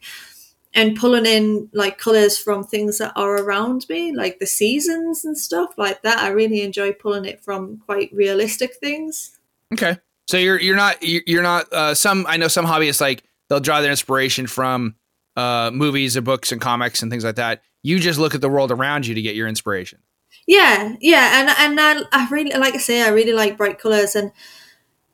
and 0.73 0.97
pulling 0.97 1.25
in 1.25 1.69
like 1.71 1.97
colors 1.97 2.37
from 2.37 2.65
things 2.65 2.97
that 2.97 3.13
are 3.15 3.37
around 3.37 3.85
me, 3.87 4.13
like 4.13 4.39
the 4.39 4.45
seasons 4.45 5.23
and 5.23 5.37
stuff 5.37 5.73
like 5.77 6.01
that. 6.01 6.17
I 6.17 6.27
really 6.27 6.61
enjoy 6.61 6.91
pulling 6.91 7.23
it 7.23 7.41
from 7.41 7.77
quite 7.77 8.11
realistic 8.13 8.75
things. 8.75 9.39
Okay, 9.73 9.97
so 10.27 10.35
you're 10.37 10.59
you're 10.59 10.75
not 10.75 10.97
you're 11.01 11.41
not 11.41 11.71
uh, 11.71 11.95
some. 11.95 12.25
I 12.27 12.35
know 12.35 12.49
some 12.49 12.65
hobbyists 12.65 12.99
like 12.99 13.23
they'll 13.47 13.61
draw 13.61 13.79
their 13.79 13.91
inspiration 13.91 14.45
from 14.45 14.95
uh, 15.35 15.71
movies 15.73 16.15
or 16.15 16.21
books 16.21 16.51
and 16.51 16.61
comics 16.61 17.01
and 17.01 17.11
things 17.11 17.23
like 17.23 17.35
that. 17.35 17.61
You 17.83 17.99
just 17.99 18.19
look 18.19 18.35
at 18.35 18.41
the 18.41 18.49
world 18.49 18.71
around 18.71 19.05
you 19.05 19.15
to 19.15 19.21
get 19.21 19.35
your 19.35 19.47
inspiration. 19.47 19.99
Yeah, 20.47 20.95
yeah, 20.99 21.39
and 21.39 21.49
and 21.79 21.79
I, 21.79 22.03
I 22.11 22.27
really 22.29 22.51
like 22.57 22.75
I 22.75 22.77
say 22.77 23.01
I 23.01 23.09
really 23.09 23.33
like 23.33 23.57
bright 23.57 23.79
colors, 23.79 24.15
and 24.15 24.31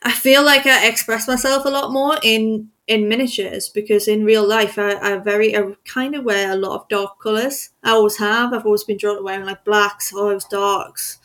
I 0.04 0.12
feel 0.12 0.44
like 0.44 0.66
I 0.66 0.88
express 0.88 1.28
myself 1.28 1.66
a 1.66 1.70
lot 1.70 1.92
more 1.92 2.18
in 2.24 2.70
in 2.88 3.08
miniatures 3.08 3.70
because 3.70 4.08
in 4.08 4.26
real 4.26 4.46
life 4.46 4.78
I, 4.78 4.96
I 4.96 5.18
very 5.18 5.56
I 5.56 5.76
kind 5.86 6.16
of 6.16 6.26
wear 6.26 6.52
a 6.52 6.56
lot 6.56 6.76
of 6.76 6.90
dark 6.90 7.20
colors. 7.22 7.70
I 7.84 7.92
always 7.92 8.18
have. 8.18 8.54
I've 8.54 8.66
always 8.66 8.84
been 8.84 8.98
drawn 8.98 9.18
to 9.18 9.24
wearing 9.24 9.46
like 9.46 9.64
blacks, 9.64 10.14
olives, 10.14 10.46
darks. 10.46 11.20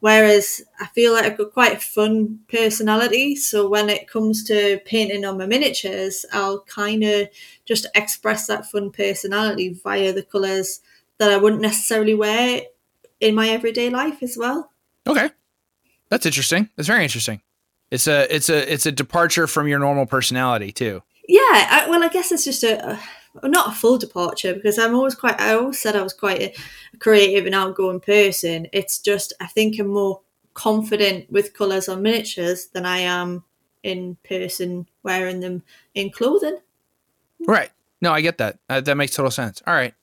Whereas 0.00 0.62
I 0.80 0.86
feel 0.86 1.12
like 1.12 1.24
I've 1.24 1.38
got 1.38 1.52
quite 1.52 1.76
a 1.76 1.80
fun 1.80 2.40
personality. 2.48 3.36
So 3.36 3.68
when 3.68 3.90
it 3.90 4.08
comes 4.08 4.42
to 4.44 4.80
painting 4.86 5.24
on 5.24 5.38
my 5.38 5.46
miniatures, 5.46 6.24
I'll 6.32 6.60
kind 6.62 7.04
of 7.04 7.28
just 7.66 7.86
express 7.94 8.46
that 8.46 8.70
fun 8.70 8.90
personality 8.90 9.78
via 9.82 10.12
the 10.12 10.22
colours 10.22 10.80
that 11.18 11.30
I 11.30 11.36
wouldn't 11.36 11.62
necessarily 11.62 12.14
wear 12.14 12.62
in 13.20 13.34
my 13.34 13.50
everyday 13.50 13.90
life 13.90 14.22
as 14.22 14.36
well. 14.38 14.72
Okay. 15.06 15.30
That's 16.08 16.26
interesting. 16.26 16.70
That's 16.76 16.88
very 16.88 17.04
interesting. 17.04 17.42
It's 17.90 18.06
a 18.06 18.32
it's 18.34 18.48
a 18.48 18.72
it's 18.72 18.86
a 18.86 18.92
departure 18.92 19.46
from 19.46 19.68
your 19.68 19.78
normal 19.78 20.06
personality 20.06 20.72
too. 20.72 21.02
Yeah, 21.28 21.40
I, 21.42 21.86
well, 21.88 22.02
I 22.02 22.08
guess 22.08 22.32
it's 22.32 22.44
just 22.44 22.64
a, 22.64 22.92
a, 22.92 23.00
not 23.42 23.68
a 23.68 23.72
full 23.72 23.98
departure 23.98 24.54
because 24.54 24.78
I'm 24.78 24.94
always 24.94 25.14
quite. 25.14 25.40
I 25.40 25.54
always 25.54 25.78
said 25.78 25.96
I 25.96 26.02
was 26.02 26.12
quite 26.12 26.40
a, 26.40 26.54
a 26.94 26.96
creative 26.98 27.46
and 27.46 27.54
outgoing 27.54 28.00
person. 28.00 28.66
It's 28.72 28.98
just 28.98 29.32
I 29.40 29.46
think 29.46 29.78
I'm 29.78 29.88
more 29.88 30.20
confident 30.54 31.30
with 31.30 31.54
colours 31.54 31.88
on 31.88 32.02
miniatures 32.02 32.66
than 32.66 32.84
I 32.84 32.98
am 32.98 33.44
in 33.82 34.16
person 34.28 34.86
wearing 35.02 35.40
them 35.40 35.62
in 35.94 36.10
clothing. 36.10 36.58
Right. 37.46 37.70
No, 38.00 38.12
I 38.12 38.20
get 38.20 38.38
that. 38.38 38.58
Uh, 38.68 38.80
that 38.80 38.96
makes 38.96 39.14
total 39.14 39.30
sense. 39.30 39.62
All 39.66 39.74
right. 39.74 39.94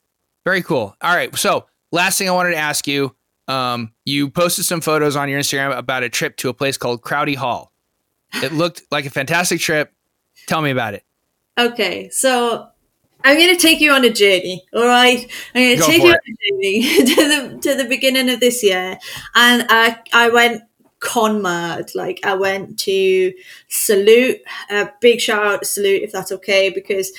Very 0.46 0.62
cool. 0.62 0.96
All 1.02 1.16
right. 1.16 1.36
So, 1.36 1.66
last 1.92 2.18
thing 2.18 2.30
I 2.30 2.32
wanted 2.32 2.52
to 2.52 2.58
ask 2.58 2.88
you 2.88 3.16
um, 3.48 3.94
you 4.06 4.30
posted 4.30 4.66
some 4.66 4.82
photos 4.82 5.16
on 5.16 5.30
your 5.30 5.40
Instagram 5.40 5.78
about 5.78 6.04
a 6.04 6.10
trip 6.10 6.38
to 6.38 6.50
a 6.50 6.54
place 6.54 6.78
called 6.78 7.02
Crowdy 7.02 7.36
Hall. 7.36 7.72
It 8.36 8.52
looked 8.52 8.84
like 8.92 9.06
a 9.06 9.10
fantastic 9.10 9.60
trip. 9.60 9.94
Tell 10.48 10.62
me 10.62 10.72
about 10.72 10.94
it. 10.94 11.04
Okay. 11.60 12.08
So, 12.12 12.68
I'm 13.24 13.38
going 13.38 13.56
to 13.56 13.62
take 13.62 13.80
you 13.82 13.92
on 13.92 14.06
a 14.06 14.10
journey. 14.10 14.66
All 14.74 14.86
right. 14.86 15.30
I'm 15.54 15.62
going 15.62 15.78
to 15.78 15.84
take 15.84 16.04
you 16.04 16.12
it. 16.12 16.16
on 16.16 16.34
a 16.34 16.52
journey 16.52 17.06
to 17.16 17.16
the, 17.16 17.60
to 17.62 17.76
the 17.76 17.90
beginning 17.90 18.30
of 18.30 18.40
this 18.40 18.64
year. 18.64 18.98
And 19.36 19.66
I, 19.70 20.00
I 20.14 20.30
went 20.30 20.64
con 21.00 21.42
mad. 21.42 21.92
Like 21.96 22.20
I 22.24 22.36
went 22.36 22.80
to 22.80 23.34
Salute, 23.68 24.42
a 24.70 24.90
big 25.02 25.20
shout 25.20 25.46
out 25.46 25.62
to 25.62 25.68
Salute 25.68 26.04
if 26.04 26.12
that's 26.12 26.32
okay, 26.32 26.70
because 26.70 27.12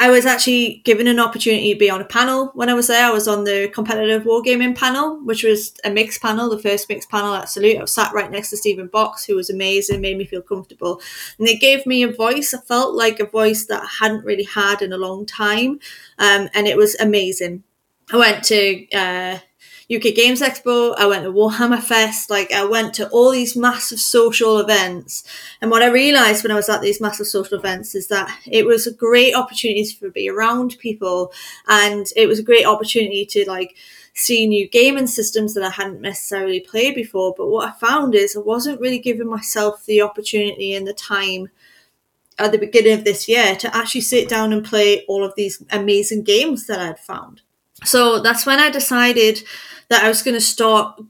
I 0.00 0.10
was 0.10 0.26
actually 0.26 0.82
given 0.84 1.06
an 1.06 1.20
opportunity 1.20 1.72
to 1.72 1.78
be 1.78 1.88
on 1.88 2.00
a 2.00 2.04
panel 2.04 2.50
when 2.54 2.68
I 2.68 2.74
was 2.74 2.88
there. 2.88 3.06
I 3.06 3.12
was 3.12 3.28
on 3.28 3.44
the 3.44 3.70
competitive 3.72 4.24
wargaming 4.24 4.76
panel, 4.76 5.20
which 5.24 5.44
was 5.44 5.72
a 5.84 5.90
mixed 5.90 6.20
panel, 6.20 6.50
the 6.50 6.58
first 6.60 6.88
mixed 6.88 7.08
panel 7.10 7.32
at 7.34 7.48
Salute. 7.48 7.78
I 7.78 7.82
was 7.82 7.92
sat 7.92 8.12
right 8.12 8.30
next 8.30 8.50
to 8.50 8.56
Stephen 8.56 8.88
Box, 8.88 9.24
who 9.24 9.36
was 9.36 9.50
amazing, 9.50 10.00
made 10.00 10.18
me 10.18 10.24
feel 10.24 10.42
comfortable. 10.42 11.00
And 11.38 11.46
they 11.46 11.56
gave 11.56 11.86
me 11.86 12.02
a 12.02 12.12
voice. 12.12 12.52
I 12.52 12.58
felt 12.58 12.94
like 12.94 13.20
a 13.20 13.26
voice 13.26 13.66
that 13.66 13.82
I 13.82 14.04
hadn't 14.04 14.24
really 14.24 14.44
had 14.44 14.82
in 14.82 14.92
a 14.92 14.98
long 14.98 15.26
time. 15.26 15.78
Um, 16.18 16.48
and 16.54 16.66
it 16.66 16.76
was 16.76 16.96
amazing. 16.96 17.62
I 18.12 18.16
went 18.16 18.44
to 18.44 18.92
uh, 18.92 19.38
UK 19.92 20.14
Games 20.14 20.40
Expo, 20.40 20.94
I 20.96 21.06
went 21.06 21.24
to 21.24 21.32
Warhammer 21.32 21.82
Fest, 21.82 22.30
like 22.30 22.50
I 22.52 22.64
went 22.64 22.94
to 22.94 23.08
all 23.10 23.30
these 23.30 23.54
massive 23.54 24.00
social 24.00 24.58
events. 24.58 25.24
And 25.60 25.70
what 25.70 25.82
I 25.82 25.90
realized 25.90 26.42
when 26.42 26.52
I 26.52 26.56
was 26.56 26.70
at 26.70 26.80
these 26.80 27.02
massive 27.02 27.26
social 27.26 27.58
events 27.58 27.94
is 27.94 28.08
that 28.08 28.34
it 28.46 28.64
was 28.64 28.86
a 28.86 28.94
great 28.94 29.34
opportunity 29.34 29.84
for 29.84 30.08
be 30.08 30.30
around 30.30 30.78
people 30.78 31.32
and 31.68 32.06
it 32.16 32.26
was 32.26 32.38
a 32.38 32.44
great 32.44 32.64
opportunity 32.64 33.26
to 33.26 33.44
like 33.46 33.76
see 34.14 34.46
new 34.46 34.66
gaming 34.68 35.06
systems 35.06 35.52
that 35.52 35.64
I 35.64 35.70
hadn't 35.70 36.00
necessarily 36.00 36.60
played 36.60 36.94
before. 36.94 37.34
But 37.36 37.48
what 37.48 37.68
I 37.68 37.72
found 37.72 38.14
is 38.14 38.34
I 38.34 38.40
wasn't 38.40 38.80
really 38.80 38.98
giving 38.98 39.28
myself 39.28 39.84
the 39.84 40.00
opportunity 40.00 40.74
and 40.74 40.86
the 40.86 40.94
time 40.94 41.50
at 42.38 42.52
the 42.52 42.58
beginning 42.58 42.94
of 42.94 43.04
this 43.04 43.28
year 43.28 43.54
to 43.56 43.76
actually 43.76 44.00
sit 44.00 44.28
down 44.28 44.52
and 44.52 44.64
play 44.64 45.04
all 45.06 45.24
of 45.24 45.34
these 45.36 45.62
amazing 45.70 46.22
games 46.22 46.66
that 46.66 46.80
I'd 46.80 46.98
found. 46.98 47.42
So 47.84 48.20
that's 48.20 48.46
when 48.46 48.58
I 48.58 48.70
decided 48.70 49.42
that 49.88 50.04
I 50.04 50.08
was 50.08 50.22
going 50.22 50.34
to 50.34 50.40
start 50.40 51.00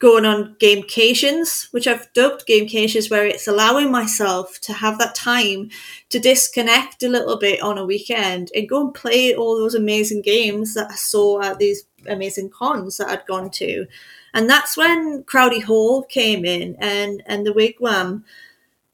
going 0.00 0.24
on 0.24 0.56
gamecations, 0.58 1.70
which 1.72 1.86
I've 1.86 2.12
dubbed 2.14 2.46
gamecations, 2.46 3.10
where 3.10 3.26
it's 3.26 3.46
allowing 3.46 3.92
myself 3.92 4.58
to 4.62 4.72
have 4.72 4.98
that 4.98 5.14
time 5.14 5.70
to 6.08 6.18
disconnect 6.18 7.02
a 7.02 7.08
little 7.08 7.38
bit 7.38 7.60
on 7.62 7.76
a 7.76 7.84
weekend 7.84 8.50
and 8.54 8.68
go 8.68 8.80
and 8.80 8.94
play 8.94 9.34
all 9.34 9.56
those 9.56 9.74
amazing 9.74 10.22
games 10.22 10.74
that 10.74 10.90
I 10.90 10.94
saw 10.94 11.42
at 11.42 11.58
these 11.58 11.84
amazing 12.08 12.48
cons 12.48 12.96
that 12.96 13.08
I'd 13.08 13.26
gone 13.26 13.50
to. 13.50 13.86
And 14.32 14.48
that's 14.48 14.76
when 14.76 15.22
Crowdy 15.24 15.62
Hall 15.62 16.02
came 16.02 16.46
in 16.46 16.76
and, 16.78 17.22
and 17.26 17.46
the 17.46 17.52
Wigwam. 17.52 18.24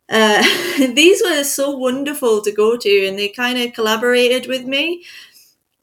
Uh, 0.09 0.43
these 0.95 1.23
were 1.23 1.45
so 1.45 1.71
wonderful 1.71 2.41
to 2.43 2.51
go 2.51 2.77
to, 2.77 3.07
and 3.07 3.17
they 3.17 3.29
kind 3.29 3.59
of 3.59 3.73
collaborated 3.75 4.49
with 4.49 4.65
me 4.65 5.05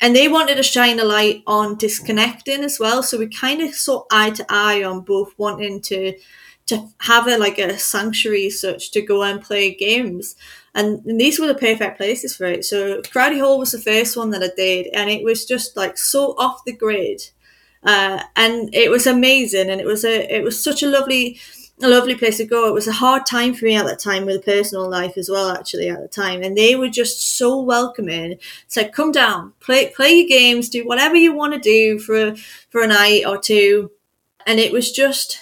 and 0.01 0.15
they 0.15 0.27
wanted 0.27 0.55
to 0.55 0.63
shine 0.63 0.99
a 0.99 1.03
light 1.05 1.43
on 1.47 1.75
disconnecting 1.77 2.63
as 2.63 2.79
well. 2.79 3.03
So 3.03 3.17
we 3.17 3.27
kind 3.27 3.61
of 3.61 3.73
saw 3.73 4.03
eye 4.11 4.31
to 4.31 4.45
eye 4.49 4.83
on 4.83 5.01
both 5.01 5.33
wanting 5.37 5.81
to 5.83 6.13
to 6.65 6.87
have 6.99 7.27
a 7.27 7.37
like 7.37 7.59
a 7.59 7.77
sanctuary 7.77 8.49
such 8.49 8.91
to 8.91 9.01
go 9.01 9.23
and 9.23 9.41
play 9.41 9.73
games. 9.75 10.35
And, 10.75 11.05
and 11.05 11.19
these 11.19 11.39
were 11.39 11.47
the 11.47 11.55
perfect 11.55 11.97
places 11.97 12.35
for 12.35 12.45
it. 12.45 12.65
So 12.65 13.01
Crowdy 13.01 13.39
Hall 13.39 13.59
was 13.59 13.71
the 13.71 13.79
first 13.79 14.17
one 14.17 14.31
that 14.31 14.41
I 14.43 14.49
did, 14.55 14.87
and 14.93 15.09
it 15.09 15.23
was 15.23 15.45
just 15.45 15.75
like 15.77 15.97
so 15.97 16.35
off 16.37 16.63
the 16.65 16.73
grid. 16.73 17.21
Uh, 17.83 18.23
and 18.37 18.73
it 18.73 18.89
was 18.89 19.05
amazing 19.05 19.69
and 19.69 19.81
it 19.81 19.85
was 19.85 20.05
a 20.05 20.33
it 20.33 20.41
was 20.41 20.63
such 20.63 20.83
a 20.83 20.87
lovely 20.87 21.37
a 21.81 21.87
lovely 21.89 22.15
place 22.15 22.37
to 22.37 22.45
go. 22.45 22.67
It 22.67 22.73
was 22.73 22.87
a 22.87 22.93
hard 22.93 23.25
time 23.25 23.53
for 23.53 23.65
me 23.65 23.75
at 23.75 23.85
that 23.85 23.99
time 23.99 24.25
with 24.25 24.45
personal 24.45 24.89
life 24.89 25.17
as 25.17 25.29
well, 25.29 25.49
actually, 25.49 25.89
at 25.89 26.01
the 26.01 26.07
time. 26.07 26.41
And 26.43 26.55
they 26.57 26.75
were 26.75 26.87
just 26.89 27.21
so 27.35 27.59
welcoming. 27.59 28.37
Said, 28.67 28.93
come 28.93 29.11
down, 29.11 29.53
play 29.59 29.89
play 29.89 30.11
your 30.13 30.27
games, 30.29 30.69
do 30.69 30.85
whatever 30.85 31.15
you 31.15 31.33
want 31.33 31.53
to 31.53 31.59
do 31.59 31.99
for 31.99 32.35
for 32.69 32.81
a 32.81 32.87
night 32.87 33.23
or 33.25 33.37
two. 33.37 33.91
and 34.45 34.59
it 34.59 34.71
was 34.71 34.91
just 34.91 35.39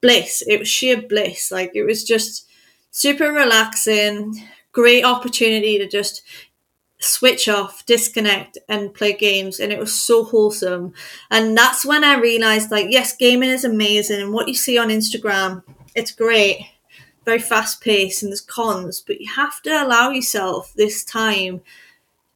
bliss. 0.00 0.42
It 0.46 0.58
was 0.60 0.68
sheer 0.68 1.00
bliss. 1.02 1.50
Like 1.50 1.72
it 1.74 1.84
was 1.84 2.04
just 2.04 2.48
super 2.90 3.32
relaxing, 3.32 4.42
great 4.72 5.04
opportunity 5.04 5.78
to 5.78 5.88
just 5.88 6.22
switch 7.04 7.48
off, 7.48 7.84
disconnect, 7.86 8.58
and 8.68 8.94
play 8.94 9.12
games. 9.12 9.60
And 9.60 9.72
it 9.72 9.78
was 9.78 9.94
so 9.94 10.24
wholesome. 10.24 10.94
And 11.30 11.56
that's 11.56 11.84
when 11.84 12.04
I 12.04 12.18
realized, 12.18 12.70
like, 12.70 12.86
yes, 12.90 13.16
gaming 13.16 13.50
is 13.50 13.64
amazing, 13.64 14.20
and 14.20 14.32
what 14.32 14.48
you 14.48 14.54
see 14.54 14.78
on 14.78 14.88
Instagram, 14.88 15.62
it's 15.94 16.10
great, 16.10 16.66
very 17.24 17.38
fast 17.38 17.80
paced, 17.80 18.22
and 18.22 18.32
there's 18.32 18.40
cons, 18.40 19.02
but 19.06 19.20
you 19.20 19.30
have 19.34 19.62
to 19.62 19.70
allow 19.70 20.10
yourself 20.10 20.72
this 20.74 21.04
time 21.04 21.62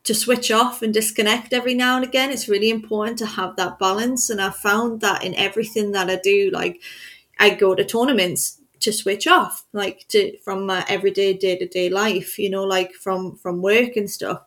to 0.04 0.14
switch 0.14 0.50
off 0.50 0.80
and 0.80 0.94
disconnect 0.94 1.52
every 1.52 1.74
now 1.74 1.96
and 1.96 2.04
again. 2.04 2.30
It's 2.30 2.48
really 2.48 2.70
important 2.70 3.18
to 3.18 3.26
have 3.26 3.56
that 3.56 3.78
balance. 3.78 4.30
And 4.30 4.40
I 4.40 4.48
found 4.48 5.02
that 5.02 5.22
in 5.22 5.34
everything 5.34 5.92
that 5.92 6.08
I 6.08 6.16
do. 6.16 6.50
Like, 6.50 6.80
I 7.38 7.50
go 7.50 7.74
to 7.74 7.84
tournaments 7.84 8.57
to 8.88 8.92
switch 8.92 9.26
off 9.26 9.66
like 9.72 10.06
to 10.08 10.38
from 10.38 10.64
my 10.64 10.84
everyday 10.88 11.32
day-to-day 11.32 11.88
life 11.90 12.38
you 12.38 12.48
know 12.48 12.64
like 12.64 12.92
from 12.94 13.36
from 13.36 13.60
work 13.62 13.96
and 13.96 14.10
stuff. 14.10 14.42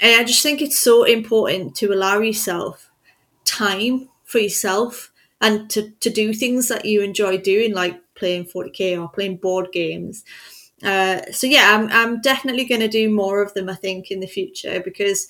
And 0.00 0.20
i 0.20 0.24
just 0.24 0.42
think 0.42 0.60
it's 0.60 0.80
so 0.80 1.04
important 1.04 1.74
to 1.76 1.92
allow 1.92 2.18
yourself 2.18 2.90
time 3.44 4.08
for 4.24 4.38
yourself 4.38 5.12
and 5.40 5.70
to, 5.70 5.90
to 6.00 6.10
do 6.10 6.34
things 6.34 6.68
that 6.68 6.84
you 6.84 7.00
enjoy 7.00 7.38
doing 7.38 7.74
like 7.74 7.98
playing 8.14 8.44
40k 8.44 9.00
or 9.00 9.08
playing 9.08 9.38
board 9.38 9.68
games. 9.72 10.24
Uh, 10.82 11.20
so 11.30 11.46
yeah 11.46 11.76
i'm, 11.76 11.88
I'm 11.90 12.20
definitely 12.22 12.64
going 12.64 12.80
to 12.80 12.88
do 12.88 13.10
more 13.10 13.42
of 13.42 13.52
them 13.52 13.68
i 13.68 13.74
think 13.74 14.10
in 14.10 14.20
the 14.20 14.26
future 14.26 14.80
because 14.80 15.28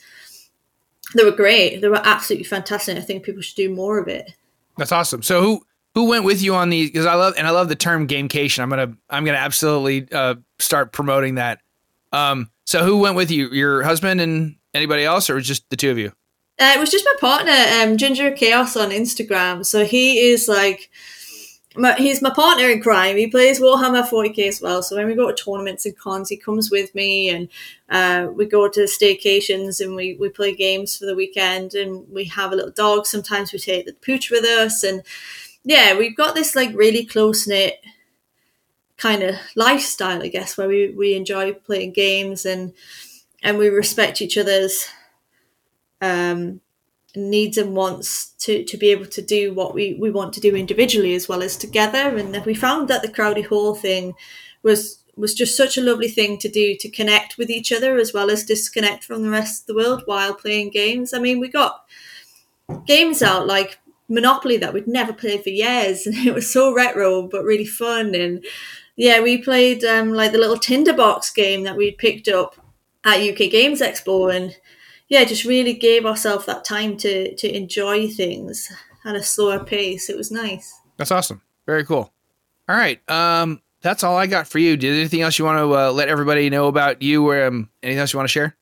they 1.14 1.24
were 1.24 1.32
great. 1.32 1.80
They 1.80 1.88
were 1.88 2.01
absolutely 2.05 2.44
fantastic. 2.44 2.96
I 2.96 3.01
think 3.01 3.24
people 3.24 3.42
should 3.42 3.57
do 3.57 3.74
more 3.74 3.98
of 3.98 4.09
it. 4.09 4.34
That's 4.76 4.92
awesome. 4.92 5.22
So 5.22 5.42
who 5.42 5.66
who 5.95 6.05
went 6.07 6.24
with 6.24 6.43
you 6.43 6.55
on 6.55 6.70
these? 6.70 6.91
Because 6.91 7.07
I 7.07 7.14
love 7.14 7.34
and 7.36 7.47
I 7.47 7.51
love 7.51 7.68
the 7.68 7.76
term 7.76 8.07
gamecation. 8.07 8.61
I'm 8.61 8.70
gonna 8.70 8.97
I'm 9.09 9.24
gonna 9.24 9.38
absolutely 9.38 10.07
uh, 10.12 10.36
start 10.59 10.93
promoting 10.93 11.36
that. 11.36 11.61
Um, 12.12 12.51
so 12.66 12.84
who 12.84 12.99
went 12.99 13.16
with 13.16 13.30
you? 13.30 13.49
Your 13.51 13.82
husband 13.82 14.20
and 14.20 14.57
anybody 14.74 15.05
else, 15.05 15.28
or 15.28 15.34
was 15.34 15.47
just 15.47 15.68
the 15.70 15.76
two 15.76 15.91
of 15.91 15.99
you? 15.99 16.12
Uh, 16.61 16.74
it 16.76 16.78
was 16.78 16.91
just 16.91 17.07
my 17.07 17.16
partner, 17.18 17.53
um, 17.53 17.97
Ginger 17.97 18.30
Chaos 18.32 18.76
on 18.76 18.91
Instagram. 18.91 19.64
So 19.64 19.86
he 19.86 20.18
is 20.18 20.47
like, 20.47 20.91
my, 21.74 21.95
he's 21.95 22.20
my 22.20 22.28
partner 22.28 22.68
in 22.68 22.82
crime. 22.82 23.16
He 23.16 23.28
plays 23.28 23.61
Warhammer 23.61 24.07
40k 24.07 24.47
as 24.47 24.61
well. 24.61 24.82
So 24.82 24.95
when 24.95 25.07
we 25.07 25.14
go 25.14 25.32
to 25.32 25.43
tournaments 25.43 25.86
and 25.86 25.97
cons, 25.97 26.28
he 26.28 26.36
comes 26.36 26.70
with 26.70 26.95
me, 26.95 27.30
and 27.30 27.49
uh, 27.88 28.30
we 28.30 28.45
go 28.45 28.68
to 28.68 28.80
staycations 28.80 29.80
and 29.80 29.97
we 29.97 30.16
we 30.20 30.28
play 30.28 30.55
games 30.55 30.99
for 30.99 31.07
the 31.07 31.14
weekend, 31.14 31.74
and 31.74 32.07
we 32.11 32.24
have 32.26 32.53
a 32.53 32.57
little 32.57 32.72
dog. 32.72 33.07
Sometimes 33.07 33.53
we 33.53 33.59
take 33.59 33.86
the 33.86 33.95
pooch 33.95 34.30
with 34.30 34.45
us, 34.45 34.82
and 34.82 35.03
yeah, 35.65 35.97
we've 35.97 36.17
got 36.17 36.35
this 36.35 36.57
like 36.57 36.75
really 36.75 37.05
close 37.05 37.47
knit 37.47 37.81
kind 38.97 39.23
of 39.23 39.37
lifestyle, 39.57 40.23
I 40.23 40.29
guess, 40.29 40.57
where 40.57 40.69
we, 40.69 40.91
we 40.91 41.15
enjoy 41.15 41.53
playing 41.55 41.93
games 41.93 42.45
and 42.45 42.73
and 43.43 43.59
we 43.59 43.69
respect 43.69 44.23
each 44.23 44.39
other's 44.39 44.87
um, 46.01 46.61
needs 47.17 47.59
and 47.59 47.75
wants 47.77 48.31
to, 48.41 48.65
to 48.65 48.77
be 48.77 48.91
able 48.91 49.07
to 49.07 49.23
do 49.23 49.55
what 49.55 49.75
we, 49.75 49.95
we 49.95 50.11
want 50.11 50.33
to 50.35 50.41
do 50.41 50.57
individually 50.57 51.15
as 51.15 51.29
well 51.29 51.43
as 51.43 51.57
together. 51.57 52.17
And 52.17 52.45
we 52.47 52.55
found 52.55 52.89
that 52.89 53.03
the 53.03 53.09
Crowdy 53.09 53.47
Hall 53.47 53.75
thing 53.75 54.15
was 54.63 54.99
was 55.17 55.35
just 55.35 55.57
such 55.57 55.79
a 55.79 55.83
lovely 55.83 56.09
thing 56.09 56.39
to 56.39 56.49
do 56.49 56.77
to 56.79 56.89
connect 56.91 57.39
with 57.39 57.51
each 57.51 57.73
other 57.73 57.99
as 57.99 58.15
well 58.15 58.31
as 58.31 58.45
disconnect 58.45 59.05
from 59.05 59.23
the 59.23 59.31
rest 59.31 59.63
of 59.63 59.67
the 59.67 59.75
world 59.75 60.03
while 60.07 60.35
playing 60.35 60.71
games. 60.71 61.13
I 61.13 61.19
mean, 61.19 61.41
we 61.41 61.49
got 61.49 61.85
games 62.87 63.23
out 63.23 63.47
like 63.47 63.79
Monopoly 64.11 64.57
that 64.59 64.75
we'd 64.75 64.89
never 64.89 65.13
played 65.13 65.43
for 65.43 65.51
years, 65.51 66.07
and 66.07 66.15
it 66.17 66.35
was 66.35 66.53
so 66.53 66.75
retro 66.75 67.29
but 67.29 67.45
really 67.45 67.67
fun. 67.67 68.15
And 68.15 68.45
yeah, 68.97 69.21
we 69.21 69.39
played 69.39 69.85
um, 69.85 70.13
like 70.13 70.33
the 70.33 70.39
little 70.39 70.59
Tinderbox 70.59 71.31
game 71.31 71.63
that 71.63 71.77
we 71.77 71.93
picked 71.93 72.29
up 72.29 72.57
at 73.05 73.21
UK 73.21 73.51
Games 73.51 73.81
Expo, 73.81 74.35
and 74.35 74.57
yeah, 75.09 75.25
just 75.25 75.45
really 75.45 75.75
gave 75.75 76.05
ourselves 76.05 76.47
that 76.47 76.65
time 76.65 76.97
to 76.99 77.35
to 77.37 77.57
enjoy 77.57 78.09
things 78.09 78.71
at 79.05 79.17
a 79.17 79.23
slower 79.23 79.65
pace. 79.65 80.11
It 80.11 80.17
was 80.17 80.31
nice. 80.31 80.79
That's 80.97 81.11
awesome. 81.11 81.41
Very 81.67 81.85
cool. 81.85 82.13
All 82.69 82.77
right. 82.77 83.01
Um, 83.11 83.63
that's 83.81 84.05
all 84.05 84.17
I 84.17 84.27
got 84.27 84.47
for 84.47 84.59
you. 84.59 84.77
Did 84.77 84.95
anything 84.95 85.23
else 85.23 85.39
you 85.39 85.45
want 85.45 85.59
to 85.59 85.75
uh, 85.75 85.93
let 85.93 86.09
everybody 86.09 86.51
know 86.51 86.69
about 86.69 87.03
you? 87.03 87.27
Or 87.29 87.47
um, 87.47 87.71
anything 87.83 88.01
else 88.01 88.13
you 88.13 88.19
want 88.19 88.29
to 88.29 88.33
share? 88.33 88.57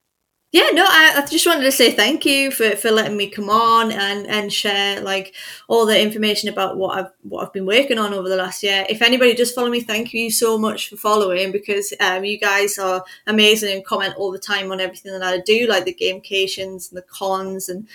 Yeah 0.51 0.69
no 0.73 0.83
I, 0.83 1.23
I, 1.23 1.27
just 1.27 1.47
wanted 1.47 1.65
to 1.65 1.73
say 1.73 1.93
thank 1.93 2.25
you 2.25 2.51
for, 2.51 2.71
for 2.71 2.91
letting 2.91 3.17
me 3.17 3.29
come 3.29 3.51
on 3.51 3.93
and 3.93 4.27
and 4.27 4.53
share 4.53 5.01
like 5.01 5.35
all 5.69 5.85
the 5.85 6.01
information 6.01 6.49
about 6.49 6.79
what 6.79 6.99
i've 6.99 7.11
what 7.23 7.45
i've 7.45 7.53
been 7.53 7.67
working 7.67 7.99
on 7.99 8.15
over 8.15 8.29
the 8.29 8.37
last 8.37 8.63
year. 8.63 8.87
If 8.89 9.03
anybody 9.03 9.35
does 9.35 9.53
follow 9.53 9.69
me 9.69 9.81
thank 9.81 10.15
you 10.15 10.31
so 10.31 10.57
much 10.57 10.89
for 10.89 10.97
following 10.97 11.53
because 11.53 11.93
um, 12.01 12.25
you 12.25 12.39
guys 12.39 12.79
are 12.79 13.05
amazing 13.27 13.75
and 13.75 13.85
comment 13.85 14.15
all 14.17 14.33
the 14.33 14.39
time 14.39 14.73
on 14.73 14.81
everything 14.81 15.13
that 15.13 15.23
i 15.23 15.39
do 15.41 15.67
like 15.67 15.85
the 15.85 15.95
gamecations 15.95 16.91
and 16.91 16.97
the 16.97 17.03
cons 17.03 17.69
and 17.69 17.87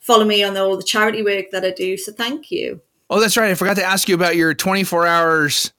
follow 0.00 0.24
me 0.24 0.42
on 0.42 0.56
all 0.56 0.76
the 0.76 0.82
charity 0.82 1.22
work 1.22 1.50
that 1.52 1.64
i 1.64 1.70
do 1.70 1.96
so 1.96 2.12
thank 2.12 2.50
you. 2.50 2.80
Oh 3.10 3.20
that's 3.20 3.36
right 3.36 3.50
i 3.50 3.54
forgot 3.54 3.76
to 3.76 3.84
ask 3.84 4.08
you 4.08 4.14
about 4.14 4.36
your 4.36 4.54
24 4.54 5.06
hours 5.06 5.72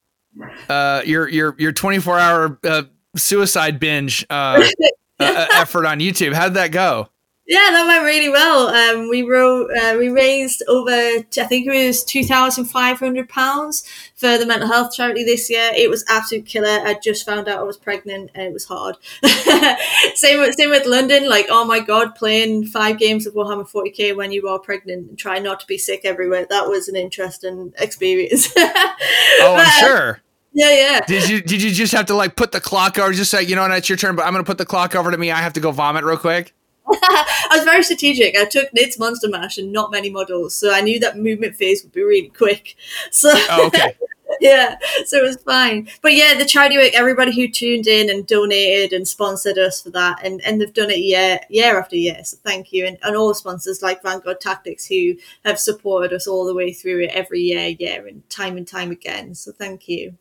uh 0.70 1.02
your 1.06 1.28
your 1.28 1.56
your 1.58 1.72
24 1.72 2.20
hour 2.20 2.60
uh, 2.64 2.84
suicide 3.16 3.80
binge 3.80 4.26
uh 4.30 4.64
uh, 5.24 5.48
effort 5.54 5.86
on 5.86 6.00
YouTube. 6.00 6.34
How 6.34 6.46
did 6.46 6.56
that 6.56 6.72
go? 6.72 7.10
Yeah, 7.46 7.72
that 7.72 7.86
went 7.86 8.06
really 8.06 8.30
well. 8.30 8.70
Um, 8.70 9.10
we 9.10 9.22
wrote, 9.22 9.70
uh, 9.72 9.98
we 10.00 10.08
raised 10.08 10.64
over, 10.70 10.90
I 10.92 11.24
think 11.30 11.68
it 11.68 11.88
was 11.88 12.02
two 12.02 12.24
thousand 12.24 12.66
five 12.66 13.00
hundred 13.00 13.28
pounds 13.28 13.84
for 14.16 14.38
the 14.38 14.46
mental 14.46 14.70
health 14.70 14.96
charity 14.96 15.26
this 15.26 15.50
year. 15.50 15.72
It 15.76 15.90
was 15.90 16.06
absolute 16.08 16.46
killer. 16.46 16.70
I 16.70 16.98
just 17.04 17.26
found 17.26 17.50
out 17.50 17.60
I 17.60 17.64
was 17.64 17.76
pregnant, 17.76 18.32
and 18.34 18.44
it 18.44 18.54
was 18.54 18.64
hard. 18.64 18.96
same 20.16 20.40
with 20.40 20.56
same 20.56 20.70
with 20.70 20.86
London. 20.86 21.28
Like, 21.28 21.48
oh 21.50 21.66
my 21.66 21.82
god, 21.82 22.16
playing 22.16 22.68
five 22.68 22.98
games 22.98 23.28
of 23.28 23.34
Warhammer 23.34 23.68
Forty 23.68 23.92
K 23.92 24.14
when 24.14 24.32
you 24.32 24.48
are 24.48 24.58
pregnant 24.58 25.10
and 25.10 25.20
trying 25.20 25.44
not 25.44 25.60
to 25.60 25.68
be 25.68 25.78
sick 25.78 26.02
everywhere. 26.06 26.48
That 26.50 26.70
was 26.70 26.88
an 26.88 26.96
interesting 26.96 27.74
experience. 27.78 28.54
oh, 28.58 29.56
I'm 29.60 29.80
sure. 29.82 30.23
Yeah, 30.54 30.72
yeah. 30.72 31.00
Did 31.06 31.30
you 31.30 31.42
did 31.42 31.62
you 31.62 31.72
just 31.72 31.94
have 31.94 32.06
to 32.08 32.16
like 32.16 32.36
put 32.36 32.52
the 32.52 32.62
clock 32.62 33.00
over? 33.00 33.12
Just 33.12 33.32
say, 33.32 33.42
you 33.44 33.56
know, 33.56 33.64
and 33.64 33.74
it's 33.74 33.90
your 33.90 33.98
turn, 33.98 34.16
but 34.16 34.26
I'm 34.26 34.34
gonna 34.34 34.44
put 34.44 34.60
the 34.60 34.66
clock 34.66 34.96
over 34.96 35.10
to 35.10 35.18
me. 35.18 35.32
I 35.32 35.42
have 35.42 35.54
to 35.54 35.60
go 35.60 35.72
vomit 35.72 36.04
real 36.04 36.18
quick. 36.18 36.54
I 36.88 37.48
was 37.52 37.64
very 37.64 37.84
strategic. 37.84 38.38
I 38.38 38.46
took 38.46 38.74
Nate's 38.74 39.00
Monster 39.00 39.30
Mash 39.30 39.58
and 39.58 39.72
not 39.72 39.92
many 39.92 40.10
models, 40.10 40.56
so 40.56 40.72
I 40.74 40.82
knew 40.82 41.00
that 41.00 41.18
movement 41.18 41.56
phase 41.56 41.84
would 41.84 41.92
be 41.92 42.04
really 42.04 42.30
quick. 42.30 42.76
So 43.12 43.30
oh, 43.34 43.68
okay. 43.68 43.96
yeah, 44.42 44.78
so 45.06 45.18
it 45.18 45.24
was 45.24 45.38
fine. 45.38 45.88
But 46.02 46.14
yeah, 46.14 46.36
the 46.36 46.46
charity 46.46 46.78
work, 46.78 46.94
everybody 46.94 47.34
who 47.34 47.48
tuned 47.48 47.88
in 47.88 48.10
and 48.10 48.26
donated 48.26 48.94
and 48.94 49.08
sponsored 49.08 49.58
us 49.58 49.82
for 49.82 49.90
that, 49.92 50.20
and, 50.24 50.42
and 50.46 50.60
they've 50.60 50.74
done 50.74 50.90
it 50.90 51.00
year 51.00 51.40
year 51.50 51.80
after 51.80 51.96
year. 51.96 52.24
So 52.24 52.38
thank 52.44 52.72
you, 52.72 52.86
and, 52.86 52.98
and 53.02 53.16
all 53.16 53.30
the 53.30 53.36
sponsors 53.36 53.82
like 53.82 54.04
Vanguard 54.04 54.42
Tactics 54.42 54.86
who 54.86 55.16
have 55.46 55.60
supported 55.60 56.14
us 56.14 56.28
all 56.28 56.46
the 56.46 56.56
way 56.56 56.74
through 56.74 57.04
it 57.04 57.12
every 57.12 57.42
year, 57.42 57.76
year, 57.80 58.06
and 58.08 58.28
time 58.30 58.58
and 58.58 58.68
time 58.68 58.92
again. 58.92 59.36
So 59.36 59.52
thank 59.52 59.88
you. 59.88 60.18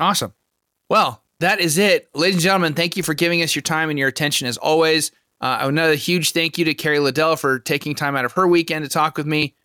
Awesome. 0.00 0.32
Well, 0.88 1.22
that 1.40 1.60
is 1.60 1.78
it. 1.78 2.08
Ladies 2.14 2.36
and 2.36 2.42
gentlemen, 2.42 2.74
thank 2.74 2.96
you 2.96 3.02
for 3.02 3.14
giving 3.14 3.42
us 3.42 3.54
your 3.54 3.62
time 3.62 3.90
and 3.90 3.98
your 3.98 4.08
attention 4.08 4.46
as 4.46 4.56
always. 4.56 5.10
Uh, 5.40 5.58
another 5.62 5.94
huge 5.94 6.30
thank 6.32 6.56
you 6.56 6.64
to 6.64 6.74
Kerry 6.74 7.00
Liddell 7.00 7.36
for 7.36 7.58
taking 7.58 7.94
time 7.94 8.14
out 8.14 8.24
of 8.24 8.32
her 8.32 8.46
weekend 8.46 8.84
to 8.84 8.88
talk 8.88 9.18
with 9.18 9.26
me. 9.26 9.56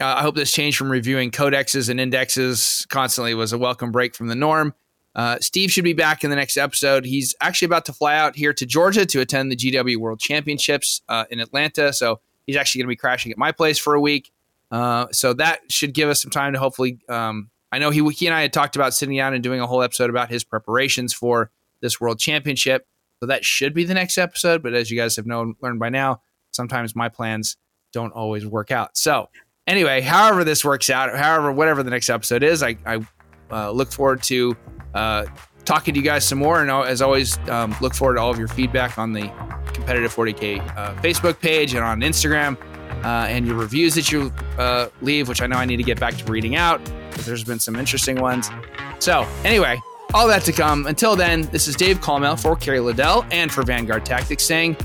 Uh, 0.00 0.14
I 0.18 0.22
hope 0.22 0.36
this 0.36 0.52
change 0.52 0.76
from 0.76 0.90
reviewing 0.90 1.30
codexes 1.30 1.88
and 1.88 2.00
indexes 2.00 2.86
constantly 2.88 3.34
was 3.34 3.52
a 3.52 3.58
welcome 3.58 3.90
break 3.90 4.14
from 4.14 4.28
the 4.28 4.34
norm. 4.34 4.74
Uh, 5.14 5.38
Steve 5.40 5.70
should 5.70 5.84
be 5.84 5.92
back 5.92 6.24
in 6.24 6.30
the 6.30 6.36
next 6.36 6.56
episode. 6.56 7.04
He's 7.04 7.34
actually 7.40 7.66
about 7.66 7.84
to 7.86 7.92
fly 7.92 8.16
out 8.16 8.34
here 8.34 8.52
to 8.52 8.66
Georgia 8.66 9.06
to 9.06 9.20
attend 9.20 9.50
the 9.50 9.56
GW 9.56 9.96
World 9.96 10.20
Championships 10.20 11.02
uh, 11.08 11.24
in 11.30 11.38
Atlanta. 11.40 11.92
So 11.92 12.20
he's 12.46 12.56
actually 12.56 12.80
going 12.80 12.88
to 12.88 12.92
be 12.92 12.96
crashing 12.96 13.30
at 13.30 13.38
my 13.38 13.52
place 13.52 13.78
for 13.78 13.94
a 13.94 14.00
week. 14.00 14.32
Uh, 14.70 15.06
so 15.12 15.32
that 15.34 15.60
should 15.70 15.94
give 15.94 16.08
us 16.08 16.20
some 16.20 16.30
time 16.30 16.52
to 16.52 16.58
hopefully 16.58 16.98
um, 17.08 17.50
I 17.74 17.78
know 17.78 17.90
he 17.90 18.08
he 18.10 18.26
and 18.28 18.34
I 18.34 18.42
had 18.42 18.52
talked 18.52 18.76
about 18.76 18.94
sitting 18.94 19.16
down 19.16 19.34
and 19.34 19.42
doing 19.42 19.60
a 19.60 19.66
whole 19.66 19.82
episode 19.82 20.08
about 20.08 20.30
his 20.30 20.44
preparations 20.44 21.12
for 21.12 21.50
this 21.80 22.00
World 22.00 22.20
Championship. 22.20 22.86
So 23.18 23.26
that 23.26 23.44
should 23.44 23.74
be 23.74 23.82
the 23.82 23.94
next 23.94 24.16
episode. 24.16 24.62
But 24.62 24.74
as 24.74 24.92
you 24.92 24.96
guys 24.96 25.16
have 25.16 25.26
known 25.26 25.56
learned 25.60 25.80
by 25.80 25.88
now, 25.88 26.22
sometimes 26.52 26.94
my 26.94 27.08
plans 27.08 27.56
don't 27.92 28.12
always 28.12 28.46
work 28.46 28.70
out. 28.70 28.96
So 28.96 29.28
anyway, 29.66 30.02
however 30.02 30.44
this 30.44 30.64
works 30.64 30.88
out, 30.88 31.16
however 31.18 31.50
whatever 31.50 31.82
the 31.82 31.90
next 31.90 32.10
episode 32.10 32.44
is, 32.44 32.62
I, 32.62 32.76
I 32.86 33.04
uh, 33.50 33.72
look 33.72 33.90
forward 33.90 34.22
to 34.24 34.56
uh, 34.94 35.26
talking 35.64 35.94
to 35.94 35.98
you 35.98 36.06
guys 36.06 36.24
some 36.24 36.38
more. 36.38 36.62
And 36.62 36.70
as 36.70 37.02
always, 37.02 37.38
um, 37.48 37.74
look 37.80 37.94
forward 37.94 38.14
to 38.14 38.20
all 38.20 38.30
of 38.30 38.38
your 38.38 38.46
feedback 38.46 38.98
on 38.98 39.12
the 39.12 39.32
competitive 39.72 40.14
40k 40.14 40.60
uh, 40.76 40.94
Facebook 41.02 41.40
page 41.40 41.74
and 41.74 41.82
on 41.82 42.02
Instagram 42.02 42.56
uh, 43.04 43.26
and 43.28 43.46
your 43.46 43.56
reviews 43.56 43.94
that 43.94 44.10
you 44.10 44.32
uh, 44.58 44.88
leave, 45.02 45.28
which 45.28 45.42
I 45.42 45.46
know 45.46 45.56
I 45.56 45.64
need 45.64 45.76
to 45.76 45.82
get 45.82 46.00
back 46.00 46.16
to 46.16 46.24
reading 46.32 46.56
out 46.56 46.80
there's 47.24 47.44
been 47.44 47.58
some 47.58 47.76
interesting 47.76 48.16
ones. 48.20 48.50
So, 48.98 49.26
anyway, 49.44 49.80
all 50.12 50.26
that 50.28 50.42
to 50.42 50.52
come. 50.52 50.86
Until 50.86 51.16
then, 51.16 51.42
this 51.52 51.68
is 51.68 51.76
Dave 51.76 52.00
Colmel 52.00 52.36
for 52.36 52.56
Kerry 52.56 52.80
Liddell 52.80 53.24
and 53.30 53.50
for 53.50 53.62
Vanguard 53.62 54.04
Tactics 54.04 54.44
saying, 54.44 54.76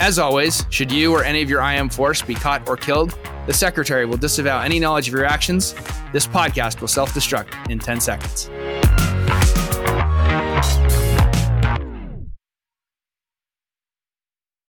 as 0.00 0.18
always, 0.18 0.64
should 0.70 0.92
you 0.92 1.14
or 1.14 1.24
any 1.24 1.42
of 1.42 1.48
your 1.48 1.62
IM 1.62 1.88
force 1.88 2.20
be 2.20 2.34
caught 2.34 2.68
or 2.68 2.76
killed, 2.76 3.18
the 3.46 3.54
secretary 3.54 4.04
will 4.04 4.18
disavow 4.18 4.60
any 4.60 4.78
knowledge 4.78 5.08
of 5.08 5.14
your 5.14 5.24
actions. 5.24 5.74
This 6.12 6.26
podcast 6.26 6.80
will 6.80 6.88
self 6.88 7.12
destruct 7.12 7.70
in 7.70 7.78
10 7.78 8.00
seconds. 8.00 8.50